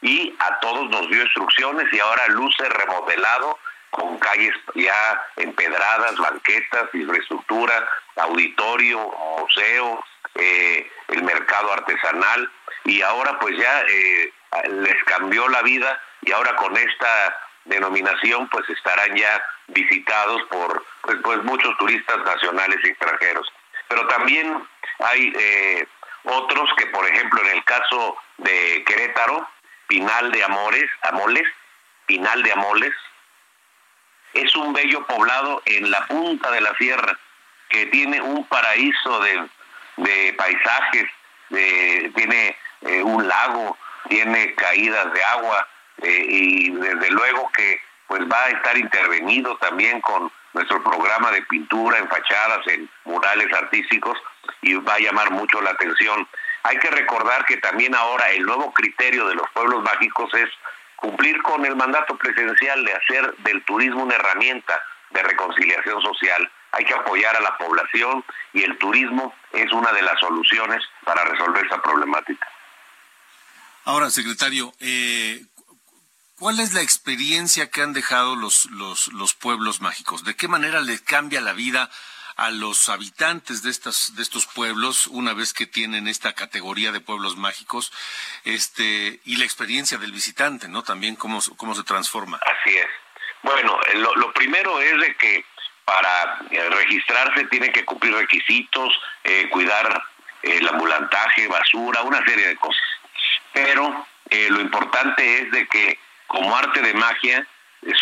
y 0.00 0.34
a 0.38 0.58
todos 0.60 0.88
nos 0.90 1.08
dio 1.08 1.22
instrucciones 1.22 1.92
y 1.92 1.98
ahora 1.98 2.28
luce 2.28 2.68
remodelado 2.68 3.58
con 3.90 4.18
calles 4.18 4.54
ya 4.74 5.22
empedradas, 5.36 6.16
banquetas, 6.16 6.94
infraestructura, 6.94 7.88
auditorio, 8.16 8.98
museo, 9.38 10.04
eh, 10.34 10.90
el 11.08 11.22
mercado 11.22 11.72
artesanal 11.72 12.50
y 12.84 13.02
ahora 13.02 13.38
pues 13.38 13.56
ya 13.56 13.82
eh, 13.88 14.32
les 14.68 15.04
cambió 15.04 15.48
la 15.48 15.62
vida 15.62 16.00
y 16.22 16.32
ahora 16.32 16.54
con 16.56 16.76
esta 16.76 17.38
denominación 17.66 18.48
pues 18.48 18.68
estarán 18.70 19.14
ya 19.16 19.44
visitados 19.68 20.42
por 20.44 20.84
pues, 21.02 21.18
pues, 21.22 21.42
muchos 21.44 21.76
turistas 21.78 22.18
nacionales 22.24 22.78
y 22.84 22.88
extranjeros. 22.88 23.52
Pero 23.88 24.06
también 24.08 24.66
hay 24.98 25.32
eh, 25.36 25.86
otros 26.24 26.70
que, 26.76 26.86
por 26.86 27.06
ejemplo, 27.06 27.40
en 27.42 27.56
el 27.56 27.64
caso 27.64 28.16
de 28.38 28.84
Querétaro, 28.86 29.48
Pinal 29.86 30.32
de 30.32 30.44
Amores, 30.44 30.90
Amoles, 31.02 31.48
Pinal 32.06 32.42
de 32.42 32.52
Amoles, 32.52 32.94
es 34.34 34.54
un 34.56 34.72
bello 34.72 35.06
poblado 35.06 35.62
en 35.64 35.90
la 35.90 36.06
punta 36.06 36.50
de 36.50 36.60
la 36.60 36.74
sierra 36.76 37.18
que 37.68 37.86
tiene 37.86 38.20
un 38.20 38.44
paraíso 38.46 39.20
de, 39.20 39.48
de 39.96 40.34
paisajes, 40.34 41.08
de, 41.48 42.12
tiene 42.14 42.56
eh, 42.82 43.02
un 43.02 43.26
lago, 43.26 43.76
tiene 44.08 44.54
caídas 44.54 45.12
de 45.12 45.24
agua 45.24 45.66
eh, 46.02 46.26
y 46.28 46.70
desde 46.70 47.10
luego 47.10 47.50
que 47.52 47.80
pues 48.06 48.22
va 48.22 48.44
a 48.44 48.50
estar 48.50 48.76
intervenido 48.78 49.56
también 49.56 50.00
con 50.00 50.30
nuestro 50.52 50.82
programa 50.82 51.30
de 51.32 51.42
pintura 51.42 51.98
en 51.98 52.08
fachadas, 52.08 52.66
en 52.68 52.88
murales 53.04 53.52
artísticos 53.52 54.16
y 54.62 54.74
va 54.74 54.94
a 54.94 55.00
llamar 55.00 55.30
mucho 55.30 55.60
la 55.60 55.70
atención. 55.70 56.26
Hay 56.62 56.78
que 56.78 56.90
recordar 56.90 57.44
que 57.44 57.58
también 57.58 57.94
ahora 57.94 58.30
el 58.30 58.44
nuevo 58.44 58.72
criterio 58.72 59.26
de 59.28 59.34
los 59.34 59.48
pueblos 59.50 59.82
mágicos 59.82 60.32
es 60.34 60.48
cumplir 60.96 61.40
con 61.42 61.64
el 61.64 61.76
mandato 61.76 62.16
presidencial 62.16 62.84
de 62.84 62.92
hacer 62.92 63.36
del 63.38 63.62
turismo 63.64 64.04
una 64.04 64.14
herramienta 64.14 64.80
de 65.10 65.22
reconciliación 65.22 66.00
social. 66.02 66.50
Hay 66.72 66.84
que 66.84 66.94
apoyar 66.94 67.36
a 67.36 67.40
la 67.40 67.56
población 67.58 68.24
y 68.52 68.64
el 68.64 68.76
turismo 68.78 69.34
es 69.52 69.70
una 69.72 69.92
de 69.92 70.02
las 70.02 70.18
soluciones 70.18 70.82
para 71.04 71.24
resolver 71.24 71.64
esa 71.64 71.80
problemática. 71.80 72.48
Ahora, 73.84 74.10
secretario, 74.10 74.72
eh, 74.80 75.44
¿Cuál 76.38 76.60
es 76.60 76.74
la 76.74 76.82
experiencia 76.82 77.70
que 77.70 77.80
han 77.80 77.94
dejado 77.94 78.36
los, 78.36 78.66
los, 78.66 79.08
los 79.14 79.34
pueblos 79.34 79.80
mágicos? 79.80 80.22
¿De 80.22 80.36
qué 80.36 80.48
manera 80.48 80.80
les 80.80 81.00
cambia 81.00 81.40
la 81.40 81.54
vida 81.54 81.88
a 82.36 82.50
los 82.50 82.90
habitantes 82.90 83.62
de 83.62 83.70
estas 83.70 84.14
de 84.16 84.22
estos 84.22 84.44
pueblos 84.44 85.06
una 85.06 85.32
vez 85.32 85.54
que 85.54 85.66
tienen 85.66 86.06
esta 86.06 86.34
categoría 86.34 86.92
de 86.92 87.00
pueblos 87.00 87.38
mágicos 87.38 87.90
este 88.44 89.20
y 89.24 89.36
la 89.36 89.44
experiencia 89.44 89.96
del 89.96 90.12
visitante 90.12 90.68
no 90.68 90.82
también 90.82 91.16
cómo 91.16 91.40
cómo 91.56 91.74
se 91.74 91.82
transforma. 91.82 92.38
Así 92.42 92.76
es. 92.76 92.88
Bueno 93.42 93.80
eh, 93.86 93.96
lo, 93.96 94.14
lo 94.16 94.34
primero 94.34 94.78
es 94.82 95.00
de 95.00 95.14
que 95.14 95.46
para 95.86 96.40
eh, 96.50 96.68
registrarse 96.68 97.46
tienen 97.46 97.72
que 97.72 97.86
cumplir 97.86 98.12
requisitos 98.12 98.92
eh, 99.24 99.48
cuidar 99.48 100.04
el 100.42 100.68
ambulantaje 100.68 101.48
basura 101.48 102.02
una 102.02 102.22
serie 102.26 102.48
de 102.48 102.56
cosas. 102.56 102.84
Pero 103.54 104.06
lo 104.50 104.60
importante 104.60 105.42
es 105.42 105.50
de 105.52 105.66
que 105.68 105.98
como 106.26 106.56
arte 106.56 106.82
de 106.82 106.94
magia, 106.94 107.46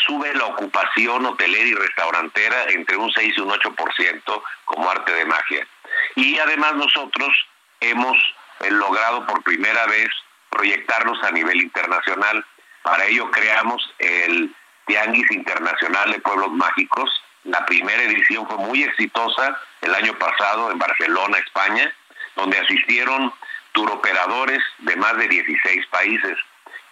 sube 0.07 0.33
la 0.35 0.47
ocupación 0.47 1.27
hotelera 1.27 1.67
y 1.67 1.75
restaurantera 1.75 2.65
entre 2.71 2.97
un 2.97 3.13
6 3.13 3.35
y 3.37 3.41
un 3.41 3.51
8% 3.51 4.43
como 4.65 4.91
arte 4.91 5.13
de 5.13 5.25
magia. 5.25 5.67
Y 6.17 6.39
además 6.39 6.75
nosotros 6.75 7.31
hemos 7.81 8.17
eh, 8.61 8.71
logrado 8.71 9.27
por 9.27 9.43
primera 9.43 9.87
vez 9.87 10.09
proyectarnos 10.51 11.23
a 11.23 11.31
nivel 11.31 11.61
internacional. 11.61 12.45
Para 12.83 13.05
ello 13.07 13.31
creamos 13.31 13.83
el 13.99 14.55
Tianguis 14.87 15.31
Internacional 15.31 16.13
de 16.13 16.21
Pueblos 16.21 16.53
Mágicos. 16.53 17.11
La 17.45 17.65
primera 17.67 18.03
edición 18.03 18.47
fue 18.47 18.57
muy 18.59 18.83
exitosa 18.83 19.61
el 19.81 19.95
año 19.95 20.15
pasado 20.19 20.71
en 20.71 20.79
Barcelona, 20.79 21.39
España, 21.39 21.93
donde 22.37 22.59
asistieron 22.59 23.33
turoperadores 23.73 24.63
de 24.79 24.97
más 24.97 25.17
de 25.19 25.29
16 25.29 25.87
países. 25.89 26.39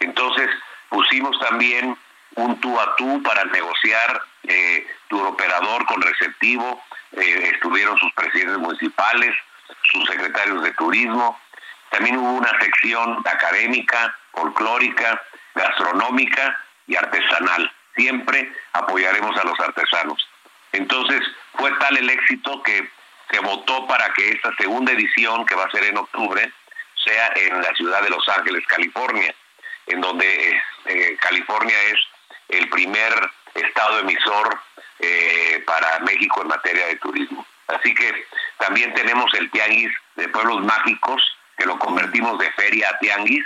Entonces, 0.00 0.50
Pusimos 0.92 1.38
también 1.40 1.96
un 2.34 2.60
tú 2.60 2.78
a 2.78 2.94
tú 2.96 3.22
para 3.22 3.44
negociar 3.46 4.22
eh, 4.42 4.86
operador 5.10 5.86
con 5.86 6.02
receptivo, 6.02 6.82
eh, 7.12 7.50
estuvieron 7.54 7.96
sus 7.98 8.12
presidentes 8.12 8.58
municipales, 8.58 9.34
sus 9.90 10.06
secretarios 10.06 10.62
de 10.62 10.72
turismo, 10.72 11.40
también 11.90 12.18
hubo 12.18 12.32
una 12.32 12.60
sección 12.60 13.22
académica, 13.24 14.14
folclórica, 14.32 15.20
gastronómica 15.54 16.58
y 16.86 16.96
artesanal. 16.96 17.72
Siempre 17.96 18.52
apoyaremos 18.74 19.34
a 19.38 19.44
los 19.44 19.58
artesanos. 19.60 20.28
Entonces, 20.72 21.20
fue 21.54 21.70
tal 21.78 21.96
el 21.96 22.10
éxito 22.10 22.62
que 22.62 22.90
se 23.30 23.38
votó 23.40 23.86
para 23.86 24.12
que 24.12 24.28
esta 24.28 24.54
segunda 24.56 24.92
edición, 24.92 25.46
que 25.46 25.54
va 25.54 25.64
a 25.64 25.70
ser 25.70 25.84
en 25.84 25.96
octubre, 25.96 26.52
sea 27.02 27.32
en 27.36 27.62
la 27.62 27.74
ciudad 27.74 28.02
de 28.02 28.10
Los 28.10 28.28
Ángeles, 28.28 28.66
California, 28.66 29.34
en 29.86 30.00
donde 30.00 30.62
eh, 30.86 31.16
California 31.20 31.76
es 31.84 31.98
el 32.48 32.68
primer 32.68 33.30
estado 33.54 34.00
emisor 34.00 34.58
eh, 34.98 35.62
para 35.66 35.98
México 36.00 36.42
en 36.42 36.48
materia 36.48 36.86
de 36.86 36.96
turismo. 36.96 37.46
Así 37.68 37.94
que 37.94 38.26
también 38.58 38.92
tenemos 38.94 39.32
el 39.34 39.50
Tianguis 39.50 39.92
de 40.16 40.28
Pueblos 40.28 40.62
Mágicos 40.62 41.22
que 41.56 41.66
lo 41.66 41.78
convertimos 41.78 42.38
de 42.38 42.50
feria 42.52 42.90
a 42.90 42.98
tianguis 42.98 43.44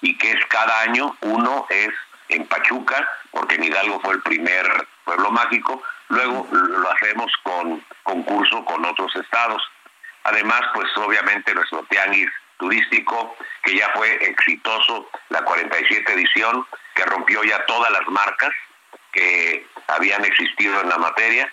y 0.00 0.16
que 0.16 0.30
es 0.32 0.46
cada 0.46 0.80
año, 0.82 1.16
uno 1.20 1.66
es 1.70 1.90
en 2.28 2.46
Pachuca, 2.46 3.08
porque 3.30 3.56
en 3.56 3.64
Hidalgo 3.64 4.00
fue 4.00 4.14
el 4.14 4.22
primer 4.22 4.86
pueblo 5.04 5.30
mágico, 5.30 5.82
luego 6.08 6.46
lo 6.52 6.90
hacemos 6.90 7.32
con 7.42 7.84
concurso 8.02 8.64
con 8.64 8.84
otros 8.84 9.14
estados. 9.16 9.62
Además, 10.24 10.62
pues 10.74 10.88
obviamente 10.96 11.54
nuestro 11.54 11.82
tianguis 11.84 12.30
turístico, 12.58 13.36
que 13.62 13.76
ya 13.76 13.88
fue 13.94 14.12
exitoso, 14.24 15.08
la 15.30 15.42
47 15.42 16.12
edición, 16.12 16.66
que 16.94 17.04
rompió 17.04 17.42
ya 17.44 17.64
todas 17.66 17.90
las 17.90 18.06
marcas 18.08 18.50
que 19.12 19.66
habían 19.86 20.24
existido 20.24 20.80
en 20.80 20.88
la 20.88 20.98
materia, 20.98 21.50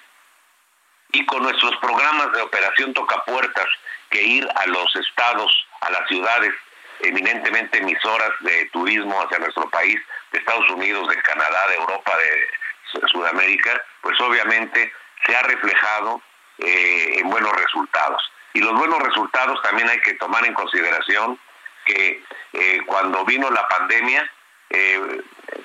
y 1.12 1.26
con 1.26 1.44
nuestros 1.44 1.76
programas 1.78 2.32
de 2.34 2.42
operación 2.42 2.94
tocapuertas, 2.94 3.68
que 4.10 4.22
ir 4.22 4.48
a 4.56 4.66
los 4.68 4.96
estados, 4.96 5.52
a 5.82 5.90
las 5.90 6.08
ciudades, 6.08 6.54
eminentemente 7.02 7.78
emisoras 7.78 8.32
de 8.42 8.66
turismo 8.72 9.22
hacia 9.22 9.40
nuestro 9.40 9.70
país, 9.70 10.00
de 10.32 10.40
Estados 10.40 10.70
Unidos, 10.72 11.08
de 11.08 11.22
Canadá, 11.22 11.68
de 11.70 11.76
Europa, 11.76 12.12
de 12.18 13.08
Sudamérica, 13.12 13.82
pues 14.02 14.20
obviamente 14.22 14.92
se 15.26 15.36
ha 15.36 15.44
reflejado 15.44 16.22
eh, 16.60 17.20
en 17.20 17.30
buenos 17.30 17.52
resultados. 17.54 18.22
Y 18.56 18.62
los 18.62 18.74
buenos 18.74 19.00
resultados 19.00 19.62
también 19.64 19.90
hay 19.90 20.00
que 20.00 20.14
tomar 20.14 20.46
en 20.46 20.54
consideración 20.54 21.38
que 21.84 22.24
eh, 22.54 22.82
cuando 22.86 23.26
vino 23.26 23.52
la 23.52 23.68
pandemia, 23.68 24.32
eh, 24.70 25.22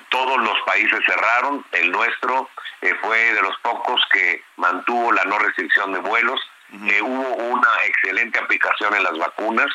todos 0.09 0.37
los 0.39 0.59
países 0.65 0.99
cerraron, 1.05 1.65
el 1.71 1.89
nuestro 1.89 2.49
eh, 2.81 2.93
fue 3.01 3.17
de 3.33 3.41
los 3.43 3.57
pocos 3.59 4.01
que 4.11 4.43
mantuvo 4.57 5.13
la 5.13 5.23
no 5.23 5.39
restricción 5.39 5.93
de 5.93 5.99
vuelos, 5.99 6.41
hubo 7.01 7.35
una 7.35 7.69
excelente 7.85 8.39
aplicación 8.39 8.93
en 8.93 9.03
las 9.03 9.17
vacunas, 9.17 9.71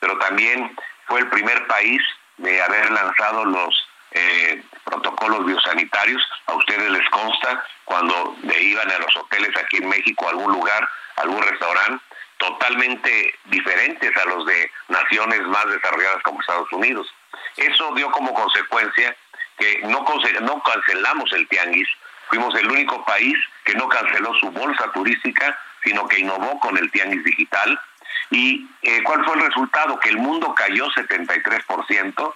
pero 0.00 0.16
también 0.18 0.74
fue 1.06 1.20
el 1.20 1.28
primer 1.28 1.66
país 1.66 2.00
de 2.38 2.62
haber 2.62 2.90
lanzado 2.90 3.44
los 3.44 3.88
protocolos 4.84 5.44
biosanitarios. 5.44 6.22
A 6.46 6.54
ustedes 6.54 6.90
les 6.90 7.08
consta 7.10 7.62
cuando 7.84 8.36
iban 8.58 8.90
a 8.90 8.98
los 8.98 9.16
hoteles 9.16 9.50
aquí 9.56 9.78
en 9.78 9.88
México, 9.88 10.26
a 10.26 10.30
algún 10.30 10.52
lugar, 10.52 10.88
a 11.16 11.22
algún 11.22 11.42
restaurante, 11.42 12.02
totalmente 12.48 13.34
diferentes 13.46 14.16
a 14.16 14.24
los 14.26 14.44
de 14.46 14.70
naciones 14.88 15.40
más 15.42 15.66
desarrolladas 15.66 16.22
como 16.22 16.40
Estados 16.40 16.72
Unidos. 16.72 17.06
Eso 17.56 17.94
dio 17.94 18.10
como 18.10 18.34
consecuencia 18.34 19.16
que 19.58 19.80
no, 19.84 20.04
no 20.42 20.62
cancelamos 20.62 21.32
el 21.32 21.48
tianguis, 21.48 21.88
fuimos 22.28 22.54
el 22.56 22.70
único 22.70 23.04
país 23.04 23.36
que 23.64 23.74
no 23.74 23.88
canceló 23.88 24.34
su 24.34 24.50
bolsa 24.50 24.90
turística, 24.92 25.58
sino 25.82 26.06
que 26.08 26.20
innovó 26.20 26.58
con 26.60 26.76
el 26.76 26.90
tianguis 26.90 27.24
digital. 27.24 27.80
¿Y 28.30 28.66
eh, 28.82 29.02
cuál 29.04 29.24
fue 29.24 29.34
el 29.34 29.46
resultado? 29.46 29.98
Que 30.00 30.10
el 30.10 30.18
mundo 30.18 30.54
cayó 30.54 30.88
73%, 30.90 32.34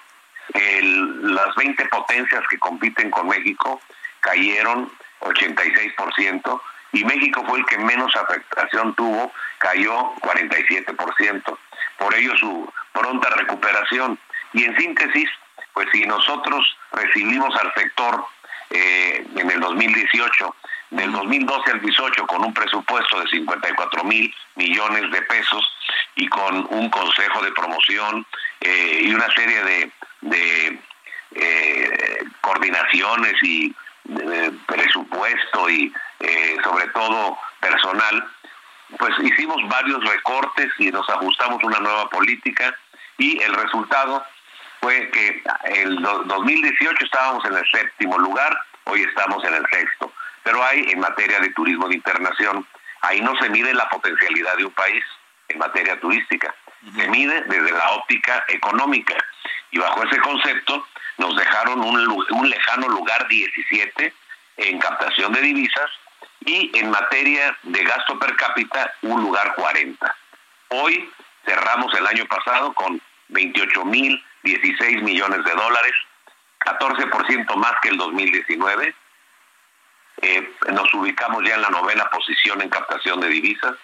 el, 0.55 1.35
las 1.35 1.55
20 1.57 1.85
potencias 1.87 2.43
que 2.49 2.59
compiten 2.59 3.11
con 3.11 3.29
México 3.29 3.81
cayeron 4.21 4.91
86%, 5.21 6.61
y 6.93 7.05
México 7.05 7.45
fue 7.47 7.59
el 7.59 7.67
que 7.67 7.79
menos 7.79 8.15
afectación 8.17 8.95
tuvo, 8.95 9.33
cayó 9.59 10.15
47%. 10.21 11.59
Por 11.99 12.15
ello 12.15 12.37
su 12.37 12.73
pronta 12.93 13.29
recuperación. 13.31 14.19
Y 14.53 14.65
en 14.65 14.77
síntesis, 14.77 15.29
pues 15.75 15.89
si 15.93 16.07
nosotros 16.07 16.77
recibimos 16.93 17.55
al 17.57 17.73
sector 17.75 18.25
eh, 18.71 19.27
en 19.37 19.51
el 19.51 19.61
2018, 19.61 20.55
del 20.91 21.13
2012 21.13 21.71
al 21.71 21.81
18, 21.81 22.27
con 22.27 22.45
un 22.45 22.55
presupuesto 22.55 23.21
de 23.21 23.29
54 23.29 24.05
mil 24.05 24.35
millones 24.55 25.11
de 25.11 25.23
pesos 25.23 25.65
y 26.17 26.27
con 26.29 26.67
un 26.71 26.89
consejo 26.89 27.43
de 27.43 27.53
promoción 27.53 28.27
eh, 28.61 29.01
y 29.03 29.15
una 29.15 29.31
serie 29.35 29.63
de, 29.63 29.93
de 30.23 30.79
eh, 31.35 32.25
coordinaciones 32.41 33.35
y 33.43 33.75
de 34.05 34.51
presupuesto 34.67 35.69
y 35.69 35.93
eh, 36.21 36.57
sobre 36.65 36.87
todo 36.89 37.39
personal, 37.61 38.29
pues 38.99 39.13
hicimos 39.21 39.57
varios 39.69 40.03
recortes 40.05 40.69
y 40.79 40.91
nos 40.91 41.09
ajustamos 41.11 41.63
una 41.63 41.79
nueva 41.79 42.09
política 42.09 42.75
y 43.19 43.41
el 43.43 43.55
resultado 43.55 44.25
fue 44.81 45.11
que 45.11 45.43
el 45.65 46.01
2018 46.01 47.05
estábamos 47.05 47.45
en 47.45 47.55
el 47.55 47.65
séptimo 47.71 48.19
lugar, 48.19 48.57
hoy 48.85 49.03
estamos 49.03 49.45
en 49.45 49.55
el 49.55 49.67
sexto. 49.71 50.13
Pero 50.45 50.65
hay 50.65 50.91
en 50.91 51.01
materia 51.01 51.41
de 51.41 51.51
turismo 51.51 51.89
de 51.89 51.97
internación, 51.97 52.67
ahí 53.03 53.21
no 53.21 53.37
se 53.37 53.51
mide 53.51 53.75
la 53.75 53.89
potencialidad 53.89 54.57
de 54.57 54.65
un 54.65 54.73
país 54.73 55.05
en 55.49 55.59
materia 55.59 55.99
turística, 56.01 56.55
se 56.97 57.09
mide 57.09 57.43
desde 57.43 57.73
la 57.73 57.91
óptica 57.91 58.45
económica. 58.49 59.15
Y 59.71 59.79
bajo 59.79 60.03
ese 60.05 60.19
concepto 60.21 60.87
nos 61.19 61.37
dejaron 61.37 61.81
un, 61.81 62.25
un 62.31 62.49
lejano 62.49 62.89
lugar 62.89 63.27
17 63.29 64.15
en 64.59 64.79
captación 64.79 65.33
de 65.33 65.41
divisas 65.43 65.91
y 66.49 66.71
en 66.79 66.91
materia 66.91 67.55
de 67.63 67.85
gasto 67.85 68.19
per 68.19 68.35
cápita 68.37 68.95
un 69.03 69.21
lugar 69.21 69.55
40. 69.55 70.17
Hoy 70.69 71.11
cerramos 71.45 71.93
el 71.95 72.07
año 72.07 72.25
pasado 72.25 72.73
con 72.73 73.01
28 73.29 73.85
mil 73.85 74.25
16 74.45 75.03
millones 75.03 75.45
de 75.45 75.53
dólares, 75.53 75.93
14% 76.61 77.55
más 77.57 77.73
que 77.83 77.91
el 77.91 77.99
2019. 77.99 78.95
Eh, 80.23 80.55
nos 80.73 80.95
ubicamos 80.95 81.45
ya 81.47 81.57
en 81.57 81.63
la 81.63 81.69
novena 81.69 82.09
posición 82.09 82.63
en 82.63 82.71
captación 82.71 83.21
de 83.21 83.29
divisas 83.29 83.75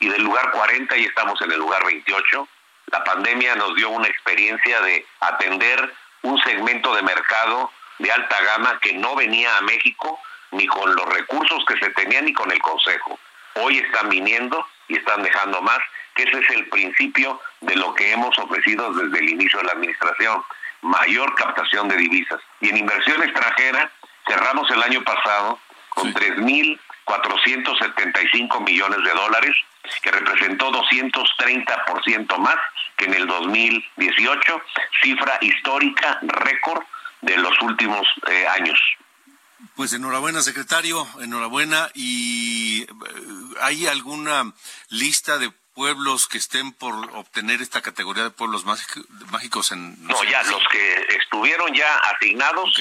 y 0.00 0.08
del 0.08 0.24
lugar 0.24 0.50
40 0.50 0.96
y 0.96 1.04
estamos 1.04 1.40
en 1.42 1.52
el 1.52 1.58
lugar 1.60 1.84
28. 1.84 2.48
La 2.86 3.04
pandemia 3.04 3.54
nos 3.54 3.76
dio 3.76 3.90
una 3.90 4.08
experiencia 4.08 4.80
de 4.80 5.06
atender 5.20 5.94
un 6.22 6.36
segmento 6.42 6.96
de 6.96 7.02
mercado 7.02 7.70
de 7.98 8.10
alta 8.10 8.42
gama 8.42 8.80
que 8.80 8.94
no 8.94 9.14
venía 9.14 9.56
a 9.56 9.60
México 9.60 10.20
ni 10.52 10.66
con 10.66 10.94
los 10.94 11.06
recursos 11.06 11.64
que 11.66 11.76
se 11.78 11.90
tenían 11.90 12.24
ni 12.24 12.32
con 12.32 12.50
el 12.50 12.58
Consejo. 12.60 13.18
Hoy 13.54 13.78
están 13.78 14.08
viniendo 14.08 14.66
y 14.88 14.96
están 14.96 15.22
dejando 15.22 15.60
más, 15.62 15.78
que 16.14 16.24
ese 16.24 16.38
es 16.38 16.50
el 16.50 16.66
principio 16.68 17.40
de 17.60 17.76
lo 17.76 17.94
que 17.94 18.10
hemos 18.12 18.36
ofrecido 18.38 18.92
desde 18.92 19.18
el 19.18 19.28
inicio 19.30 19.60
de 19.60 19.66
la 19.66 19.72
administración, 19.72 20.42
mayor 20.82 21.34
captación 21.34 21.88
de 21.88 21.96
divisas. 21.96 22.40
Y 22.60 22.68
en 22.70 22.78
inversión 22.78 23.22
extranjera 23.22 23.90
cerramos 24.26 24.70
el 24.70 24.82
año 24.82 25.02
pasado 25.02 25.58
con 25.90 26.14
3.475 26.14 28.64
millones 28.64 29.04
de 29.04 29.10
dólares, 29.10 29.54
que 30.02 30.10
representó 30.10 30.70
230% 30.70 32.38
más 32.38 32.56
que 32.96 33.04
en 33.06 33.14
el 33.14 33.26
2018, 33.26 34.62
cifra 35.02 35.38
histórica, 35.40 36.18
récord 36.22 36.84
de 37.22 37.38
los 37.38 37.58
últimos 37.62 38.06
eh, 38.28 38.46
años. 38.48 38.78
Pues 39.74 39.92
enhorabuena, 39.92 40.40
secretario, 40.42 41.06
enhorabuena. 41.20 41.90
¿Y 41.94 42.82
eh, 42.82 42.86
hay 43.60 43.86
alguna 43.86 44.52
lista 44.88 45.38
de 45.38 45.50
pueblos 45.74 46.26
que 46.28 46.38
estén 46.38 46.72
por 46.72 46.94
obtener 47.16 47.60
esta 47.62 47.80
categoría 47.82 48.24
de 48.24 48.30
pueblos 48.30 48.64
mágicos 49.30 49.70
en... 49.72 50.02
No, 50.06 50.22
ya, 50.24 50.42
los 50.44 50.62
que 50.68 51.06
estuvieron 51.20 51.72
ya 51.74 51.96
asignados 51.98 52.74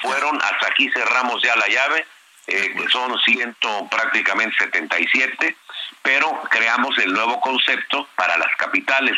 fueron, 0.00 0.36
hasta 0.42 0.68
aquí 0.68 0.88
cerramos 0.94 1.42
ya 1.42 1.54
la 1.56 1.68
llave, 1.68 2.06
eh, 2.46 2.74
son 2.90 3.18
ciento 3.26 3.86
prácticamente 3.90 4.56
77, 4.58 5.56
pero 6.02 6.40
creamos 6.50 6.96
el 6.98 7.12
nuevo 7.12 7.38
concepto 7.40 8.08
para 8.16 8.38
las 8.38 8.54
capitales, 8.56 9.16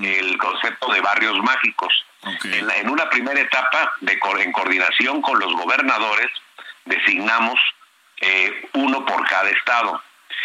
el 0.00 0.38
concepto 0.38 0.90
de 0.92 1.00
barrios 1.02 1.36
mágicos. 1.42 1.92
En, 2.44 2.66
la- 2.66 2.76
en 2.76 2.88
una 2.88 3.08
primera 3.10 3.40
etapa, 3.40 3.92
de, 4.00 4.18
en 4.38 4.52
coordinación 4.52 5.20
con 5.20 5.38
los 5.38 5.52
gobernadores, 5.54 6.30
designamos 6.84 7.58
eh, 8.20 8.68
uno 8.74 9.04
por 9.04 9.26
cada 9.28 9.48
estado. 9.50 10.02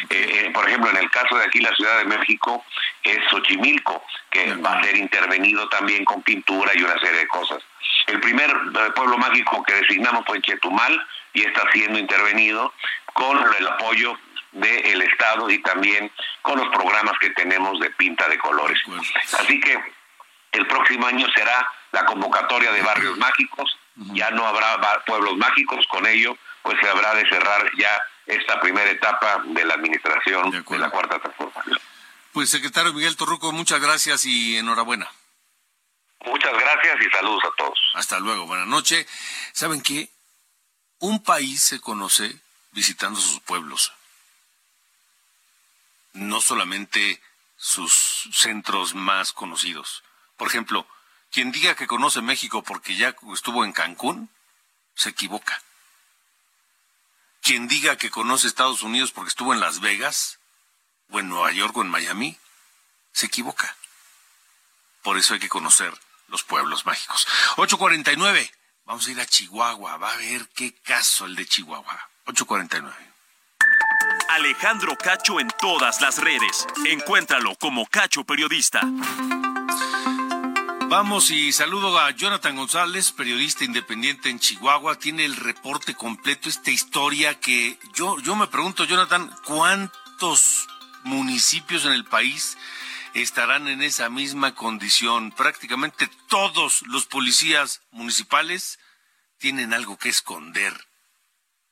Eh, 0.10 0.46
eh, 0.46 0.52
por 0.54 0.68
ejemplo, 0.68 0.90
en 0.90 0.98
el 0.98 1.10
caso 1.10 1.38
de 1.38 1.46
aquí, 1.46 1.60
la 1.60 1.76
Ciudad 1.76 1.98
de 2.00 2.06
México 2.06 2.66
es 3.04 3.20
Xochimilco, 3.30 4.04
que 4.30 4.54
va 4.56 4.74
a 4.74 4.84
ser 4.84 4.98
intervenido 4.98 5.68
también 5.70 6.04
con 6.06 6.22
pintura 6.22 6.72
y 6.76 6.84
una 6.84 7.00
serie 7.00 7.20
de 7.20 7.28
cosas. 7.28 7.64
El 8.08 8.20
primer 8.20 8.52
pueblo 8.94 9.18
mágico 9.18 9.64
que 9.64 9.74
designamos 9.74 10.26
fue 10.26 10.42
Chetumal 10.42 11.08
y 11.34 11.44
está 11.44 11.70
siendo 11.72 11.98
intervenido 11.98 12.74
con 13.14 13.38
el 13.60 13.68
apoyo 13.68 14.18
del 14.52 15.02
Estado 15.02 15.50
y 15.50 15.60
también 15.60 16.12
con 16.42 16.58
los 16.58 16.70
programas 16.70 17.18
que 17.20 17.30
tenemos 17.32 17.80
de 17.80 17.90
pinta 17.92 18.28
de 18.28 18.38
colores. 18.38 18.80
Así 19.40 19.60
que 19.60 19.78
el 20.54 20.68
próximo 20.68 21.08
año 21.08 21.28
será 21.36 21.68
la 21.92 22.06
convocatoria 22.06 22.72
de 22.72 22.82
barrios 22.82 23.18
mágicos, 23.18 23.78
ya 24.14 24.30
no 24.32 24.46
habrá 24.46 25.04
pueblos 25.06 25.38
mágicos, 25.38 25.86
con 25.88 26.06
ello 26.06 26.38
pues 26.66 26.80
se 26.82 26.90
habrá 26.90 27.14
de 27.14 27.30
cerrar 27.30 27.70
ya 27.78 28.02
esta 28.26 28.60
primera 28.60 28.90
etapa 28.90 29.44
de 29.46 29.64
la 29.66 29.76
administración 29.76 30.50
de, 30.50 30.80
la 30.80 30.90
cuarta 30.90 31.20
transformación. 31.20 31.80
Pues 32.34 32.50
secretario 32.50 32.92
Miguel 32.92 33.16
Torruco, 33.16 33.52
muchas 33.52 33.80
gracias 33.80 34.26
y 34.26 34.58
enhorabuena. 34.58 35.08
Muchas 36.26 36.54
gracias 36.54 36.98
y 37.06 37.10
saludos 37.12 37.44
a 37.46 37.56
todos. 37.56 37.80
Hasta 37.94 38.20
luego, 38.20 38.48
buenas 38.48 38.68
noches. 38.68 39.08
¿Saben 39.54 39.82
qué? 39.82 40.10
Un 40.98 41.24
país 41.24 41.62
se 41.62 41.80
conoce 41.80 42.36
visitando 42.72 43.20
sus 43.20 43.40
pueblos. 43.42 43.94
No 46.14 46.42
solamente 46.42 47.22
sus 47.58 48.28
centros 48.34 48.96
más 48.96 49.34
conocidos. 49.34 50.04
Por 50.36 50.48
ejemplo, 50.48 50.88
quien 51.32 51.52
diga 51.52 51.76
que 51.76 51.88
conoce 51.88 52.22
México 52.22 52.64
porque 52.64 52.96
ya 52.96 53.16
estuvo 53.34 53.66
en 53.66 53.74
Cancún, 53.74 54.30
se 54.96 55.10
equivoca. 55.10 55.62
Quien 57.42 57.68
diga 57.68 57.98
que 57.98 58.10
conoce 58.10 58.48
Estados 58.48 58.82
Unidos 58.82 59.12
porque 59.12 59.30
estuvo 59.30 59.54
en 59.54 59.60
Las 59.60 59.80
Vegas, 59.80 60.40
o 61.12 61.20
en 61.20 61.30
Nueva 61.30 61.52
York 61.52 61.76
o 61.78 61.82
en 61.82 61.90
Miami, 61.90 62.38
se 63.12 63.28
equivoca. 63.28 63.76
Por 65.04 65.18
eso 65.18 65.34
hay 65.34 65.40
que 65.40 65.50
conocer 65.50 65.94
los 66.28 66.44
pueblos 66.44 66.86
mágicos. 66.86 67.28
849. 67.58 68.52
Vamos 68.86 69.08
a 69.08 69.12
ir 69.12 69.20
a 69.20 69.26
Chihuahua. 69.26 69.98
Va 69.98 70.14
a 70.14 70.18
ver 70.18 70.50
qué 70.50 70.74
caso 70.82 71.26
el 71.26 71.36
de 71.36 71.46
Chihuahua. 71.46 72.10
849. 72.26 73.14
Alejandro 74.30 74.98
Cacho 74.98 75.40
en 75.40 75.48
todas 75.62 76.02
las 76.02 76.18
redes. 76.18 76.68
Encuéntralo 76.86 77.56
como 77.56 77.86
Cacho 77.86 78.24
Periodista. 78.24 78.82
Vamos 80.88 81.32
y 81.32 81.52
saludo 81.52 82.00
a 82.00 82.12
Jonathan 82.12 82.56
González, 82.56 83.12
periodista 83.12 83.64
independiente 83.64 84.30
en 84.30 84.40
Chihuahua. 84.40 85.00
Tiene 85.00 85.26
el 85.26 85.36
reporte 85.36 85.96
completo, 85.96 86.48
esta 86.48 86.70
historia 86.70 87.40
que 87.40 87.78
yo, 87.94 88.20
yo 88.20 88.36
me 88.36 88.48
pregunto, 88.48 88.86
Jonathan, 88.86 89.30
¿cuántos 89.46 90.68
municipios 91.04 91.86
en 91.86 91.94
el 91.94 92.06
país 92.06 92.58
estarán 93.16 93.68
en 93.68 93.82
esa 93.82 94.10
misma 94.10 94.54
condición? 94.54 95.32
Prácticamente 95.32 96.08
todos 96.30 96.84
los 96.88 97.08
policías 97.08 97.82
municipales 97.92 98.80
tienen 99.40 99.74
algo 99.74 99.98
que 99.98 100.10
esconder. 100.10 100.74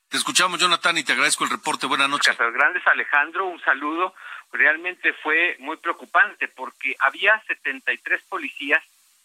Te 0.08 0.16
escuchamos, 0.16 0.60
Jonathan, 0.60 0.98
y 0.98 1.04
te 1.04 1.12
agradezco 1.12 1.44
el 1.44 1.50
reporte. 1.50 1.86
Buenas 1.86 2.08
noches. 2.08 2.36
Casas 2.36 2.52
Grandes, 2.52 2.86
Alejandro, 2.86 3.46
un 3.46 3.60
saludo. 3.60 4.14
Realmente 4.52 5.12
fue 5.22 5.56
muy 5.60 5.76
preocupante 5.76 6.48
porque 6.48 6.94
había 7.00 7.42
73 7.46 8.22
policías 8.28 8.82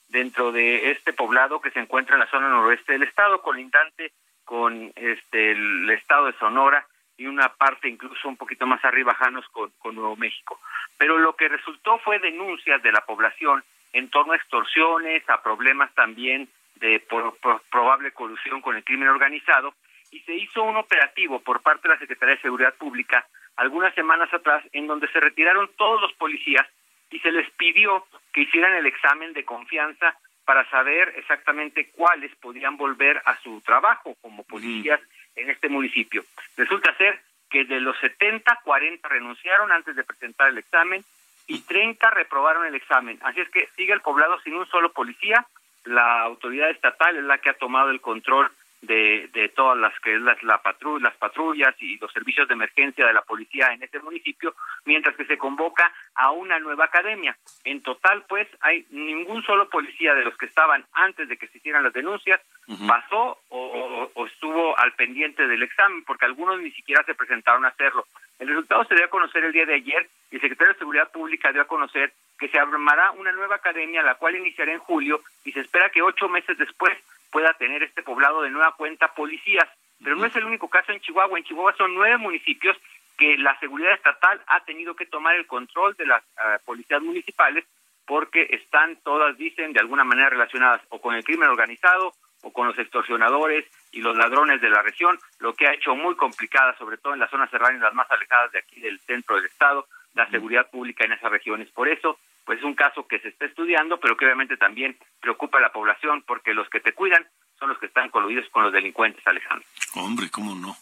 dentro 0.09 0.51
de 0.51 0.91
este 0.91 1.13
poblado 1.13 1.61
que 1.61 1.71
se 1.71 1.79
encuentra 1.79 2.15
en 2.15 2.19
la 2.21 2.29
zona 2.29 2.49
noroeste 2.49 2.93
del 2.93 3.03
estado, 3.03 3.41
colindante 3.41 4.11
con 4.43 4.91
este 4.95 5.51
el 5.51 5.89
estado 5.91 6.25
de 6.25 6.33
Sonora 6.33 6.85
y 7.17 7.27
una 7.27 7.49
parte 7.49 7.87
incluso 7.89 8.27
un 8.27 8.37
poquito 8.37 8.65
más 8.65 8.83
arriba, 8.83 9.13
Janos, 9.13 9.45
con, 9.49 9.71
Nuevo 9.95 10.15
México. 10.15 10.59
Pero 10.97 11.17
lo 11.17 11.35
que 11.35 11.49
resultó 11.49 11.99
fue 11.99 12.19
denuncias 12.19 12.81
de 12.81 12.91
la 12.91 13.01
población 13.05 13.63
en 13.93 14.09
torno 14.09 14.33
a 14.33 14.37
extorsiones, 14.37 15.27
a 15.29 15.41
problemas 15.41 15.93
también 15.95 16.47
de 16.75 16.99
por- 17.01 17.35
por- 17.37 17.61
probable 17.69 18.11
colusión 18.11 18.61
con 18.61 18.75
el 18.75 18.83
crimen 18.83 19.09
organizado, 19.09 19.73
y 20.11 20.21
se 20.21 20.33
hizo 20.33 20.63
un 20.63 20.77
operativo 20.77 21.39
por 21.39 21.61
parte 21.61 21.87
de 21.87 21.93
la 21.95 21.99
Secretaría 21.99 22.35
de 22.35 22.41
Seguridad 22.41 22.73
Pública 22.75 23.27
algunas 23.57 23.93
semanas 23.93 24.33
atrás 24.33 24.63
en 24.71 24.87
donde 24.87 25.07
se 25.09 25.19
retiraron 25.19 25.69
todos 25.77 25.99
los 26.01 26.13
policías 26.13 26.65
y 27.09 27.19
se 27.19 27.31
les 27.31 27.49
pidió 27.51 28.05
que 28.33 28.41
hicieran 28.41 28.73
el 28.75 28.85
examen 28.85 29.33
de 29.33 29.45
confianza 29.45 30.15
para 30.45 30.67
saber 30.69 31.13
exactamente 31.17 31.91
cuáles 31.91 32.35
podían 32.37 32.75
volver 32.77 33.21
a 33.25 33.37
su 33.37 33.61
trabajo 33.61 34.15
como 34.21 34.43
policías 34.43 34.99
en 35.35 35.49
este 35.49 35.69
municipio. 35.69 36.23
Resulta 36.57 36.95
ser 36.97 37.21
que 37.49 37.65
de 37.65 37.79
los 37.79 37.97
70, 37.99 38.59
40 38.63 39.09
renunciaron 39.09 39.71
antes 39.71 39.95
de 39.95 40.03
presentar 40.03 40.49
el 40.49 40.57
examen 40.57 41.03
y 41.47 41.61
30 41.61 42.09
reprobaron 42.11 42.65
el 42.65 42.75
examen. 42.75 43.19
Así 43.23 43.41
es 43.41 43.49
que 43.49 43.67
sigue 43.75 43.93
el 43.93 44.01
poblado 44.01 44.39
sin 44.41 44.55
un 44.55 44.67
solo 44.67 44.91
policía. 44.91 45.45
La 45.85 46.21
autoridad 46.21 46.69
estatal 46.69 47.17
es 47.17 47.23
la 47.23 47.39
que 47.39 47.49
ha 47.49 47.57
tomado 47.57 47.89
el 47.89 48.01
control 48.01 48.51
de, 48.81 49.29
de 49.33 49.49
todas 49.49 49.77
las 49.77 49.97
que 49.99 50.15
es 50.15 50.21
las, 50.21 50.41
la 50.43 50.61
patru- 50.63 51.01
las 51.01 51.15
patrullas 51.17 51.75
y 51.79 51.97
los 51.97 52.11
servicios 52.13 52.47
de 52.47 52.53
emergencia 52.53 53.05
de 53.05 53.13
la 53.13 53.21
policía 53.23 53.73
en 53.73 53.83
este 53.83 53.99
municipio, 53.99 54.55
mientras 54.85 55.15
que 55.17 55.25
se 55.25 55.37
convoca 55.37 55.91
a 56.15 56.31
una 56.31 56.59
nueva 56.59 56.85
academia. 56.85 57.35
En 57.65 57.81
total, 57.83 58.23
pues, 58.29 58.47
hay 58.61 58.85
ningún 58.89 59.43
solo 59.43 59.69
policía 59.69 60.13
de 60.13 60.23
los 60.23 60.37
que 60.37 60.45
estaban 60.45 60.85
antes 60.93 61.27
de 61.27 61.37
que 61.37 61.47
se 61.47 61.57
hicieran 61.57 61.83
las 61.83 61.93
denuncias 61.93 62.39
pasó 62.87 63.39
o, 63.49 63.57
o- 63.59 64.11
o 64.13 64.25
estuvo 64.27 64.77
al 64.77 64.93
pendiente 64.93 65.47
del 65.47 65.63
examen, 65.63 66.03
porque 66.05 66.25
algunos 66.25 66.59
ni 66.61 66.71
siquiera 66.71 67.03
se 67.03 67.15
presentaron 67.15 67.65
a 67.65 67.69
hacerlo. 67.69 68.05
El 68.37 68.47
resultado 68.47 68.85
se 68.85 68.95
dio 68.95 69.05
a 69.05 69.09
conocer 69.09 69.43
el 69.43 69.51
día 69.51 69.65
de 69.65 69.73
ayer 69.75 70.07
y 70.31 70.35
el 70.35 70.41
secretario 70.41 70.73
de 70.73 70.79
Seguridad 70.79 71.11
Pública 71.11 71.51
dio 71.51 71.61
a 71.61 71.67
conocer 71.67 72.13
que 72.39 72.47
se 72.47 72.57
armará 72.57 73.11
una 73.11 73.31
nueva 73.33 73.55
academia, 73.55 74.01
la 74.03 74.15
cual 74.15 74.35
iniciará 74.37 74.71
en 74.71 74.79
julio 74.79 75.19
y 75.43 75.51
se 75.51 75.59
espera 75.59 75.89
que 75.89 76.01
ocho 76.01 76.29
meses 76.29 76.57
después 76.57 76.97
pueda 77.31 77.53
tener 77.53 77.83
este 77.83 78.03
poblado 78.03 78.41
de 78.41 78.49
nueva 78.49 78.73
cuenta 78.75 79.13
policías. 79.13 79.67
Pero 80.03 80.15
no 80.15 80.25
es 80.25 80.35
el 80.35 80.45
único 80.45 80.69
caso 80.69 80.91
en 80.91 81.01
Chihuahua. 81.01 81.37
En 81.37 81.43
Chihuahua 81.43 81.75
son 81.77 81.93
nueve 81.93 82.17
municipios 82.17 82.77
que 83.17 83.37
la 83.37 83.59
seguridad 83.59 83.93
estatal 83.93 84.41
ha 84.47 84.63
tenido 84.63 84.95
que 84.95 85.05
tomar 85.05 85.35
el 85.35 85.45
control 85.45 85.95
de 85.95 86.05
las 86.05 86.23
ah, 86.37 86.59
policías 86.65 87.01
municipales 87.01 87.65
porque 88.05 88.47
están 88.49 88.95
todas, 89.03 89.37
dicen, 89.37 89.73
de 89.73 89.81
alguna 89.81 90.03
manera 90.03 90.29
relacionadas 90.29 90.81
o 90.89 90.99
con 90.99 91.13
el 91.13 91.23
crimen 91.23 91.49
organizado 91.49 92.13
o 92.41 92.51
con 92.51 92.67
los 92.67 92.79
extorsionadores 92.79 93.65
y 93.91 94.01
los 94.01 94.17
ladrones 94.17 94.61
de 94.61 94.69
la 94.69 94.81
región, 94.81 95.19
lo 95.39 95.53
que 95.53 95.67
ha 95.67 95.73
hecho 95.73 95.95
muy 95.95 96.15
complicada, 96.15 96.75
sobre 96.77 96.97
todo 96.97 97.13
en 97.13 97.19
las 97.19 97.29
zonas 97.29 97.51
serranas 97.51 97.81
las 97.81 97.93
más 97.93 98.09
alejadas 98.09 98.51
de 98.51 98.59
aquí 98.59 98.79
del 98.79 98.99
centro 99.01 99.35
del 99.35 99.45
estado, 99.45 99.87
la 100.15 100.29
seguridad 100.29 100.69
pública 100.71 101.05
en 101.05 101.11
esas 101.11 101.29
regiones. 101.29 101.69
Por 101.69 101.87
eso, 101.87 102.17
pues 102.49 102.57
es 102.57 102.65
un 102.65 102.73
caso 102.73 103.05
que 103.05 103.19
se 103.19 103.27
está 103.27 103.45
estudiando, 103.45 103.99
pero 103.99 104.17
que 104.17 104.25
obviamente 104.25 104.57
también 104.57 104.97
preocupa 105.21 105.59
a 105.59 105.61
la 105.61 105.71
población, 105.71 106.23
porque 106.23 106.55
los 106.55 106.67
que 106.67 106.79
te 106.79 106.93
cuidan 106.93 107.23
son 107.59 107.69
los 107.69 107.77
que 107.77 107.85
están 107.85 108.09
coludidos 108.09 108.49
con 108.49 108.63
los 108.63 108.73
delincuentes, 108.73 109.21
Alejandro. 109.27 109.67
Hombre, 109.93 110.31
cómo 110.31 110.55
no. 110.55 110.75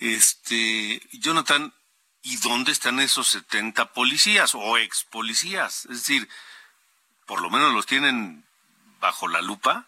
Este, 0.00 1.00
Jonathan, 1.12 1.72
¿y 2.24 2.36
dónde 2.38 2.72
están 2.72 2.98
esos 2.98 3.28
70 3.28 3.92
policías 3.92 4.56
o 4.56 4.76
ex 4.76 5.04
policías? 5.04 5.84
Es 5.84 6.04
decir, 6.04 6.28
por 7.28 7.40
lo 7.40 7.48
menos 7.48 7.72
los 7.72 7.86
tienen 7.86 8.42
bajo 8.98 9.28
la 9.28 9.40
lupa. 9.40 9.86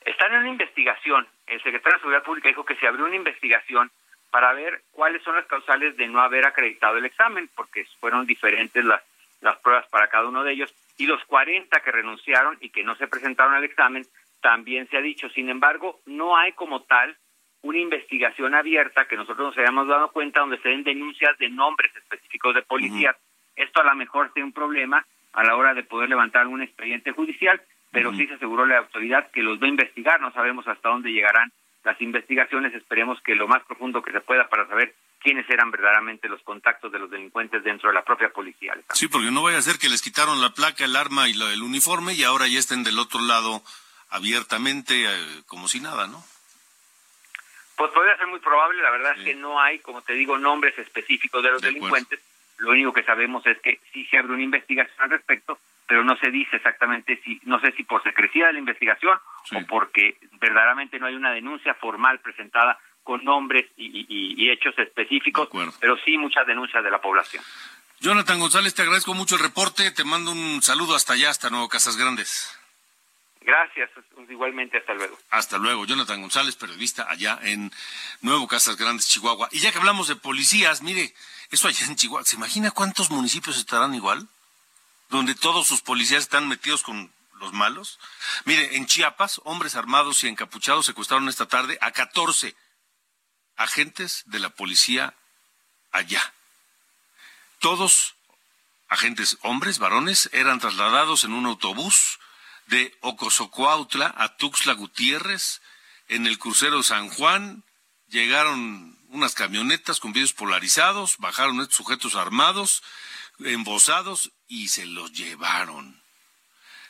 Están 0.00 0.32
en 0.32 0.38
una 0.38 0.48
investigación. 0.48 1.28
El 1.46 1.62
secretario 1.62 1.98
de 1.98 2.00
Seguridad 2.00 2.24
Pública 2.24 2.48
dijo 2.48 2.64
que 2.64 2.76
se 2.76 2.86
abrió 2.86 3.04
una 3.04 3.16
investigación 3.16 3.90
para 4.30 4.54
ver 4.54 4.80
cuáles 4.92 5.22
son 5.24 5.36
las 5.36 5.44
causales 5.44 5.94
de 5.98 6.08
no 6.08 6.22
haber 6.22 6.46
acreditado 6.46 6.96
el 6.96 7.04
examen, 7.04 7.50
porque 7.54 7.86
fueron 8.00 8.24
diferentes 8.24 8.82
las, 8.82 9.02
las 9.40 9.56
pruebas 9.58 9.86
para 9.88 10.08
cada 10.08 10.28
uno 10.28 10.44
de 10.44 10.52
ellos. 10.52 10.74
Y 10.96 11.06
los 11.06 11.24
40 11.26 11.80
que 11.80 11.92
renunciaron 11.92 12.56
y 12.60 12.70
que 12.70 12.82
no 12.82 12.96
se 12.96 13.06
presentaron 13.06 13.54
al 13.54 13.64
examen, 13.64 14.04
también 14.40 14.88
se 14.88 14.96
ha 14.96 15.00
dicho. 15.00 15.28
Sin 15.30 15.48
embargo, 15.48 16.00
no 16.06 16.36
hay 16.36 16.52
como 16.52 16.82
tal 16.82 17.16
una 17.62 17.78
investigación 17.78 18.54
abierta 18.54 19.06
que 19.06 19.16
nosotros 19.16 19.48
nos 19.48 19.58
hayamos 19.58 19.88
dado 19.88 20.12
cuenta 20.12 20.40
donde 20.40 20.58
se 20.58 20.68
den 20.68 20.84
denuncias 20.84 21.36
de 21.38 21.48
nombres 21.48 21.94
específicos 21.96 22.54
de 22.54 22.62
policías. 22.62 23.16
Esto 23.56 23.80
a 23.80 23.84
lo 23.84 23.94
mejor 23.96 24.32
tiene 24.32 24.46
un 24.46 24.52
problema 24.52 25.04
a 25.32 25.44
la 25.44 25.56
hora 25.56 25.74
de 25.74 25.82
poder 25.82 26.08
levantar 26.08 26.46
un 26.46 26.62
expediente 26.62 27.12
judicial, 27.12 27.60
pero 27.90 28.12
sí 28.12 28.26
se 28.26 28.34
aseguró 28.34 28.66
la 28.66 28.78
autoridad 28.78 29.30
que 29.30 29.42
los 29.42 29.60
va 29.60 29.66
a 29.66 29.70
investigar. 29.70 30.20
No 30.20 30.32
sabemos 30.32 30.66
hasta 30.68 30.88
dónde 30.88 31.12
llegarán 31.12 31.52
las 31.84 32.00
investigaciones. 32.00 32.74
Esperemos 32.74 33.20
que 33.22 33.34
lo 33.34 33.48
más 33.48 33.64
profundo 33.64 34.02
que 34.02 34.12
se 34.12 34.20
pueda 34.20 34.48
para 34.48 34.66
saber 34.68 34.94
quiénes 35.20 35.48
eran 35.50 35.70
verdaderamente 35.70 36.28
los 36.28 36.42
contactos 36.42 36.92
de 36.92 36.98
los 36.98 37.10
delincuentes 37.10 37.62
dentro 37.64 37.88
de 37.88 37.94
la 37.94 38.04
propia 38.04 38.30
policía. 38.30 38.74
Sí, 38.94 39.08
porque 39.08 39.30
no 39.30 39.42
vaya 39.42 39.58
a 39.58 39.62
ser 39.62 39.78
que 39.78 39.88
les 39.88 40.02
quitaron 40.02 40.40
la 40.40 40.50
placa, 40.50 40.84
el 40.84 40.96
arma 40.96 41.28
y 41.28 41.34
la- 41.34 41.52
el 41.52 41.62
uniforme 41.62 42.14
y 42.14 42.22
ahora 42.24 42.46
ya 42.46 42.58
estén 42.58 42.84
del 42.84 42.98
otro 42.98 43.20
lado 43.20 43.62
abiertamente 44.10 45.04
eh, 45.06 45.42
como 45.46 45.68
si 45.68 45.80
nada, 45.80 46.06
¿no? 46.06 46.22
Pues 47.76 47.92
podría 47.92 48.16
ser 48.16 48.26
muy 48.26 48.40
probable, 48.40 48.82
la 48.82 48.90
verdad 48.90 49.14
es 49.16 49.24
que 49.24 49.34
no 49.36 49.60
hay, 49.60 49.78
como 49.78 50.02
te 50.02 50.14
digo, 50.14 50.36
nombres 50.36 50.76
específicos 50.78 51.42
de 51.44 51.50
los 51.52 51.62
delincuentes. 51.62 52.20
Lo 52.56 52.70
único 52.70 52.92
que 52.92 53.04
sabemos 53.04 53.46
es 53.46 53.56
que 53.60 53.80
sí 53.92 54.04
se 54.06 54.18
abre 54.18 54.32
una 54.34 54.42
investigación 54.42 54.96
al 55.00 55.10
respecto, 55.10 55.60
pero 55.86 56.02
no 56.02 56.16
se 56.16 56.32
dice 56.32 56.56
exactamente 56.56 57.20
si, 57.24 57.40
no 57.44 57.60
sé 57.60 57.70
si 57.72 57.84
por 57.84 58.02
secrecía 58.02 58.48
de 58.48 58.54
la 58.54 58.58
investigación 58.58 59.16
o 59.54 59.66
porque 59.68 60.18
verdaderamente 60.40 60.98
no 60.98 61.06
hay 61.06 61.14
una 61.14 61.30
denuncia 61.30 61.72
formal 61.74 62.18
presentada 62.18 62.80
con 63.08 63.24
nombres 63.24 63.64
y, 63.78 63.86
y- 63.86 64.06
y- 64.06 64.34
y 64.44 64.50
hechos 64.50 64.74
específicos, 64.78 65.48
pero 65.80 65.96
sí 66.04 66.18
muchas 66.18 66.46
denuncias 66.46 66.84
de 66.84 66.90
la 66.90 67.00
población. 67.00 67.42
Jonathan 68.00 68.38
González, 68.38 68.74
te 68.74 68.82
agradezco 68.82 69.14
mucho 69.14 69.36
el 69.36 69.40
reporte. 69.40 69.90
Te 69.92 70.04
mando 70.04 70.30
un 70.30 70.60
saludo 70.62 70.94
hasta 70.94 71.14
allá, 71.14 71.30
hasta 71.30 71.48
Nuevo 71.48 71.70
Casas 71.70 71.96
Grandes. 71.96 72.54
Gracias, 73.40 73.88
igualmente, 74.28 74.76
hasta 74.76 74.92
luego. 74.92 75.18
Hasta 75.30 75.56
luego. 75.56 75.86
Jonathan 75.86 76.20
González, 76.20 76.54
periodista 76.56 77.06
allá 77.08 77.38
en 77.44 77.72
Nuevo 78.20 78.46
Casas 78.46 78.76
Grandes, 78.76 79.08
Chihuahua. 79.08 79.48
Y 79.52 79.60
ya 79.60 79.72
que 79.72 79.78
hablamos 79.78 80.08
de 80.08 80.16
policías, 80.16 80.82
mire, 80.82 81.14
eso 81.50 81.66
allá 81.66 81.86
en 81.86 81.96
Chihuahua, 81.96 82.26
¿se 82.26 82.36
imagina 82.36 82.70
cuántos 82.72 83.10
municipios 83.10 83.56
estarán 83.56 83.94
igual? 83.94 84.28
Donde 85.08 85.34
todos 85.34 85.66
sus 85.66 85.80
policías 85.80 86.24
están 86.24 86.46
metidos 86.46 86.82
con 86.82 87.10
los 87.40 87.54
malos. 87.54 87.98
Mire, 88.44 88.76
en 88.76 88.84
Chiapas, 88.84 89.40
hombres 89.44 89.76
armados 89.76 90.22
y 90.24 90.28
encapuchados 90.28 90.84
secuestraron 90.84 91.30
esta 91.30 91.46
tarde 91.48 91.78
a 91.80 91.90
14 91.90 92.54
agentes 93.58 94.22
de 94.26 94.38
la 94.38 94.50
policía 94.50 95.14
allá. 95.92 96.32
Todos 97.58 98.14
agentes 98.88 99.36
hombres, 99.42 99.78
varones, 99.78 100.30
eran 100.32 100.60
trasladados 100.60 101.24
en 101.24 101.32
un 101.32 101.44
autobús 101.44 102.18
de 102.66 102.96
Ocosocuautla 103.00 104.14
a 104.16 104.36
Tuxtla 104.36 104.72
Gutiérrez. 104.72 105.60
En 106.08 106.26
el 106.26 106.38
crucero 106.38 106.82
San 106.82 107.10
Juan 107.10 107.64
llegaron 108.08 108.98
unas 109.08 109.34
camionetas 109.34 110.00
con 110.00 110.12
vidrios 110.12 110.32
polarizados, 110.32 111.18
bajaron 111.18 111.60
estos 111.60 111.76
sujetos 111.76 112.14
armados 112.14 112.82
embosados 113.40 114.32
y 114.46 114.68
se 114.68 114.86
los 114.86 115.12
llevaron. 115.12 115.97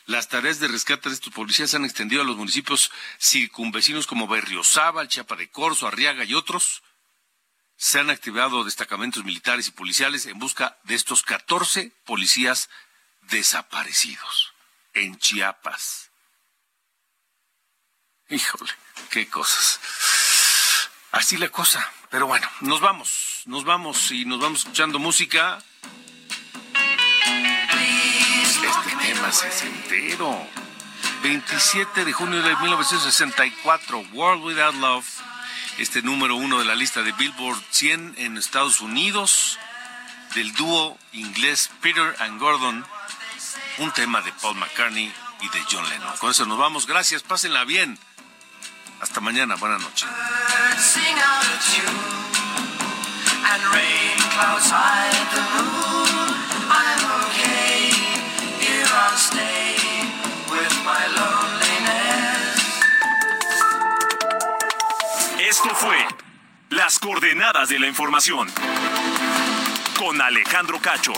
Las 0.09 0.27
tareas 0.27 0.59
de 0.59 0.67
rescate 0.67 1.07
de 1.07 1.13
estos 1.13 1.31
policías 1.31 1.69
se 1.69 1.77
han 1.77 1.85
extendido 1.85 2.23
a 2.23 2.25
los 2.25 2.35
municipios 2.35 2.91
circunvecinos 3.19 4.07
como 4.07 4.27
Berriozábal, 4.27 5.07
Chiapa 5.07 5.35
de 5.35 5.51
Corzo, 5.51 5.85
Arriaga 5.85 6.23
y 6.23 6.33
otros. 6.33 6.81
Se 7.77 7.99
han 7.99 8.09
activado 8.09 8.63
destacamentos 8.63 9.23
militares 9.23 9.67
y 9.67 9.71
policiales 9.71 10.25
en 10.25 10.39
busca 10.39 10.79
de 10.85 10.95
estos 10.95 11.21
14 11.21 11.91
policías 12.05 12.71
desaparecidos 13.29 14.51
en 14.93 15.15
Chiapas. 15.19 16.09
Híjole, 18.29 18.71
qué 19.11 19.29
cosas. 19.29 19.79
Así 21.11 21.37
la 21.37 21.49
cosa. 21.49 21.87
Pero 22.09 22.25
bueno, 22.25 22.49
nos 22.61 22.81
vamos, 22.81 23.43
nos 23.45 23.63
vamos 23.63 24.09
y 24.09 24.25
nos 24.25 24.39
vamos 24.39 24.61
escuchando 24.61 24.97
música. 24.97 25.63
Tema 29.29 29.49
es 29.49 29.61
entero. 29.61 30.47
27 31.21 32.05
de 32.05 32.13
junio 32.13 32.41
de 32.41 32.55
1964, 32.55 33.99
World 34.13 34.43
Without 34.43 34.75
Love, 34.75 35.05
este 35.77 36.01
número 36.01 36.35
uno 36.35 36.57
de 36.59 36.65
la 36.65 36.73
lista 36.73 37.03
de 37.03 37.11
Billboard 37.11 37.61
100 37.69 38.15
en 38.17 38.37
Estados 38.37 38.81
Unidos, 38.81 39.59
del 40.33 40.53
dúo 40.53 40.97
inglés 41.13 41.69
Peter 41.81 42.15
and 42.19 42.39
Gordon, 42.39 42.85
un 43.77 43.91
tema 43.91 44.21
de 44.21 44.31
Paul 44.33 44.55
McCartney 44.55 45.13
y 45.41 45.49
de 45.49 45.63
John 45.69 45.87
Lennon. 45.89 46.17
Con 46.17 46.31
eso 46.31 46.45
nos 46.45 46.57
vamos, 46.57 46.87
gracias, 46.87 47.21
pásenla 47.21 47.65
bien. 47.65 47.99
Hasta 48.99 49.19
mañana, 49.19 49.55
buenas 49.55 49.81
noches. 49.81 50.07
Esto 65.61 65.75
fue 65.75 65.97
Las 66.69 66.97
coordenadas 66.99 67.67
de 67.67 67.79
la 67.79 67.87
información 67.87 68.47
con 69.97 70.21
Alejandro 70.21 70.79
Cacho. 70.79 71.11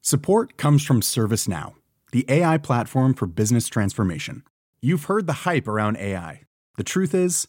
Support 0.00 0.56
comes 0.56 0.82
from 0.82 1.02
ServiceNow, 1.02 1.74
the 2.10 2.24
AI 2.30 2.56
platform 2.56 3.12
for 3.12 3.26
business 3.26 3.68
transformation. 3.68 4.44
You've 4.80 5.04
heard 5.04 5.26
the 5.26 5.44
hype 5.44 5.68
around 5.68 5.98
AI. 5.98 6.44
The 6.78 6.84
truth 6.84 7.14
is, 7.14 7.48